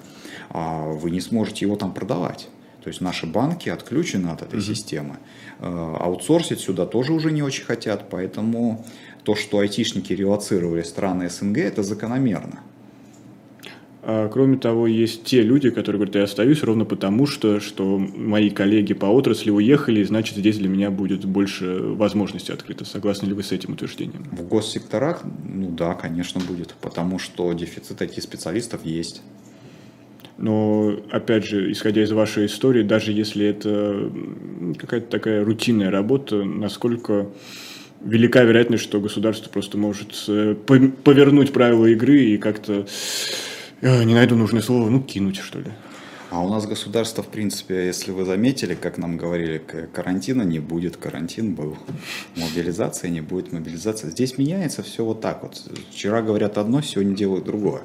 а, 0.50 0.88
вы 0.88 1.12
не 1.12 1.22
сможете 1.22 1.66
его 1.66 1.76
там 1.76 1.94
продавать. 1.94 2.50
То 2.84 2.90
есть 2.90 3.00
наши 3.02 3.26
банки 3.26 3.70
отключены 3.70 4.30
от 4.30 4.42
этой 4.42 4.60
mm-hmm. 4.60 4.62
системы. 4.62 5.18
А, 5.60 5.98
аутсорсить 6.00 6.60
сюда 6.60 6.86
тоже 6.86 7.14
уже 7.14 7.32
не 7.32 7.42
очень 7.42 7.64
хотят, 7.64 8.10
поэтому 8.10 8.86
то, 9.24 9.36
что 9.36 9.60
айтишники 9.60 10.14
релацировали 10.14 10.84
страны 10.84 11.30
СНГ, 11.30 11.58
это 11.60 11.84
закономерно. 11.84 12.62
А, 14.06 14.28
кроме 14.28 14.58
того, 14.58 14.86
есть 14.86 15.24
те 15.24 15.42
люди, 15.42 15.70
которые 15.70 15.98
говорят, 15.98 16.16
я 16.16 16.24
остаюсь 16.24 16.62
ровно 16.62 16.84
потому, 16.84 17.26
что, 17.26 17.62
что 17.62 17.98
мои 17.98 18.50
коллеги 18.50 18.94
по 18.94 19.06
отрасли 19.06 19.50
уехали, 19.50 20.04
значит, 20.04 20.36
здесь 20.36 20.58
для 20.58 20.68
меня 20.68 20.92
будет 20.92 21.24
больше 21.24 21.80
возможностей 21.80 22.52
открыто. 22.52 22.84
Согласны 22.84 23.28
ли 23.28 23.34
вы 23.34 23.44
с 23.44 23.54
этим 23.54 23.74
утверждением? 23.74 24.26
В 24.32 24.46
госсекторах, 24.46 25.24
ну 25.24 25.70
да, 25.70 25.94
конечно, 25.94 26.42
будет, 26.42 26.76
потому 26.82 27.18
что 27.18 27.54
дефицит 27.54 28.02
IT-специалистов 28.02 28.84
есть. 28.84 29.22
Но, 30.38 31.00
опять 31.10 31.46
же, 31.46 31.72
исходя 31.72 32.04
из 32.04 32.12
вашей 32.12 32.48
истории, 32.48 32.84
даже 32.84 33.14
если 33.14 33.46
это 33.46 34.12
какая-то 34.78 35.08
такая 35.08 35.46
рутинная 35.46 35.92
работа, 35.92 36.44
насколько 36.44 37.28
велика 38.04 38.44
вероятность, 38.44 38.84
что 38.84 39.00
государство 39.00 39.50
просто 39.50 39.78
может 39.78 40.26
э, 40.28 40.56
повернуть 40.56 41.54
правила 41.54 41.86
игры 41.86 42.20
и 42.20 42.38
как-то, 42.38 42.86
не 43.84 44.14
найду 44.14 44.36
нужное 44.36 44.62
слово, 44.62 44.90
ну, 44.90 45.02
кинуть, 45.02 45.38
что 45.38 45.60
ли. 45.60 45.72
А 46.34 46.40
у 46.40 46.50
нас 46.50 46.66
государство, 46.66 47.22
в 47.22 47.28
принципе, 47.28 47.86
если 47.86 48.12
вы 48.12 48.26
заметили, 48.26 48.74
как 48.74 48.98
нам 48.98 49.18
говорили, 49.18 49.62
карантина 49.94 50.42
не 50.42 50.58
будет, 50.58 50.98
карантин 50.98 51.54
был, 51.54 51.78
мобилизации 52.36 53.10
не 53.10 53.22
будет, 53.22 53.52
мобилизации. 53.52 54.10
Здесь 54.10 54.40
меняется 54.40 54.82
все 54.82 55.06
вот 55.06 55.22
так 55.22 55.44
вот. 55.44 55.62
Вчера 55.92 56.24
говорят 56.24 56.58
одно, 56.58 56.82
сегодня 56.82 57.16
делают 57.16 57.46
другое. 57.46 57.84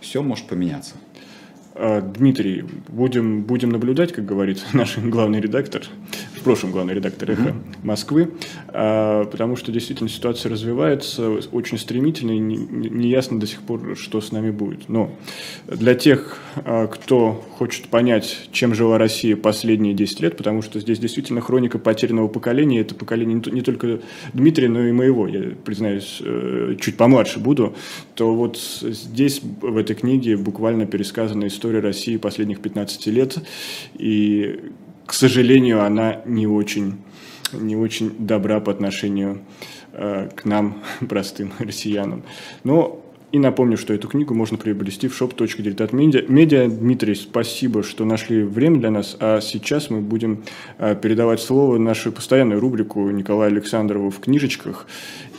Все 0.00 0.22
может 0.22 0.46
поменяться. 0.46 0.94
А, 1.74 2.00
Дмитрий, 2.00 2.64
будем, 2.88 3.42
будем 3.42 3.70
наблюдать, 3.70 4.12
как 4.12 4.24
говорит 4.24 4.62
наш 4.72 4.98
главный 4.98 5.40
редактор, 5.40 5.82
в 6.40 6.42
прошлом 6.42 6.72
главный 6.72 6.94
редактор 6.94 7.30
«Эхо 7.32 7.54
Москвы», 7.82 8.30
а, 8.68 9.26
потому 9.26 9.56
что 9.56 9.70
действительно 9.70 10.08
ситуация 10.08 10.50
развивается 10.50 11.30
очень 11.52 11.78
стремительно 11.78 12.30
и 12.30 12.38
неясно 12.38 13.34
не 13.34 13.40
до 13.40 13.46
сих 13.46 13.60
пор, 13.60 13.94
что 13.96 14.22
с 14.22 14.32
нами 14.32 14.50
будет. 14.50 14.88
Но 14.88 15.14
для 15.66 15.94
тех, 15.94 16.38
а, 16.56 16.86
кто 16.86 17.44
хочет 17.58 17.88
понять, 17.88 18.48
чем 18.52 18.74
жила 18.74 18.96
Россия 18.96 19.36
последние 19.36 19.92
10 19.92 20.20
лет, 20.20 20.36
потому 20.38 20.62
что 20.62 20.80
здесь 20.80 20.98
действительно 20.98 21.42
хроника 21.42 21.78
потерянного 21.78 22.28
поколения, 22.28 22.80
это 22.80 22.94
поколение 22.94 23.42
не 23.52 23.60
только 23.60 24.00
Дмитрия, 24.32 24.70
но 24.70 24.82
и 24.86 24.92
моего, 24.92 25.28
я 25.28 25.42
признаюсь, 25.62 26.22
э, 26.24 26.76
чуть 26.80 26.96
помладше 26.96 27.38
буду, 27.38 27.74
то 28.14 28.34
вот 28.34 28.58
здесь, 28.58 29.42
в 29.42 29.76
этой 29.76 29.94
книге, 29.94 30.38
буквально 30.38 30.86
пересказана 30.86 31.48
история 31.48 31.80
России 31.80 32.16
последних 32.16 32.60
15 32.60 33.06
лет, 33.08 33.38
и 33.98 34.58
к 35.10 35.12
сожалению, 35.12 35.82
она 35.82 36.20
не 36.24 36.46
очень, 36.46 36.98
не 37.52 37.74
очень 37.74 38.14
добра 38.16 38.60
по 38.60 38.70
отношению 38.70 39.40
э, 39.92 40.28
к 40.32 40.44
нам, 40.44 40.84
простым 41.08 41.52
россиянам. 41.58 42.22
Но 42.62 43.02
и 43.32 43.40
напомню, 43.40 43.76
что 43.76 43.92
эту 43.92 44.06
книгу 44.06 44.34
можно 44.34 44.56
приобрести 44.56 45.08
в 45.08 45.20
shop.diletant.media. 45.20 46.68
Дмитрий, 46.68 47.16
спасибо, 47.16 47.82
что 47.82 48.04
нашли 48.04 48.44
время 48.44 48.78
для 48.78 48.92
нас. 48.92 49.16
А 49.18 49.40
сейчас 49.40 49.90
мы 49.90 50.00
будем 50.00 50.44
э, 50.78 50.94
передавать 50.94 51.40
слово 51.40 51.76
нашу 51.78 52.12
постоянную 52.12 52.60
рубрику 52.60 53.10
Николаю 53.10 53.50
Александрову 53.50 54.10
в 54.10 54.20
книжечках. 54.20 54.86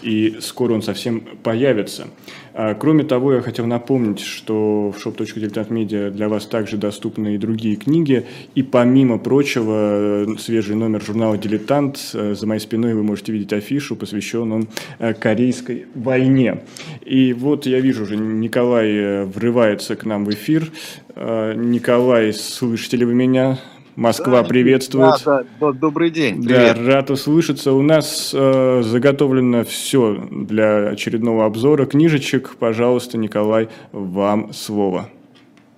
И 0.02 0.38
скоро 0.42 0.74
он 0.74 0.82
совсем 0.82 1.22
появится. 1.44 2.08
А, 2.54 2.74
кроме 2.74 3.04
того, 3.04 3.34
я 3.34 3.42
хотел 3.42 3.66
напомнить, 3.66 4.20
что 4.20 4.92
в 4.92 5.06
shop.diletant.media 5.06 6.12
для 6.12 6.28
вас 6.28 6.46
также 6.46 6.78
доступны 6.78 7.36
и 7.36 7.38
другие 7.38 7.76
книги. 7.76 8.26
И 8.56 8.64
помимо 8.64 9.18
прочего, 9.20 10.36
свежий 10.38 10.76
номер 10.76 11.02
журнала 11.02 11.38
«Дилетант». 11.38 12.12
Э, 12.14 12.36
за 12.36 12.48
моей 12.48 12.60
спиной 12.60 12.94
вы 12.94 13.04
можете 13.04 13.32
видеть 13.32 13.54
афишу, 13.54 13.96
посвящен 13.96 14.68
э, 15.00 15.14
Корейской 15.14 15.86
войне. 15.96 16.64
И 17.06 17.34
вот 17.34 17.66
я 17.66 17.80
вижу 17.80 18.04
уже, 18.04 18.18
Николай 18.18 18.90
э, 18.90 19.26
врывается 19.26 19.96
к 19.96 20.06
нам 20.06 20.26
в 20.26 20.30
эфир. 20.32 20.72
Николай, 21.16 22.34
слышите 22.34 22.98
ли 22.98 23.06
вы 23.06 23.14
меня? 23.14 23.60
Москва 23.96 24.42
да, 24.42 24.48
приветствует. 24.48 25.22
Да, 25.26 25.44
да, 25.60 25.72
добрый 25.72 26.12
день. 26.12 26.44
Привет. 26.44 26.78
Да, 26.78 26.94
рад 26.96 27.12
услышаться. 27.12 27.74
У 27.74 27.82
нас 27.82 28.32
э, 28.34 28.82
заготовлено 28.84 29.64
все 29.64 30.28
для 30.32 30.90
очередного 30.90 31.46
обзора 31.46 31.86
книжечек. 31.86 32.56
Пожалуйста, 32.58 33.18
Николай, 33.18 33.70
вам 33.92 34.54
слово. 34.54 35.10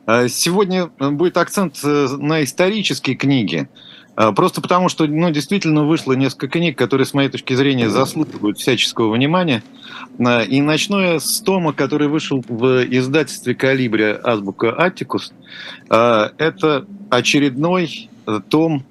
Э, 0.05 0.27
сегодня 0.27 0.87
будет 0.99 1.37
акцент 1.37 1.79
э, 1.83 2.07
на 2.17 2.43
исторические 2.43 3.15
книги. 3.15 3.67
Э, 4.15 4.31
просто 4.31 4.61
потому, 4.61 4.89
что 4.89 5.05
ну, 5.05 5.31
действительно 5.31 5.85
вышло 5.85 6.13
несколько 6.13 6.47
книг, 6.47 6.77
которые, 6.77 7.05
с 7.05 7.13
моей 7.13 7.29
точки 7.29 7.53
зрения, 7.53 7.89
заслуживают 7.89 8.57
всяческого 8.57 9.13
внимания. 9.13 9.63
И 10.19 10.61
начну 10.61 10.99
я 10.99 11.19
с 11.19 11.41
тома, 11.41 11.73
который 11.73 12.07
вышел 12.07 12.43
в 12.47 12.83
издательстве 12.83 13.55
«Калибре» 13.55 14.19
азбука 14.23 14.71
«Аттикус». 14.71 15.33
Это 15.87 16.85
очередной 17.09 18.09
том 18.49 18.83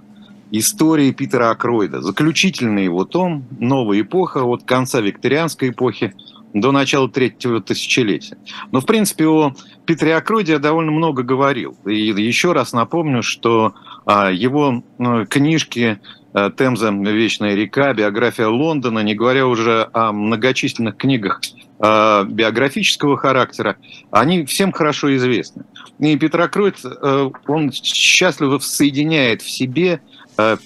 истории 0.51 1.11
Питера 1.13 1.51
Акройда. 1.51 2.03
Заключительный 2.03 2.85
его 2.85 3.05
том 3.05 3.45
«Новая 3.59 4.01
эпоха» 4.01 4.45
от 4.45 4.65
конца 4.65 5.01
викторианской 5.01 5.71
эпохи 5.71 6.15
до 6.53 6.73
начала 6.73 7.09
третьего 7.09 7.61
тысячелетия. 7.63 8.37
Но, 8.71 8.81
в 8.81 8.87
принципе, 8.87 9.27
о 9.27 9.55
Питере 9.87 10.15
Акройде 10.17 10.53
я 10.53 10.59
довольно 10.59 10.93
много 10.93 11.23
говорил. 11.23 11.77
И 11.87 11.95
еще 11.95 12.53
раз 12.53 12.73
напомню, 12.73 13.23
что 13.23 13.69
а, 13.75 13.92
его 14.07 14.83
ну, 14.99 15.27
книжки 15.27 16.01
э, 16.35 16.51
Темза 16.57 16.91
«Вечная 16.91 17.55
река», 17.55 17.93
биография 17.93 18.49
Лондона, 18.49 19.01
не 19.01 19.15
говоря 19.15 19.47
уже 19.47 19.89
о 19.93 20.13
многочисленных 20.13 20.97
книгах 20.97 21.41
э, 21.79 22.25
биографического 22.29 23.17
характера, 23.17 23.77
они 24.11 24.45
всем 24.45 24.73
хорошо 24.73 25.15
известны. 25.17 25.65
И 25.99 26.17
Петр 26.17 26.41
Акройд, 26.41 26.77
э, 26.85 27.31
он 27.47 27.73
счастливо 27.73 28.59
соединяет 28.59 29.43
в 29.43 29.51
себе 29.51 30.01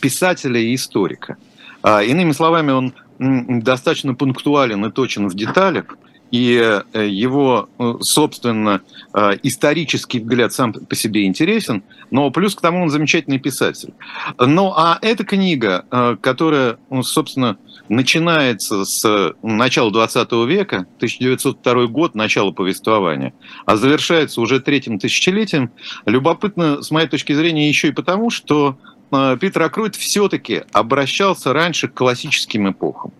писателя 0.00 0.60
и 0.60 0.76
историка. 0.76 1.36
А, 1.82 2.00
иными 2.02 2.30
словами, 2.30 2.70
он 2.70 2.94
достаточно 3.18 4.14
пунктуален 4.14 4.84
и 4.86 4.92
точен 4.92 5.28
в 5.28 5.34
деталях, 5.34 5.96
и 6.30 6.80
э, 6.92 7.06
его, 7.06 7.68
э, 7.78 7.94
собственно, 8.00 8.80
э, 9.14 9.38
исторический 9.42 10.20
взгляд 10.20 10.52
сам 10.52 10.72
по 10.72 10.94
себе 10.94 11.24
интересен, 11.24 11.82
но 12.10 12.30
плюс 12.30 12.54
к 12.54 12.60
тому 12.60 12.82
он 12.82 12.90
замечательный 12.90 13.38
писатель. 13.38 13.94
Ну, 14.38 14.72
а 14.76 14.98
эта 15.02 15.24
книга, 15.24 15.84
которая, 16.20 16.78
ну, 16.90 17.02
собственно, 17.02 17.58
начинается 17.88 18.84
с 18.84 19.34
начала 19.42 19.92
20 19.92 20.32
века, 20.46 20.86
1902 20.96 21.86
год, 21.86 22.14
начало 22.14 22.52
повествования, 22.52 23.32
а 23.64 23.76
завершается 23.76 24.40
уже 24.40 24.60
третьим 24.60 24.98
тысячелетием, 24.98 25.70
любопытно, 26.04 26.82
с 26.82 26.90
моей 26.90 27.08
точки 27.08 27.32
зрения, 27.32 27.68
еще 27.68 27.88
и 27.88 27.92
потому, 27.92 28.30
что 28.30 28.78
Питер 29.10 29.62
Акруид 29.62 29.94
все-таки 29.94 30.62
обращался 30.72 31.52
раньше 31.52 31.88
к 31.88 31.94
классическим 31.94 32.70
эпохам 32.70 33.12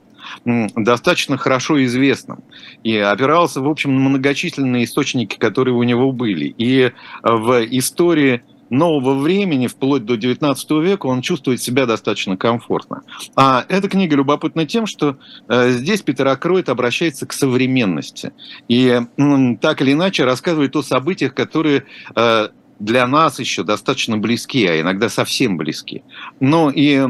достаточно 0.45 1.37
хорошо 1.37 1.85
известным 1.85 2.43
и 2.83 2.97
опирался, 2.97 3.61
в 3.61 3.69
общем, 3.69 3.95
на 3.95 4.09
многочисленные 4.09 4.85
источники, 4.85 5.37
которые 5.37 5.75
у 5.75 5.83
него 5.83 6.13
были. 6.13 6.55
И 6.59 6.93
в 7.23 7.65
истории 7.71 8.43
нового 8.71 9.15
времени, 9.15 9.67
вплоть 9.67 10.05
до 10.05 10.17
19 10.17 10.71
века, 10.83 11.07
он 11.07 11.23
чувствует 11.23 11.63
себя 11.63 11.87
достаточно 11.87 12.37
комфортно. 12.37 13.03
А 13.35 13.65
эта 13.69 13.89
книга 13.89 14.17
любопытна 14.17 14.67
тем, 14.67 14.87
что 14.87 15.19
э, 15.49 15.71
здесь 15.71 16.03
Питер 16.03 16.29
Акроид 16.29 16.69
обращается 16.69 17.27
к 17.27 17.33
современности. 17.33 18.33
И 18.69 18.89
э, 18.89 19.57
так 19.61 19.83
или 19.83 19.93
иначе 19.93 20.25
рассказывает 20.25 20.75
о 20.77 20.83
событиях, 20.83 21.35
которые 21.35 21.85
э, 22.15 22.49
для 22.79 23.07
нас 23.07 23.39
еще 23.39 23.63
достаточно 23.63 24.19
близки, 24.19 24.67
а 24.67 24.81
иногда 24.81 25.09
совсем 25.09 25.57
близки. 25.57 26.03
Ну 26.41 26.71
и 26.71 27.01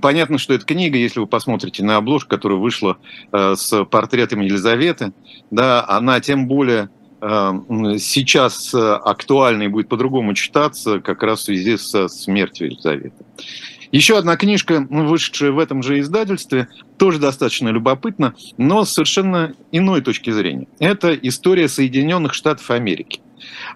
понятно, 0.00 0.38
что 0.38 0.54
эта 0.54 0.64
книга, 0.64 0.96
если 0.96 1.20
вы 1.20 1.26
посмотрите 1.26 1.84
на 1.84 1.96
обложку, 1.96 2.30
которая 2.30 2.58
вышла 2.58 2.96
э, 3.32 3.54
с 3.56 3.84
портретом 3.84 4.40
Елизаветы, 4.40 5.12
да, 5.50 5.84
она 5.86 6.20
тем 6.20 6.46
более 6.46 6.88
э, 7.20 7.52
сейчас 7.98 8.74
актуальна 8.74 9.64
и 9.64 9.68
будет 9.68 9.88
по-другому 9.88 10.34
читаться 10.34 11.00
как 11.00 11.22
раз 11.22 11.40
в 11.40 11.44
связи 11.44 11.76
со 11.76 12.08
смертью 12.08 12.68
Елизаветы. 12.68 13.24
Еще 13.92 14.16
одна 14.16 14.38
книжка, 14.38 14.86
вышедшая 14.88 15.52
в 15.52 15.58
этом 15.58 15.82
же 15.82 16.00
издательстве, 16.00 16.68
тоже 16.96 17.18
достаточно 17.18 17.68
любопытна, 17.68 18.34
но 18.56 18.86
с 18.86 18.92
совершенно 18.92 19.52
иной 19.70 20.00
точки 20.00 20.30
зрения. 20.30 20.66
Это 20.78 21.12
история 21.12 21.68
Соединенных 21.68 22.32
Штатов 22.32 22.70
Америки. 22.70 23.20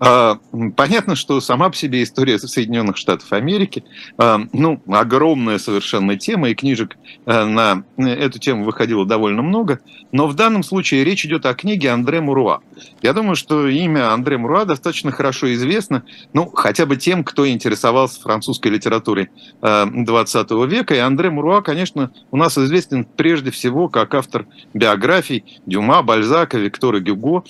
А, 0.01 0.39
понятно, 0.77 1.17
что 1.17 1.41
сама 1.41 1.71
по 1.71 1.77
себе 1.77 2.03
история 2.03 2.39
Соединенных 2.39 2.97
Штатов 2.97 3.33
Америки, 3.33 3.85
а, 4.19 4.41
ну, 4.53 4.81
огромная 4.89 5.59
совершенно 5.59 6.17
тема, 6.17 6.51
и 6.51 6.55
книжек 6.55 6.97
а, 7.25 7.45
на 7.45 7.85
эту 7.99 8.39
тему 8.39 8.65
выходило 8.65 9.07
довольно 9.07 9.43
много, 9.43 9.81
но 10.13 10.27
в 10.27 10.35
данном 10.35 10.63
случае 10.63 11.05
речь 11.05 11.25
идет 11.25 11.47
о 11.47 11.55
книге 11.55 11.91
Андре 11.91 12.21
Муруа. 12.21 12.61
Я 13.03 13.13
думаю, 13.13 13.37
что 13.37 13.69
имя 13.69 14.13
Андре 14.13 14.39
Муруа 14.39 14.65
достаточно 14.65 15.11
хорошо 15.11 15.53
известно, 15.55 16.03
ну, 16.33 16.47
хотя 16.47 16.87
бы 16.87 16.97
тем, 16.97 17.25
кто 17.25 17.49
интересовался 17.49 18.21
французской 18.21 18.69
литературой 18.69 19.31
20 19.61 20.51
века, 20.69 20.95
и 20.95 20.99
Андре 20.99 21.31
Муруа, 21.31 21.63
конечно, 21.63 22.11
у 22.31 22.37
нас 22.37 22.59
известен 22.59 23.05
прежде 23.05 23.51
всего 23.51 23.89
как 23.89 24.15
автор 24.15 24.47
биографий 24.75 25.45
Дюма, 25.67 26.03
Бальзака, 26.03 26.59
Виктора 26.59 27.01
Гюго, 27.01 27.45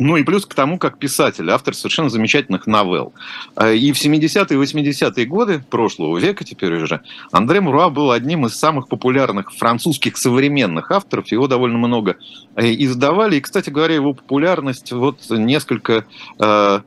ну 0.00 0.16
и 0.16 0.24
плюс 0.24 0.46
к 0.46 0.54
тому, 0.54 0.78
как 0.78 0.98
писатель, 0.98 1.50
автор 1.50 1.74
совершенно 1.74 2.08
замечательных 2.08 2.66
новелл. 2.66 3.12
Э, 3.54 3.76
и 3.76 3.92
в 3.92 3.96
70-е 3.96 4.58
и 4.58 4.90
80-е 4.90 5.26
годы 5.26 5.62
прошлого 5.70 6.18
века 6.18 6.42
теперь 6.42 6.72
уже 6.82 7.02
Андре 7.30 7.60
Муруа 7.60 7.90
был 7.90 8.10
одним 8.10 8.46
из 8.46 8.54
самых 8.56 8.88
популярных 8.88 9.52
французских 9.52 10.16
современных 10.16 10.90
авторов. 10.90 11.30
Его 11.30 11.46
довольно 11.46 11.76
много 11.78 12.16
э, 12.56 12.72
издавали. 12.72 13.36
И, 13.36 13.40
кстати 13.40 13.68
говоря, 13.68 13.94
его 13.94 14.14
популярность 14.14 14.90
вот 14.90 15.18
несколько 15.28 16.06
э, 16.38 16.80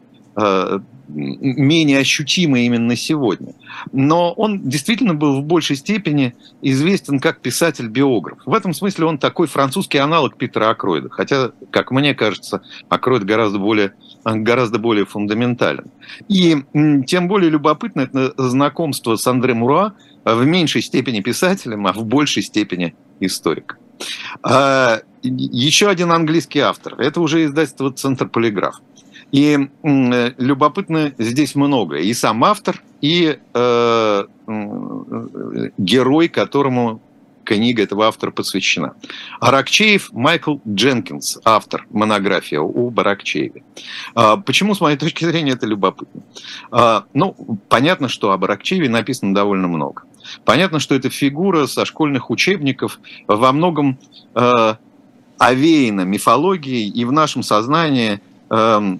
менее 1.08 2.00
ощутимый 2.00 2.66
именно 2.66 2.96
сегодня. 2.96 3.54
Но 3.92 4.32
он 4.34 4.68
действительно 4.68 5.14
был 5.14 5.42
в 5.42 5.44
большей 5.44 5.76
степени 5.76 6.36
известен 6.62 7.20
как 7.20 7.42
писатель-биограф. 7.42 8.40
В 8.46 8.54
этом 8.54 8.74
смысле 8.74 9.06
он 9.06 9.18
такой 9.18 9.48
французский 9.48 9.98
аналог 9.98 10.38
Питера 10.38 10.70
Акройда. 10.70 11.10
Хотя, 11.10 11.52
как 11.72 11.92
мне 11.92 12.16
кажется, 12.16 12.64
Акройд 12.90 13.26
гораздо 13.26 13.60
более, 13.60 13.94
гораздо 14.24 14.80
более 14.80 15.06
фундаментален. 15.06 15.86
И 16.30 16.64
тем 17.06 17.28
более 17.28 17.50
любопытно 17.50 18.02
это 18.02 18.34
знакомство 18.38 19.16
с 19.16 19.28
Андре 19.28 19.54
Мура 19.54 19.94
в 20.24 20.46
меньшей 20.46 20.82
степени 20.82 21.20
писателем, 21.20 21.86
а 21.86 21.94
в 21.94 22.06
большей 22.06 22.44
степени 22.44 22.96
историком. 23.20 23.78
А, 24.42 25.02
еще 25.22 25.90
один 25.90 26.12
английский 26.12 26.60
автор. 26.60 27.00
Это 27.00 27.22
уже 27.22 27.46
издательство 27.46 27.92
«Центр 27.92 28.28
Полиграф». 28.28 28.76
И 29.34 29.58
э, 29.84 30.32
любопытно 30.38 31.12
здесь 31.18 31.56
много. 31.56 31.98
И 31.98 32.14
сам 32.14 32.44
автор, 32.44 32.82
и 33.02 33.40
э, 33.54 34.24
э, 34.48 35.70
герой, 35.80 36.28
которому 36.28 37.02
книга 37.44 37.82
этого 37.82 38.06
автора 38.06 38.30
посвящена. 38.30 38.94
Аракчеев 39.40 40.14
Майкл 40.14 40.58
Дженкинс, 40.68 41.40
автор 41.44 41.88
монографии 41.90 42.58
о 42.58 42.92
Баракчееве. 42.92 43.64
А, 44.14 44.38
почему, 44.38 44.76
с 44.76 44.82
моей 44.82 44.98
точки 44.98 45.26
зрения, 45.26 45.54
это 45.54 45.66
любопытно? 45.66 46.22
А, 46.70 47.06
ну, 47.16 47.36
понятно, 47.70 48.10
что 48.10 48.32
об 48.32 48.44
Аракчееве 48.44 48.88
написано 48.88 49.34
довольно 49.34 49.68
много. 49.68 50.04
Понятно, 50.46 50.80
что 50.80 50.94
эта 50.94 51.10
фигура 51.10 51.66
со 51.66 51.86
школьных 51.86 52.30
учебников 52.30 53.00
во 53.28 53.52
многом 53.52 53.98
э, 54.36 54.76
овеяна 55.40 56.02
мифологией, 56.02 56.88
и 56.88 57.04
в 57.04 57.12
нашем 57.12 57.44
сознании 57.44 58.22
э, 58.50 58.98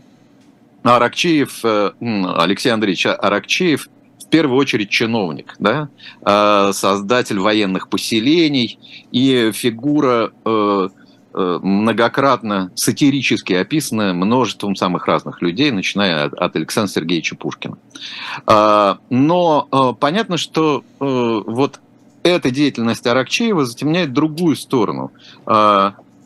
Аракчеев, 0.84 1.64
э, 1.64 1.92
Алексей 2.38 2.70
Андреевич 2.70 3.06
Аракчеев 3.06 3.88
в 4.20 4.30
первую 4.30 4.58
очередь 4.58 4.90
чиновник, 4.90 5.56
да, 5.60 5.90
э, 6.22 6.72
создатель 6.74 7.40
военных 7.40 7.88
поселений 7.88 8.80
и 9.12 9.52
фигура 9.54 10.32
э, 10.46 10.90
многократно 11.36 12.72
сатирически 12.76 13.54
описанная 13.54 14.14
множеством 14.14 14.76
самых 14.76 15.08
разных 15.08 15.42
людей, 15.42 15.72
начиная 15.72 16.26
от 16.26 16.56
Александра 16.56 16.94
Сергеевича 16.94 17.36
Пушкина. 17.36 17.80
Но 19.10 19.98
понятно, 20.00 20.38
что 20.38 20.84
вот 21.00 21.80
эта 22.22 22.52
деятельность 22.52 23.08
Аракчеева 23.08 23.66
затемняет 23.66 24.14
другую 24.14 24.56
сторону 24.56 25.12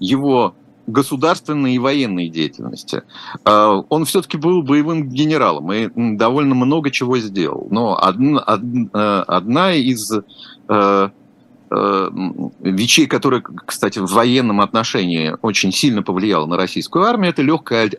его 0.02 0.56
государственной 0.88 1.76
и 1.76 1.80
военной 1.80 2.30
деятельности. 2.30 3.04
А, 3.44 3.84
он 3.90 4.06
все-таки 4.06 4.38
был 4.38 4.64
боевым 4.64 5.10
генералом 5.10 5.72
и 5.72 5.90
довольно 6.16 6.56
много 6.56 6.90
чего 6.90 7.18
сделал. 7.20 7.68
Но 7.70 8.02
одна, 8.02 8.44
э, 8.48 9.24
одна 9.28 9.74
из 9.74 10.12
э, 10.12 10.22
э, 11.70 12.10
вещей, 12.62 13.06
которая, 13.06 13.44
кстати, 13.66 14.00
в 14.00 14.08
военном 14.08 14.62
отношении 14.62 15.36
очень 15.42 15.74
сильно 15.74 16.02
повлияла 16.02 16.46
на 16.46 16.58
российскую 16.58 17.04
армию, 17.06 17.32
это 17.32 17.42
легкая 17.42 17.92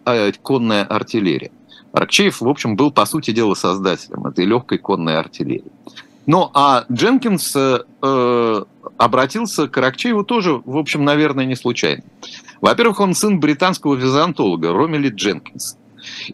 конная 0.43 0.85
артиллерия. 0.85 1.53
Аркчеев, 1.93 2.41
в 2.41 2.49
общем, 2.49 2.77
был, 2.77 2.91
по 2.91 3.07
сути 3.07 3.31
дела, 3.33 3.55
создателем 3.55 4.27
этой 4.27 4.45
легкой 4.45 4.79
конной 4.79 5.19
артиллерии. 5.19 5.73
Ну, 6.27 6.51
а 6.53 6.85
Дженкинс 6.93 7.57
обратился 8.99 9.69
к 9.69 9.79
Аракчееву 9.79 10.25
тоже, 10.25 10.61
в 10.65 10.77
общем, 10.77 11.05
наверное, 11.05 11.47
не 11.47 11.55
случайно. 11.55 12.03
Во-первых, 12.61 13.01
он 13.01 13.15
сын 13.15 13.41
британского 13.41 13.95
византолога 13.95 14.73
Ромели 14.73 15.09
Дженкинс. 15.09 15.77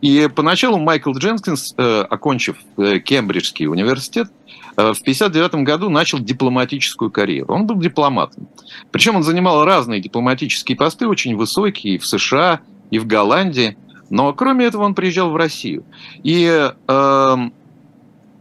И 0.00 0.28
поначалу 0.34 0.78
Майкл 0.78 1.12
Дженкинс, 1.12 1.74
э, 1.76 2.00
окончив 2.02 2.56
э, 2.76 2.98
Кембриджский 2.98 3.66
университет, 3.66 4.28
э, 4.76 4.92
в 4.92 5.00
1959 5.00 5.64
году 5.64 5.90
начал 5.90 6.18
дипломатическую 6.18 7.10
карьеру. 7.10 7.54
Он 7.54 7.66
был 7.66 7.76
дипломатом. 7.76 8.48
Причем 8.90 9.16
он 9.16 9.22
занимал 9.22 9.64
разные 9.64 10.00
дипломатические 10.00 10.76
посты, 10.76 11.06
очень 11.06 11.36
высокие, 11.36 11.94
и 11.94 11.98
в 11.98 12.06
США, 12.06 12.60
и 12.90 12.98
в 12.98 13.06
Голландии. 13.06 13.76
Но 14.10 14.32
кроме 14.32 14.66
этого 14.66 14.84
он 14.84 14.94
приезжал 14.94 15.30
в 15.30 15.36
Россию. 15.36 15.84
И 16.22 16.46
э, 16.86 17.36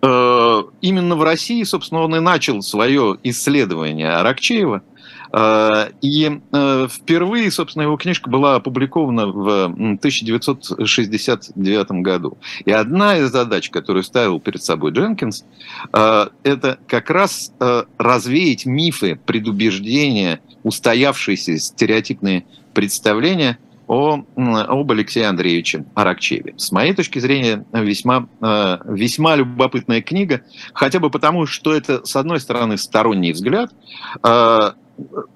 именно 0.04 1.16
в 1.16 1.24
России, 1.24 1.64
собственно, 1.64 2.02
он 2.02 2.16
и 2.16 2.20
начал 2.20 2.62
свое 2.62 3.18
исследование 3.24 4.10
Аракчеева– 4.10 4.84
Э, 5.36 5.90
и 6.02 6.40
э, 6.52 6.88
впервые, 6.90 7.50
собственно, 7.50 7.84
его 7.84 7.96
книжка 7.98 8.30
была 8.30 8.54
опубликована 8.56 9.26
в 9.28 9.64
1969 9.66 11.92
году. 12.04 12.38
И 12.66 12.72
одна 12.72 13.18
из 13.18 13.32
задач, 13.32 13.72
которую 13.72 14.04
ставил 14.04 14.40
перед 14.40 14.64
собой 14.64 14.92
Дженкинс, 14.92 15.44
э, 15.92 16.28
это 16.44 16.78
как 16.88 17.10
раз 17.10 17.52
развеять 17.98 18.68
мифы, 18.68 19.20
предубеждения, 19.26 20.40
устоявшиеся 20.62 21.58
стереотипные 21.58 22.46
представления 22.76 23.58
о, 23.94 24.26
об 24.36 24.92
Алексее 24.92 25.28
Андреевиче 25.28 25.86
Аракчеве. 25.94 26.54
С 26.58 26.72
моей 26.72 26.94
точки 26.94 27.20
зрения, 27.20 27.66
весьма, 27.72 28.28
весьма 28.42 29.36
любопытная 29.36 30.02
книга, 30.02 30.42
хотя 30.74 31.00
бы 31.00 31.10
потому, 31.10 31.46
что 31.46 31.74
это, 31.74 32.06
с 32.06 32.16
одной 32.16 32.40
стороны, 32.40 32.78
сторонний 32.78 33.32
взгляд, 33.32 33.72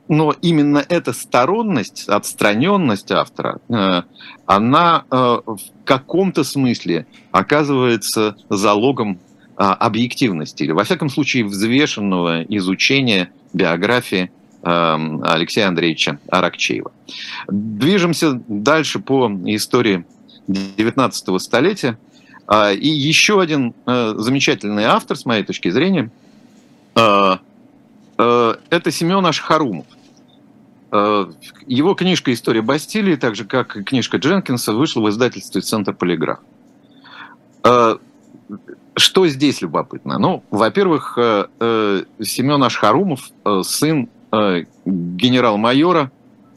но 0.08 0.36
именно 0.41 0.84
эта 0.88 1.14
сторонность, 1.14 2.08
отстраненность 2.08 3.12
автора, 3.12 3.60
э, 3.70 4.03
она 4.45 5.05
э, 5.10 5.16
в 5.16 5.60
каком-то 5.84 6.43
смысле 6.43 7.08
оказывается 7.32 8.36
залогом 8.49 9.20
а, 9.60 9.74
объективности, 9.74 10.64
или, 10.64 10.72
во 10.72 10.84
всяком 10.84 11.10
случае, 11.10 11.43
взвешенного 11.43 12.43
изучения 12.43 13.32
биографии 13.53 14.26
э, 14.26 14.36
Алексея 14.64 15.68
Андреевича 15.68 16.20
Аракчеева. 16.30 16.91
Движемся 17.47 18.41
дальше 18.47 18.99
по 18.99 19.32
истории 19.45 20.05
19 20.47 21.41
столетия. 21.41 21.97
А, 22.47 22.72
и 22.72 22.88
еще 22.88 23.39
один 23.41 23.74
замечательный 23.86 24.86
автор, 24.86 25.18
с 25.18 25.26
моей 25.26 25.43
точки 25.43 25.70
зрения, 25.70 26.10
Э, 28.18 28.55
это 28.70 28.91
Семен 28.91 29.26
Ашхарумов. 29.26 29.86
Э, 30.91 31.26
его 31.68 31.93
книжка 31.93 32.34
«История 32.34 32.62
Бастилии», 32.62 33.16
так 33.16 33.36
же 33.36 33.45
как 33.45 33.78
и 33.78 33.84
книжка 33.84 34.18
Дженкинса, 34.18 34.74
вышла 34.74 35.01
в 35.01 35.10
издательстве 35.10 35.62
«Центр 35.62 35.93
Полиграф». 35.93 36.39
Э, 37.64 37.97
что 38.95 39.28
здесь 39.28 39.62
любопытно? 39.62 40.18
Ну, 40.18 40.43
во-первых, 40.49 41.14
Семен 41.18 42.64
Ашхарумов, 42.64 43.30
сын 43.62 44.10
генерал-майора 44.32 46.11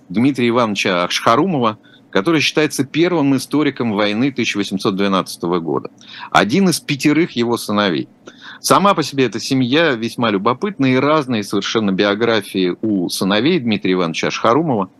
Дмитрия 0.08 0.48
Ивановича 0.48 1.04
Ашхарумова, 1.04 1.78
который 2.10 2.40
считается 2.40 2.84
первым 2.84 3.36
историком 3.36 3.92
войны 3.92 4.28
1812 4.30 5.42
года. 5.60 5.90
Один 6.30 6.68
из 6.68 6.80
пятерых 6.80 7.32
его 7.32 7.56
сыновей– 7.56 8.08
Сама 8.60 8.92
по 8.92 9.02
себе 9.02 9.24
эта 9.24 9.40
семья 9.40 9.92
весьма 9.92 10.30
любопытная 10.30 10.92
и 10.92 10.96
разные 10.96 11.42
совершенно 11.42 11.92
биографии 11.92 12.76
у 12.82 13.08
сыновей 13.08 13.58
Дмитрия 13.58 13.94
Ивановича 13.94 14.28
Ашхарумова 14.28 14.90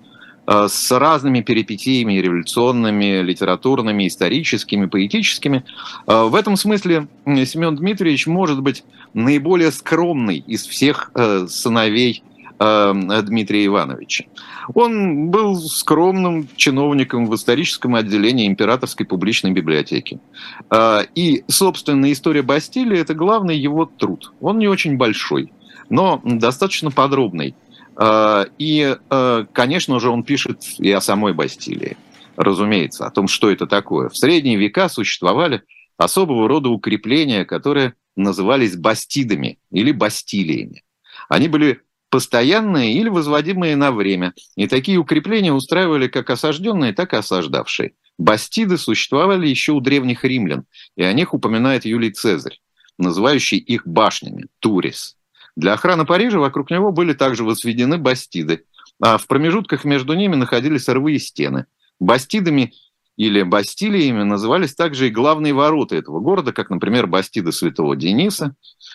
э, 0.47 0.67
с 0.71 0.99
разными 0.99 1.43
перипетиями 1.43 2.15
революционными, 2.15 3.21
литературными, 3.21 4.09
историческими, 4.09 4.87
поэтическими. 4.87 5.65
Э, 6.07 6.23
в 6.23 6.37
этом 6.37 6.57
смысле 6.57 7.09
Семен 7.27 7.77
Дмитриевич 7.77 8.27
может 8.27 8.63
быть 8.63 8.83
наиболее 9.13 9.73
скромный 9.73 10.39
из 10.39 10.67
всех 10.67 11.11
э, 11.15 11.47
сыновей 11.47 12.23
Дмитрия 12.61 13.65
Ивановича. 13.65 14.27
Он 14.75 15.31
был 15.31 15.59
скромным 15.61 16.47
чиновником 16.57 17.27
в 17.27 17.35
историческом 17.35 17.95
отделении 17.95 18.47
Императорской 18.47 19.07
публичной 19.07 19.53
библиотеки. 19.53 20.21
А, 20.69 21.03
и, 21.15 21.43
собственно, 21.49 22.13
история 22.13 22.43
Бастилии– 22.43 22.99
это 23.01 23.15
главный 23.15 23.57
его 23.57 23.87
труд. 23.87 24.33
Он 24.41 24.59
не 24.59 24.69
очень 24.69 24.99
большой, 24.99 25.53
но 25.89 26.21
достаточно 26.23 26.91
подробный. 26.91 27.55
А, 27.97 28.45
и, 28.59 28.95
а, 29.09 29.47
конечно 29.53 29.99
же, 29.99 30.11
он 30.11 30.23
пишет 30.23 30.63
и 30.79 30.91
о 30.93 31.01
самой 31.01 31.33
Бастилии, 31.33 31.97
разумеется, 32.37 33.07
о 33.07 33.11
том, 33.11 33.27
что 33.27 33.51
это 33.51 33.67
такое. 33.67 34.11
В 34.11 34.19
средние 34.19 34.57
века 34.57 34.91
существовали 34.91 35.63
особого 35.97 36.47
рода 36.47 36.69
укрепления, 36.69 37.47
которые 37.47 37.95
назывались 38.17 38.77
бастидами 38.77 39.59
или 39.71 39.93
бастилиями. 39.93 40.83
Они 41.31 41.49
были 41.49 41.81
постоянные 42.11 42.95
или 42.95 43.09
возводимые 43.09 43.77
на 43.77 43.93
время. 43.93 44.35
И 44.57 44.67
такие 44.67 44.99
укрепления 44.99 45.53
устраивали 45.53 46.09
как 46.09 46.29
осажденные, 46.31 46.93
так 46.93 47.13
и 47.13 47.17
осаждавшие. 47.17 47.93
Бастиды 48.19 48.77
существовали 48.77 49.49
еще 49.49 49.73
у 49.73 49.81
древних 49.81 50.25
римлян, 50.25 50.65
и 50.97 51.03
о 51.03 51.13
них 51.13 51.33
упоминает 51.33 51.87
Юлий 51.87 52.11
Цезарь, 52.11 52.61
называющий 52.99 53.57
их 53.57 53.87
башнями, 53.87 54.49
турис. 54.59 55.17
Для 55.57 55.73
охраны 55.73 56.05
Парижа 56.05 56.39
вокруг 56.39 56.71
него 56.71 56.93
были 56.93 57.15
также 57.15 57.45
возведены 57.45 57.97
бастиды, 57.97 58.65
а 59.01 59.17
в 59.17 59.27
промежутках 59.27 59.85
между 59.85 60.13
ними 60.15 60.37
находились 60.37 60.89
рвы 60.89 61.15
и 61.15 61.19
стены. 61.19 61.67
Бастидами 61.99 62.75
или 63.17 63.43
Бастилиями 63.43 64.23
назывались 64.23 64.75
также 64.75 65.09
и 65.09 65.11
главные 65.11 65.53
ворота 65.53 65.97
этого 65.97 66.21
города, 66.21 66.53
как, 66.53 66.71
например, 66.71 67.07
Бастида 67.07 67.53
Святого 67.53 67.97
Дениса 67.97 68.55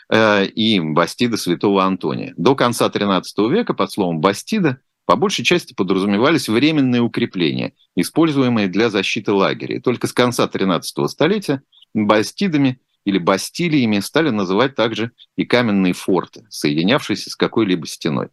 э, 0.09 0.45
и 0.45 0.79
Бастида 0.79 1.37
Святого 1.37 1.83
Антония. 1.83 2.33
До 2.37 2.55
конца 2.55 2.87
XIII 2.87 3.49
века 3.49 3.73
под 3.73 3.91
словом 3.91 4.19
«Бастида» 4.19 4.79
по 5.05 5.15
большей 5.15 5.45
части 5.45 5.73
подразумевались 5.73 6.49
временные 6.49 7.01
укрепления, 7.01 7.73
используемые 7.95 8.67
для 8.67 8.89
защиты 8.89 9.31
лагерей. 9.31 9.79
Только 9.79 10.07
с 10.07 10.13
конца 10.13 10.45
XIII 10.45 11.07
столетия 11.07 11.61
бастидами 11.93 12.79
или 13.05 13.19
бастилиями 13.19 13.99
стали 13.99 14.31
называть 14.31 14.75
также 14.75 15.11
и 15.37 15.45
каменные 15.45 15.93
форты, 15.93 16.45
соединявшиеся 16.49 17.29
с 17.29 17.35
какой-либо 17.35 17.87
стеной. 17.87 18.27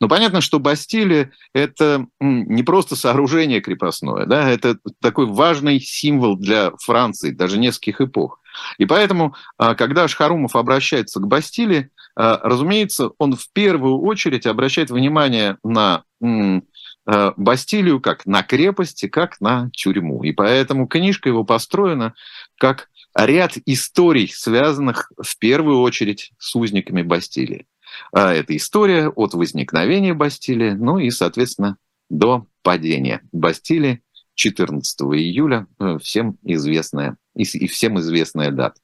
Но 0.00 0.08
понятно, 0.08 0.40
что 0.40 0.60
Бастилия– 0.60 1.32
это 1.54 2.06
не 2.20 2.62
просто 2.62 2.94
сооружение 2.94 3.60
крепостное, 3.60 4.26
да, 4.26 4.48
это 4.48 4.78
такой 5.00 5.26
важный 5.26 5.80
символ 5.80 6.36
для 6.36 6.72
Франции, 6.78 7.30
даже 7.30 7.58
нескольких 7.58 8.02
эпох. 8.02 8.40
И 8.76 8.86
поэтому, 8.86 9.34
а, 9.56 9.74
когда 9.74 10.08
Шхарумов 10.08 10.56
обращается 10.56 11.20
к 11.20 11.26
Бастилии, 11.26 11.90
а, 12.16 12.40
разумеется, 12.42 13.10
он 13.18 13.34
в 13.36 13.50
первую 13.52 14.00
очередь 14.00 14.46
обращает 14.46 14.90
внимание 14.90 15.58
на 15.62 16.02
а, 16.20 17.32
Бастилию 17.36 18.00
как 18.00 18.26
на 18.26 18.42
крепости, 18.42 19.08
как 19.08 19.40
на 19.40 19.70
тюрьму. 19.72 20.22
И 20.24 20.32
поэтому 20.32 20.86
книжка 20.86 21.28
его 21.28 21.44
построена 21.44 22.14
как 22.58 22.88
ряд 23.26 23.54
историй, 23.66 24.28
связанных 24.32 25.10
в 25.20 25.38
первую 25.38 25.80
очередь 25.80 26.32
с 26.38 26.54
узниками 26.54 27.02
Бастилии. 27.02 27.66
А 28.12 28.32
это 28.32 28.56
история 28.56 29.08
от 29.08 29.34
возникновения 29.34 30.14
Бастилии, 30.14 30.70
ну 30.70 30.98
и, 30.98 31.10
соответственно, 31.10 31.78
до 32.08 32.46
падения 32.62 33.22
Бастилии 33.32 34.02
14 34.34 35.00
июля, 35.16 35.66
э, 35.80 35.98
всем 36.00 36.38
известная, 36.44 37.16
и 37.34 37.44
всем 37.66 37.98
известная 37.98 38.52
дата. 38.52 38.80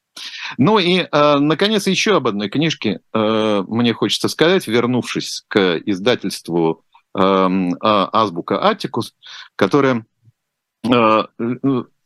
Ну 0.58 0.78
и, 0.78 0.98
э, 1.00 1.38
наконец, 1.38 1.86
еще 1.86 2.16
об 2.16 2.26
одной 2.26 2.48
книжке 2.48 3.00
э, 3.12 3.64
мне 3.68 3.92
хочется 3.92 4.28
сказать, 4.28 4.66
вернувшись 4.66 5.44
к 5.48 5.76
издательству 5.86 6.84
эм, 7.16 7.76
а, 7.80 8.10
«Азбука 8.12 8.66
Атикус», 8.66 9.14
которое, 9.54 10.04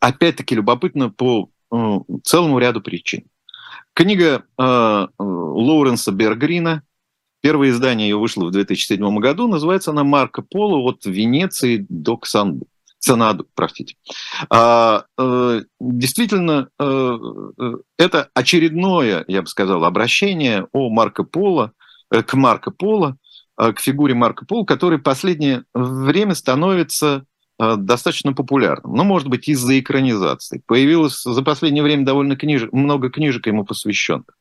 опять-таки, 0.01 0.55
любопытно 0.55 1.09
по 1.09 1.51
целому 2.25 2.59
ряду 2.59 2.81
причин. 2.81 3.25
Книга 3.95 4.45
э, 4.57 5.07
Лоуренса 5.19 6.13
Бергрина, 6.13 6.83
первое 7.41 7.71
издание 7.71 8.09
ее 8.09 8.17
вышло 8.17 8.45
в 8.45 8.53
2007 8.53 9.19
году, 9.19 9.49
называется 9.49 9.91
она 9.91 10.05
«Марко 10.05 10.43
Поло 10.43 10.79
от 10.79 11.05
Венеции 11.05 11.85
до 11.89 12.17
Ксанду». 12.17 12.67
Ценаду, 13.01 13.47
простите. 13.55 13.95
А, 14.51 15.05
э, 15.19 15.63
действительно, 15.79 16.69
э, 16.81 17.19
э, 17.61 17.73
это 17.97 18.29
очередное, 18.35 19.25
я 19.29 19.43
бы 19.43 19.47
сказал, 19.47 19.85
обращение 19.85 20.67
о 20.73 20.91
Марко 20.91 21.23
Поло, 21.23 21.73
э, 22.11 22.23
к 22.23 22.35
Марко 22.35 22.73
Поло, 22.73 23.17
э, 23.57 23.73
к 23.73 23.79
фигуре 23.79 24.15
Марко 24.15 24.45
Поло, 24.47 24.65
который 24.65 24.99
последнее 24.99 25.63
время 25.75 26.35
становится 26.35 27.19
Э, 27.19 27.25
достаточно 27.59 28.33
популярным. 28.33 28.95
Ну, 28.95 29.05
может 29.05 29.29
быть, 29.29 29.49
из-за 29.49 29.79
экранизации. 29.81 30.63
Появилось 30.67 31.23
за 31.23 31.43
последнее 31.43 31.83
время 31.83 32.05
довольно 32.05 32.37
книж... 32.37 32.69
много 32.73 33.11
книжек 33.11 33.47
ему 33.47 33.65
посвященных. 33.65 34.39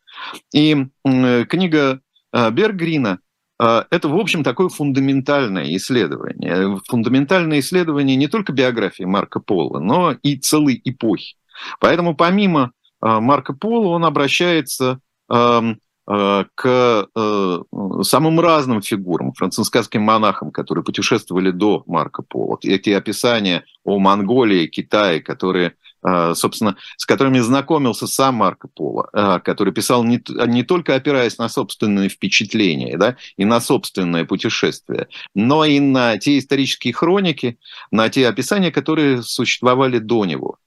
И 0.54 0.86
э, 1.04 1.46
книга 1.46 2.00
э, 2.32 2.52
Бергрина 2.52 3.20
э, 3.60 3.84
это, 3.90 4.08
в 4.08 4.18
общем, 4.18 4.44
такое 4.44 4.70
фундаментальное 4.70 5.76
исследование. 5.76 6.80
Фундаментальное 6.88 7.60
исследование 7.60 8.16
не 8.16 8.28
только 8.28 8.54
биографии 8.54 9.04
Марка 9.04 9.40
Пола, 9.40 9.80
но 9.80 10.12
и 10.22 10.38
целой 10.38 10.80
эпохи. 10.84 11.36
Поэтому 11.80 12.16
помимо 12.16 12.72
э, 13.04 13.20
Марка 13.20 13.54
Пола 13.54 13.88
он 13.88 14.06
обращается 14.06 15.00
эм, 15.30 15.72
Э, 15.72 15.87
к 16.08 17.10
э, 17.16 17.64
самым 18.04 18.40
разным 18.40 18.82
фигурам, 18.82 19.34
францисканским 19.34 20.02
монахам, 20.02 20.52
которые 20.52 20.86
путешествовали 20.86 21.52
до 21.52 21.84
Марко 21.86 22.24
Поло. 22.24 22.58
Эти 22.64 22.92
описания 22.92 23.66
о 23.84 24.00
Монголии, 24.00 24.68
Китае, 24.68 25.20
которые 25.22 25.74
э, 26.08 26.34
собственно, 26.34 26.78
с 26.96 27.06
которыми 27.06 27.40
знакомился 27.40 28.08
сам 28.08 28.36
Марко 28.36 28.70
Поло, 28.70 29.10
который 29.44 29.74
писал 29.74 30.06
не, 30.06 30.24
не 30.48 30.64
только 30.64 30.96
опираясь 30.96 31.38
на 31.40 31.50
собственные 31.50 32.08
впечатления 32.08 32.98
да, 32.98 33.18
и 33.36 33.44
на 33.44 33.60
собственное 33.60 34.24
путешествие, 34.24 35.10
но 35.36 35.66
и 35.66 35.82
на 35.82 36.18
те 36.18 36.38
исторические 36.38 36.94
хроники, 36.94 37.60
на 37.92 38.08
те 38.08 38.30
описания, 38.30 38.72
которые 38.72 39.24
существовали 39.24 39.98
до 40.00 40.24
него. 40.24 40.58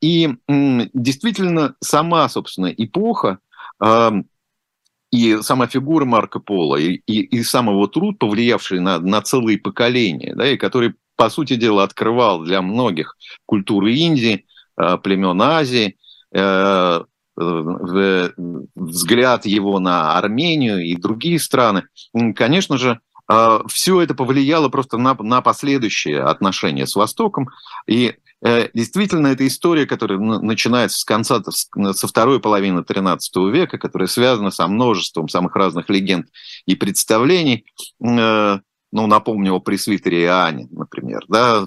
И 0.00 0.34
действительно, 0.48 1.74
сама, 1.80 2.26
собственно, 2.30 2.68
эпоха 2.68 3.38
и 5.16 5.42
сама 5.42 5.66
фигура 5.66 6.04
Марко 6.04 6.40
Поло, 6.40 6.76
и, 6.76 7.00
и, 7.06 7.20
и 7.22 7.42
сам 7.42 7.70
его 7.70 7.86
труд, 7.86 8.18
повлиявший 8.18 8.80
на, 8.80 8.98
на 8.98 9.22
целые 9.22 9.58
поколения, 9.58 10.34
да, 10.34 10.48
и 10.48 10.56
который, 10.56 10.94
по 11.16 11.30
сути 11.30 11.56
дела, 11.56 11.82
открывал 11.82 12.44
для 12.44 12.60
многих 12.62 13.16
культуры 13.46 13.94
Индии, 13.94 14.44
э, 14.80 14.98
племен 15.02 15.40
Азии, 15.40 15.96
э, 16.32 17.00
э, 17.38 18.30
взгляд 18.74 19.46
его 19.46 19.78
на 19.78 20.18
Армению 20.18 20.84
и 20.84 20.94
другие 20.96 21.38
страны, 21.38 21.84
конечно 22.34 22.76
же, 22.78 23.00
все 23.68 24.00
это 24.00 24.14
повлияло 24.14 24.68
просто 24.68 24.98
на, 24.98 25.14
на 25.14 25.40
последующие 25.40 26.22
отношения 26.22 26.86
с 26.86 26.94
Востоком. 26.94 27.48
И 27.86 28.14
Э, 28.42 28.68
действительно, 28.74 29.28
это 29.28 29.46
история, 29.46 29.86
которая 29.86 30.18
начинается 30.18 30.98
с 30.98 31.04
конца, 31.04 31.42
со 31.42 32.06
второй 32.06 32.40
половины 32.40 32.80
XIII 32.80 33.50
века, 33.50 33.78
которая 33.78 34.08
связана 34.08 34.50
со 34.50 34.66
множеством 34.68 35.28
самых 35.28 35.56
разных 35.56 35.88
легенд 35.88 36.28
и 36.66 36.74
представлений. 36.74 37.64
Э, 38.04 38.58
ну, 38.92 39.06
напомню 39.06 39.54
о 39.54 39.60
пресвитере 39.60 40.22
Иоанне, 40.24 40.68
например, 40.70 41.24
да, 41.28 41.66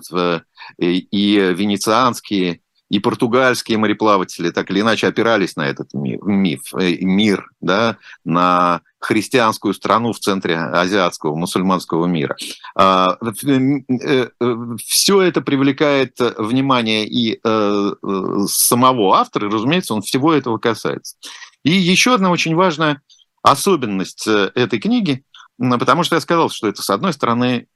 и 0.77 1.53
венецианские 1.53 2.61
и 2.89 2.99
португальские 2.99 3.77
мореплаватели 3.77 4.49
так 4.49 4.69
или 4.71 4.81
иначе 4.81 5.07
опирались 5.07 5.55
на 5.55 5.67
этот 5.67 5.93
миф, 5.93 6.73
э, 6.73 6.97
мир, 7.01 7.49
да, 7.61 7.97
на 8.25 8.81
христианскую 8.99 9.73
страну 9.73 10.11
в 10.11 10.19
центре 10.19 10.57
азиатского 10.57 11.35
мусульманского 11.35 12.07
мира. 12.07 12.35
А, 12.75 13.17
э, 13.21 13.79
э, 13.89 14.27
Все 14.83 15.21
это 15.21 15.41
привлекает 15.41 16.17
внимание 16.37 17.05
и 17.07 17.39
самого 18.47 19.17
автора, 19.17 19.47
и, 19.47 19.51
разумеется, 19.51 19.93
он 19.93 20.01
всего 20.01 20.33
этого 20.33 20.57
касается. 20.57 21.15
И 21.63 21.71
еще 21.71 22.15
одна 22.15 22.31
очень 22.31 22.55
важная 22.55 23.01
особенность 23.41 24.27
этой 24.27 24.79
книги, 24.79 25.23
потому 25.57 26.03
что 26.03 26.15
я 26.15 26.21
сказал, 26.21 26.49
что 26.49 26.67
это, 26.67 26.81
с 26.81 26.89
одной 26.89 27.13
стороны, 27.13 27.67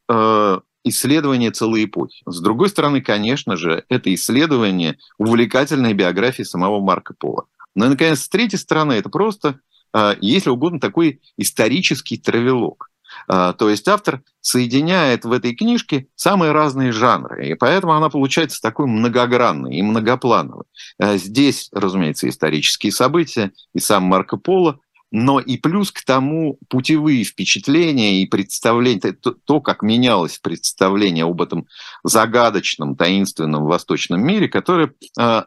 исследование 0.83 1.51
целой 1.51 1.85
эпохи. 1.85 2.23
С 2.25 2.41
другой 2.41 2.69
стороны, 2.69 3.01
конечно 3.01 3.55
же, 3.55 3.83
это 3.89 4.13
исследование 4.13 4.97
увлекательной 5.17 5.93
биографии 5.93 6.43
самого 6.43 6.81
Марка 6.81 7.13
Пола. 7.13 7.45
Но, 7.75 7.87
наконец, 7.87 8.21
с 8.21 8.29
третьей 8.29 8.59
стороны, 8.59 8.93
это 8.93 9.09
просто, 9.09 9.59
а, 9.93 10.15
если 10.21 10.49
угодно, 10.49 10.79
такой 10.79 11.21
исторический 11.37 12.17
травелог. 12.17 12.89
А, 13.27 13.53
то 13.53 13.69
есть 13.69 13.87
автор 13.87 14.21
соединяет 14.41 15.25
в 15.25 15.31
этой 15.31 15.55
книжке 15.55 16.07
самые 16.15 16.51
разные 16.51 16.91
жанры, 16.91 17.47
и 17.47 17.53
поэтому 17.53 17.93
она 17.93 18.09
получается 18.09 18.61
такой 18.61 18.87
многогранной 18.87 19.75
и 19.75 19.81
многоплановой. 19.81 20.65
А, 20.99 21.17
здесь, 21.17 21.69
разумеется, 21.71 22.27
исторические 22.27 22.91
события, 22.91 23.51
и 23.73 23.79
сам 23.79 24.03
Марко 24.03 24.37
Поло, 24.37 24.79
но 25.15 25.39
и 25.39 25.57
плюс 25.57 25.91
к 25.91 26.03
тому 26.03 26.57
путевые 26.69 27.23
впечатления 27.23 28.23
и 28.23 28.25
представления, 28.25 29.13
то, 29.13 29.35
то, 29.45 29.61
как 29.61 29.83
менялось 29.83 30.39
представление 30.39 31.23
об 31.23 31.39
этом 31.39 31.67
загадочном, 32.03 32.95
таинственном 32.95 33.65
восточном 33.65 34.25
мире, 34.25 34.49
которое 34.49 34.87
э, 34.87 34.91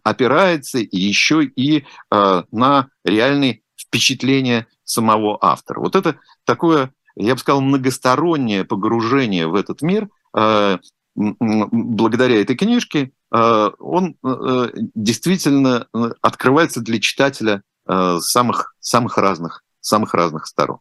опирается 0.05 0.79
еще 0.79 1.45
и 1.45 1.79
э, 1.79 2.43
на 2.53 2.89
реальные 3.05 3.63
впечатления 3.77 4.69
самого 4.85 5.37
автора. 5.41 5.81
Вот 5.81 5.97
это 5.97 6.21
такое, 6.45 6.93
я 7.17 7.35
бы 7.35 7.41
сказал, 7.41 7.61
многостороннее 7.61 8.65
погружение 8.65 9.49
в 9.49 9.57
этот 9.57 9.83
мир, 9.83 10.09
э, 10.39 10.79
благодаря 11.17 12.41
этой 12.41 12.55
книжке, 12.55 13.11
э, 13.35 13.71
он 13.81 14.15
э, 14.23 14.69
действительно 14.95 15.89
открывается 16.23 16.81
для 16.83 17.01
читателя 17.01 17.65
Э, 17.89 18.19
самых, 18.21 18.75
самых 18.81 19.19
разных 19.19 19.63
самых 19.87 20.15
разных 20.15 20.47
сторон. 20.47 20.79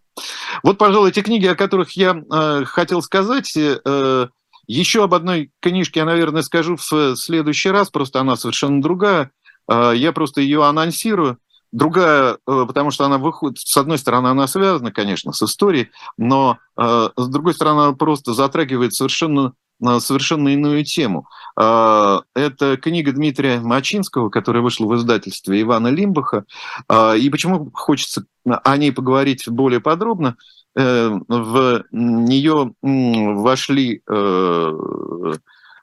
Вот, 0.63 0.79
пожалуй, 0.79 1.09
эти 1.09 1.21
книги, 1.21 1.45
о 1.45 1.55
которых 1.55 1.91
я 1.91 2.15
э, 2.15 2.63
хотел 2.65 3.03
сказать. 3.03 3.55
Э, 3.55 4.27
еще 4.67 5.03
об 5.03 5.13
одной 5.13 5.51
книжке 5.61 5.99
я, 5.99 6.05
наверное, 6.05 6.41
скажу 6.41 6.75
в 6.75 7.15
следующий 7.15 7.69
раз, 7.69 7.91
просто 7.91 8.19
она 8.19 8.35
совершенно 8.35 8.81
другая. 8.81 9.29
Э, 9.71 9.93
я 9.95 10.11
просто 10.11 10.41
ее 10.41 10.65
анонсирую. 10.65 11.37
Другая, 11.71 12.39
э, 12.47 12.65
потому 12.67 12.89
что 12.89 13.05
она 13.05 13.19
выходит, 13.19 13.59
с 13.59 13.77
одной 13.77 13.99
стороны, 13.99 14.29
она 14.29 14.47
связана, 14.47 14.91
конечно, 14.91 15.33
с 15.33 15.43
историей, 15.43 15.89
но 16.17 16.57
э, 16.77 17.09
с 17.15 17.27
другой 17.27 17.53
стороны, 17.53 17.81
она 17.81 17.93
просто 17.93 18.33
затрагивает 18.33 18.93
совершенно 18.93 19.53
совершенно 19.81 20.49
иную 20.49 20.83
тему. 20.83 21.27
А, 21.57 22.21
это 22.33 22.77
книга 22.77 23.11
Дмитрия 23.11 23.59
Мачинского, 23.59 24.29
которая 24.29 24.63
вышла 24.63 24.85
в 24.85 24.95
издательстве 24.95 25.61
Ивана 25.61 25.87
Лимбаха. 25.87 26.45
А, 26.87 27.13
и 27.13 27.29
почему 27.29 27.69
хочется 27.73 28.25
о 28.45 28.77
ней 28.77 28.91
поговорить 28.91 29.47
более 29.47 29.79
подробно? 29.79 30.35
Э, 30.75 31.09
в 31.27 31.83
нее 31.91 32.73
вошли 32.81 34.01
э, 34.07 34.73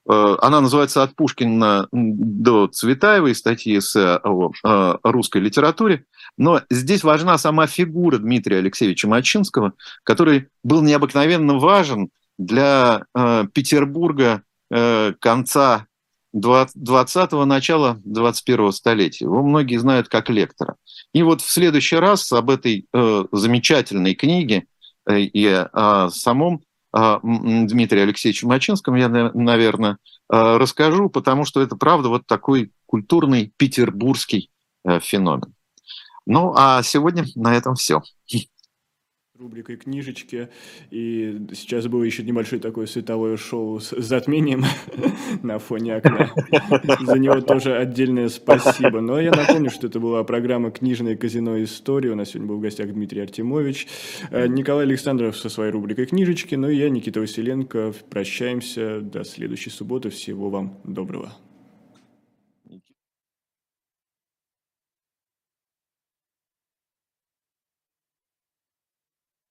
э, 0.09 0.37
она 0.41 0.61
называется 0.61 1.03
«От 1.03 1.17
Пушкина 1.17 1.89
до 1.93 2.67
Цветаевой», 2.67 3.35
статьи 3.35 3.81
с 3.81 4.21
русской 5.03 5.41
литературе. 5.41 6.05
Но 6.37 6.61
здесь 6.71 7.05
важна 7.05 7.39
сама 7.39 7.67
фигура 7.67 8.19
Дмитрия 8.19 8.59
Алексеевича 8.59 9.09
Мачинского, 9.09 9.73
который 10.03 10.49
был 10.63 10.83
необыкновенно 10.83 11.55
важен 11.59 12.11
для 12.47 13.05
э, 13.15 13.47
Петербурга 13.53 14.43
э, 14.71 15.13
конца 15.19 15.87
20-го, 16.35 17.45
начала 17.45 17.99
21-го 18.07 18.73
столетия. 18.73 19.27
Его 19.27 19.43
многие 19.43 19.77
знают 19.77 20.09
как 20.09 20.31
лектора. 20.31 20.77
И 21.13 21.23
вот 21.23 21.43
в 21.43 21.51
следующий 21.51 21.97
раз 21.97 22.33
об 22.33 22.51
этой 22.51 22.87
э, 22.93 23.25
замечательной 23.33 24.15
книге 24.15 24.65
э, 25.07 25.21
и 25.21 25.47
о 25.47 26.09
самом 26.11 26.63
э, 26.97 27.19
Дмитрии 27.23 28.03
Алексеевиче 28.03 28.47
Мачинском 28.47 28.95
я, 28.95 29.09
наверное, 29.09 29.93
э, 29.93 30.57
расскажу, 30.57 31.11
потому 31.11 31.45
что 31.45 31.61
это, 31.61 31.77
правда, 31.77 32.09
вот 32.09 32.27
такой 32.27 32.73
культурный 32.87 33.53
петербургский 33.57 34.51
э, 34.85 35.01
феномен. 35.01 35.55
Ну, 36.25 36.55
а 36.57 36.83
сегодня 36.83 37.25
на 37.35 37.55
этом 37.55 37.75
все 37.75 38.01
рубрикой 39.43 39.77
книжечки. 39.77 40.49
И 40.91 41.47
сейчас 41.53 41.89
было 41.89 42.05
еще 42.05 42.23
небольшое 42.23 42.63
такое 42.63 42.87
световое 42.87 43.37
шоу 43.37 43.81
с 43.81 43.91
затмением 44.01 44.65
на 45.43 45.59
фоне 45.59 45.97
окна. 45.97 46.31
За 47.01 47.19
него 47.19 47.41
тоже 47.41 47.77
отдельное 47.77 48.29
спасибо. 48.29 49.01
Но 49.01 49.21
я 49.21 49.33
напомню, 49.33 49.71
что 49.71 49.89
это 49.89 49.99
была 50.01 50.23
программа 50.25 50.71
«Книжное 50.71 51.17
казино 51.17 51.63
История». 51.63 52.11
У 52.11 52.15
нас 52.15 52.31
сегодня 52.31 52.49
был 52.49 52.59
в 52.59 52.61
гостях 52.61 52.93
Дмитрий 52.93 53.21
Артемович, 53.21 53.89
э, 54.31 54.47
Николай 54.47 54.85
Александров 54.85 55.37
со 55.37 55.49
своей 55.49 55.73
рубрикой 55.73 56.07
«Книжечки». 56.07 56.55
Ну 56.55 56.69
и 56.69 56.77
я, 56.77 56.89
Никита 56.89 57.21
Василенко. 57.21 57.93
Прощаемся 58.11 59.01
до 59.01 59.25
следующей 59.25 59.71
субботы. 59.71 60.11
Всего 60.11 60.51
вам 60.51 60.79
доброго. 60.85 61.33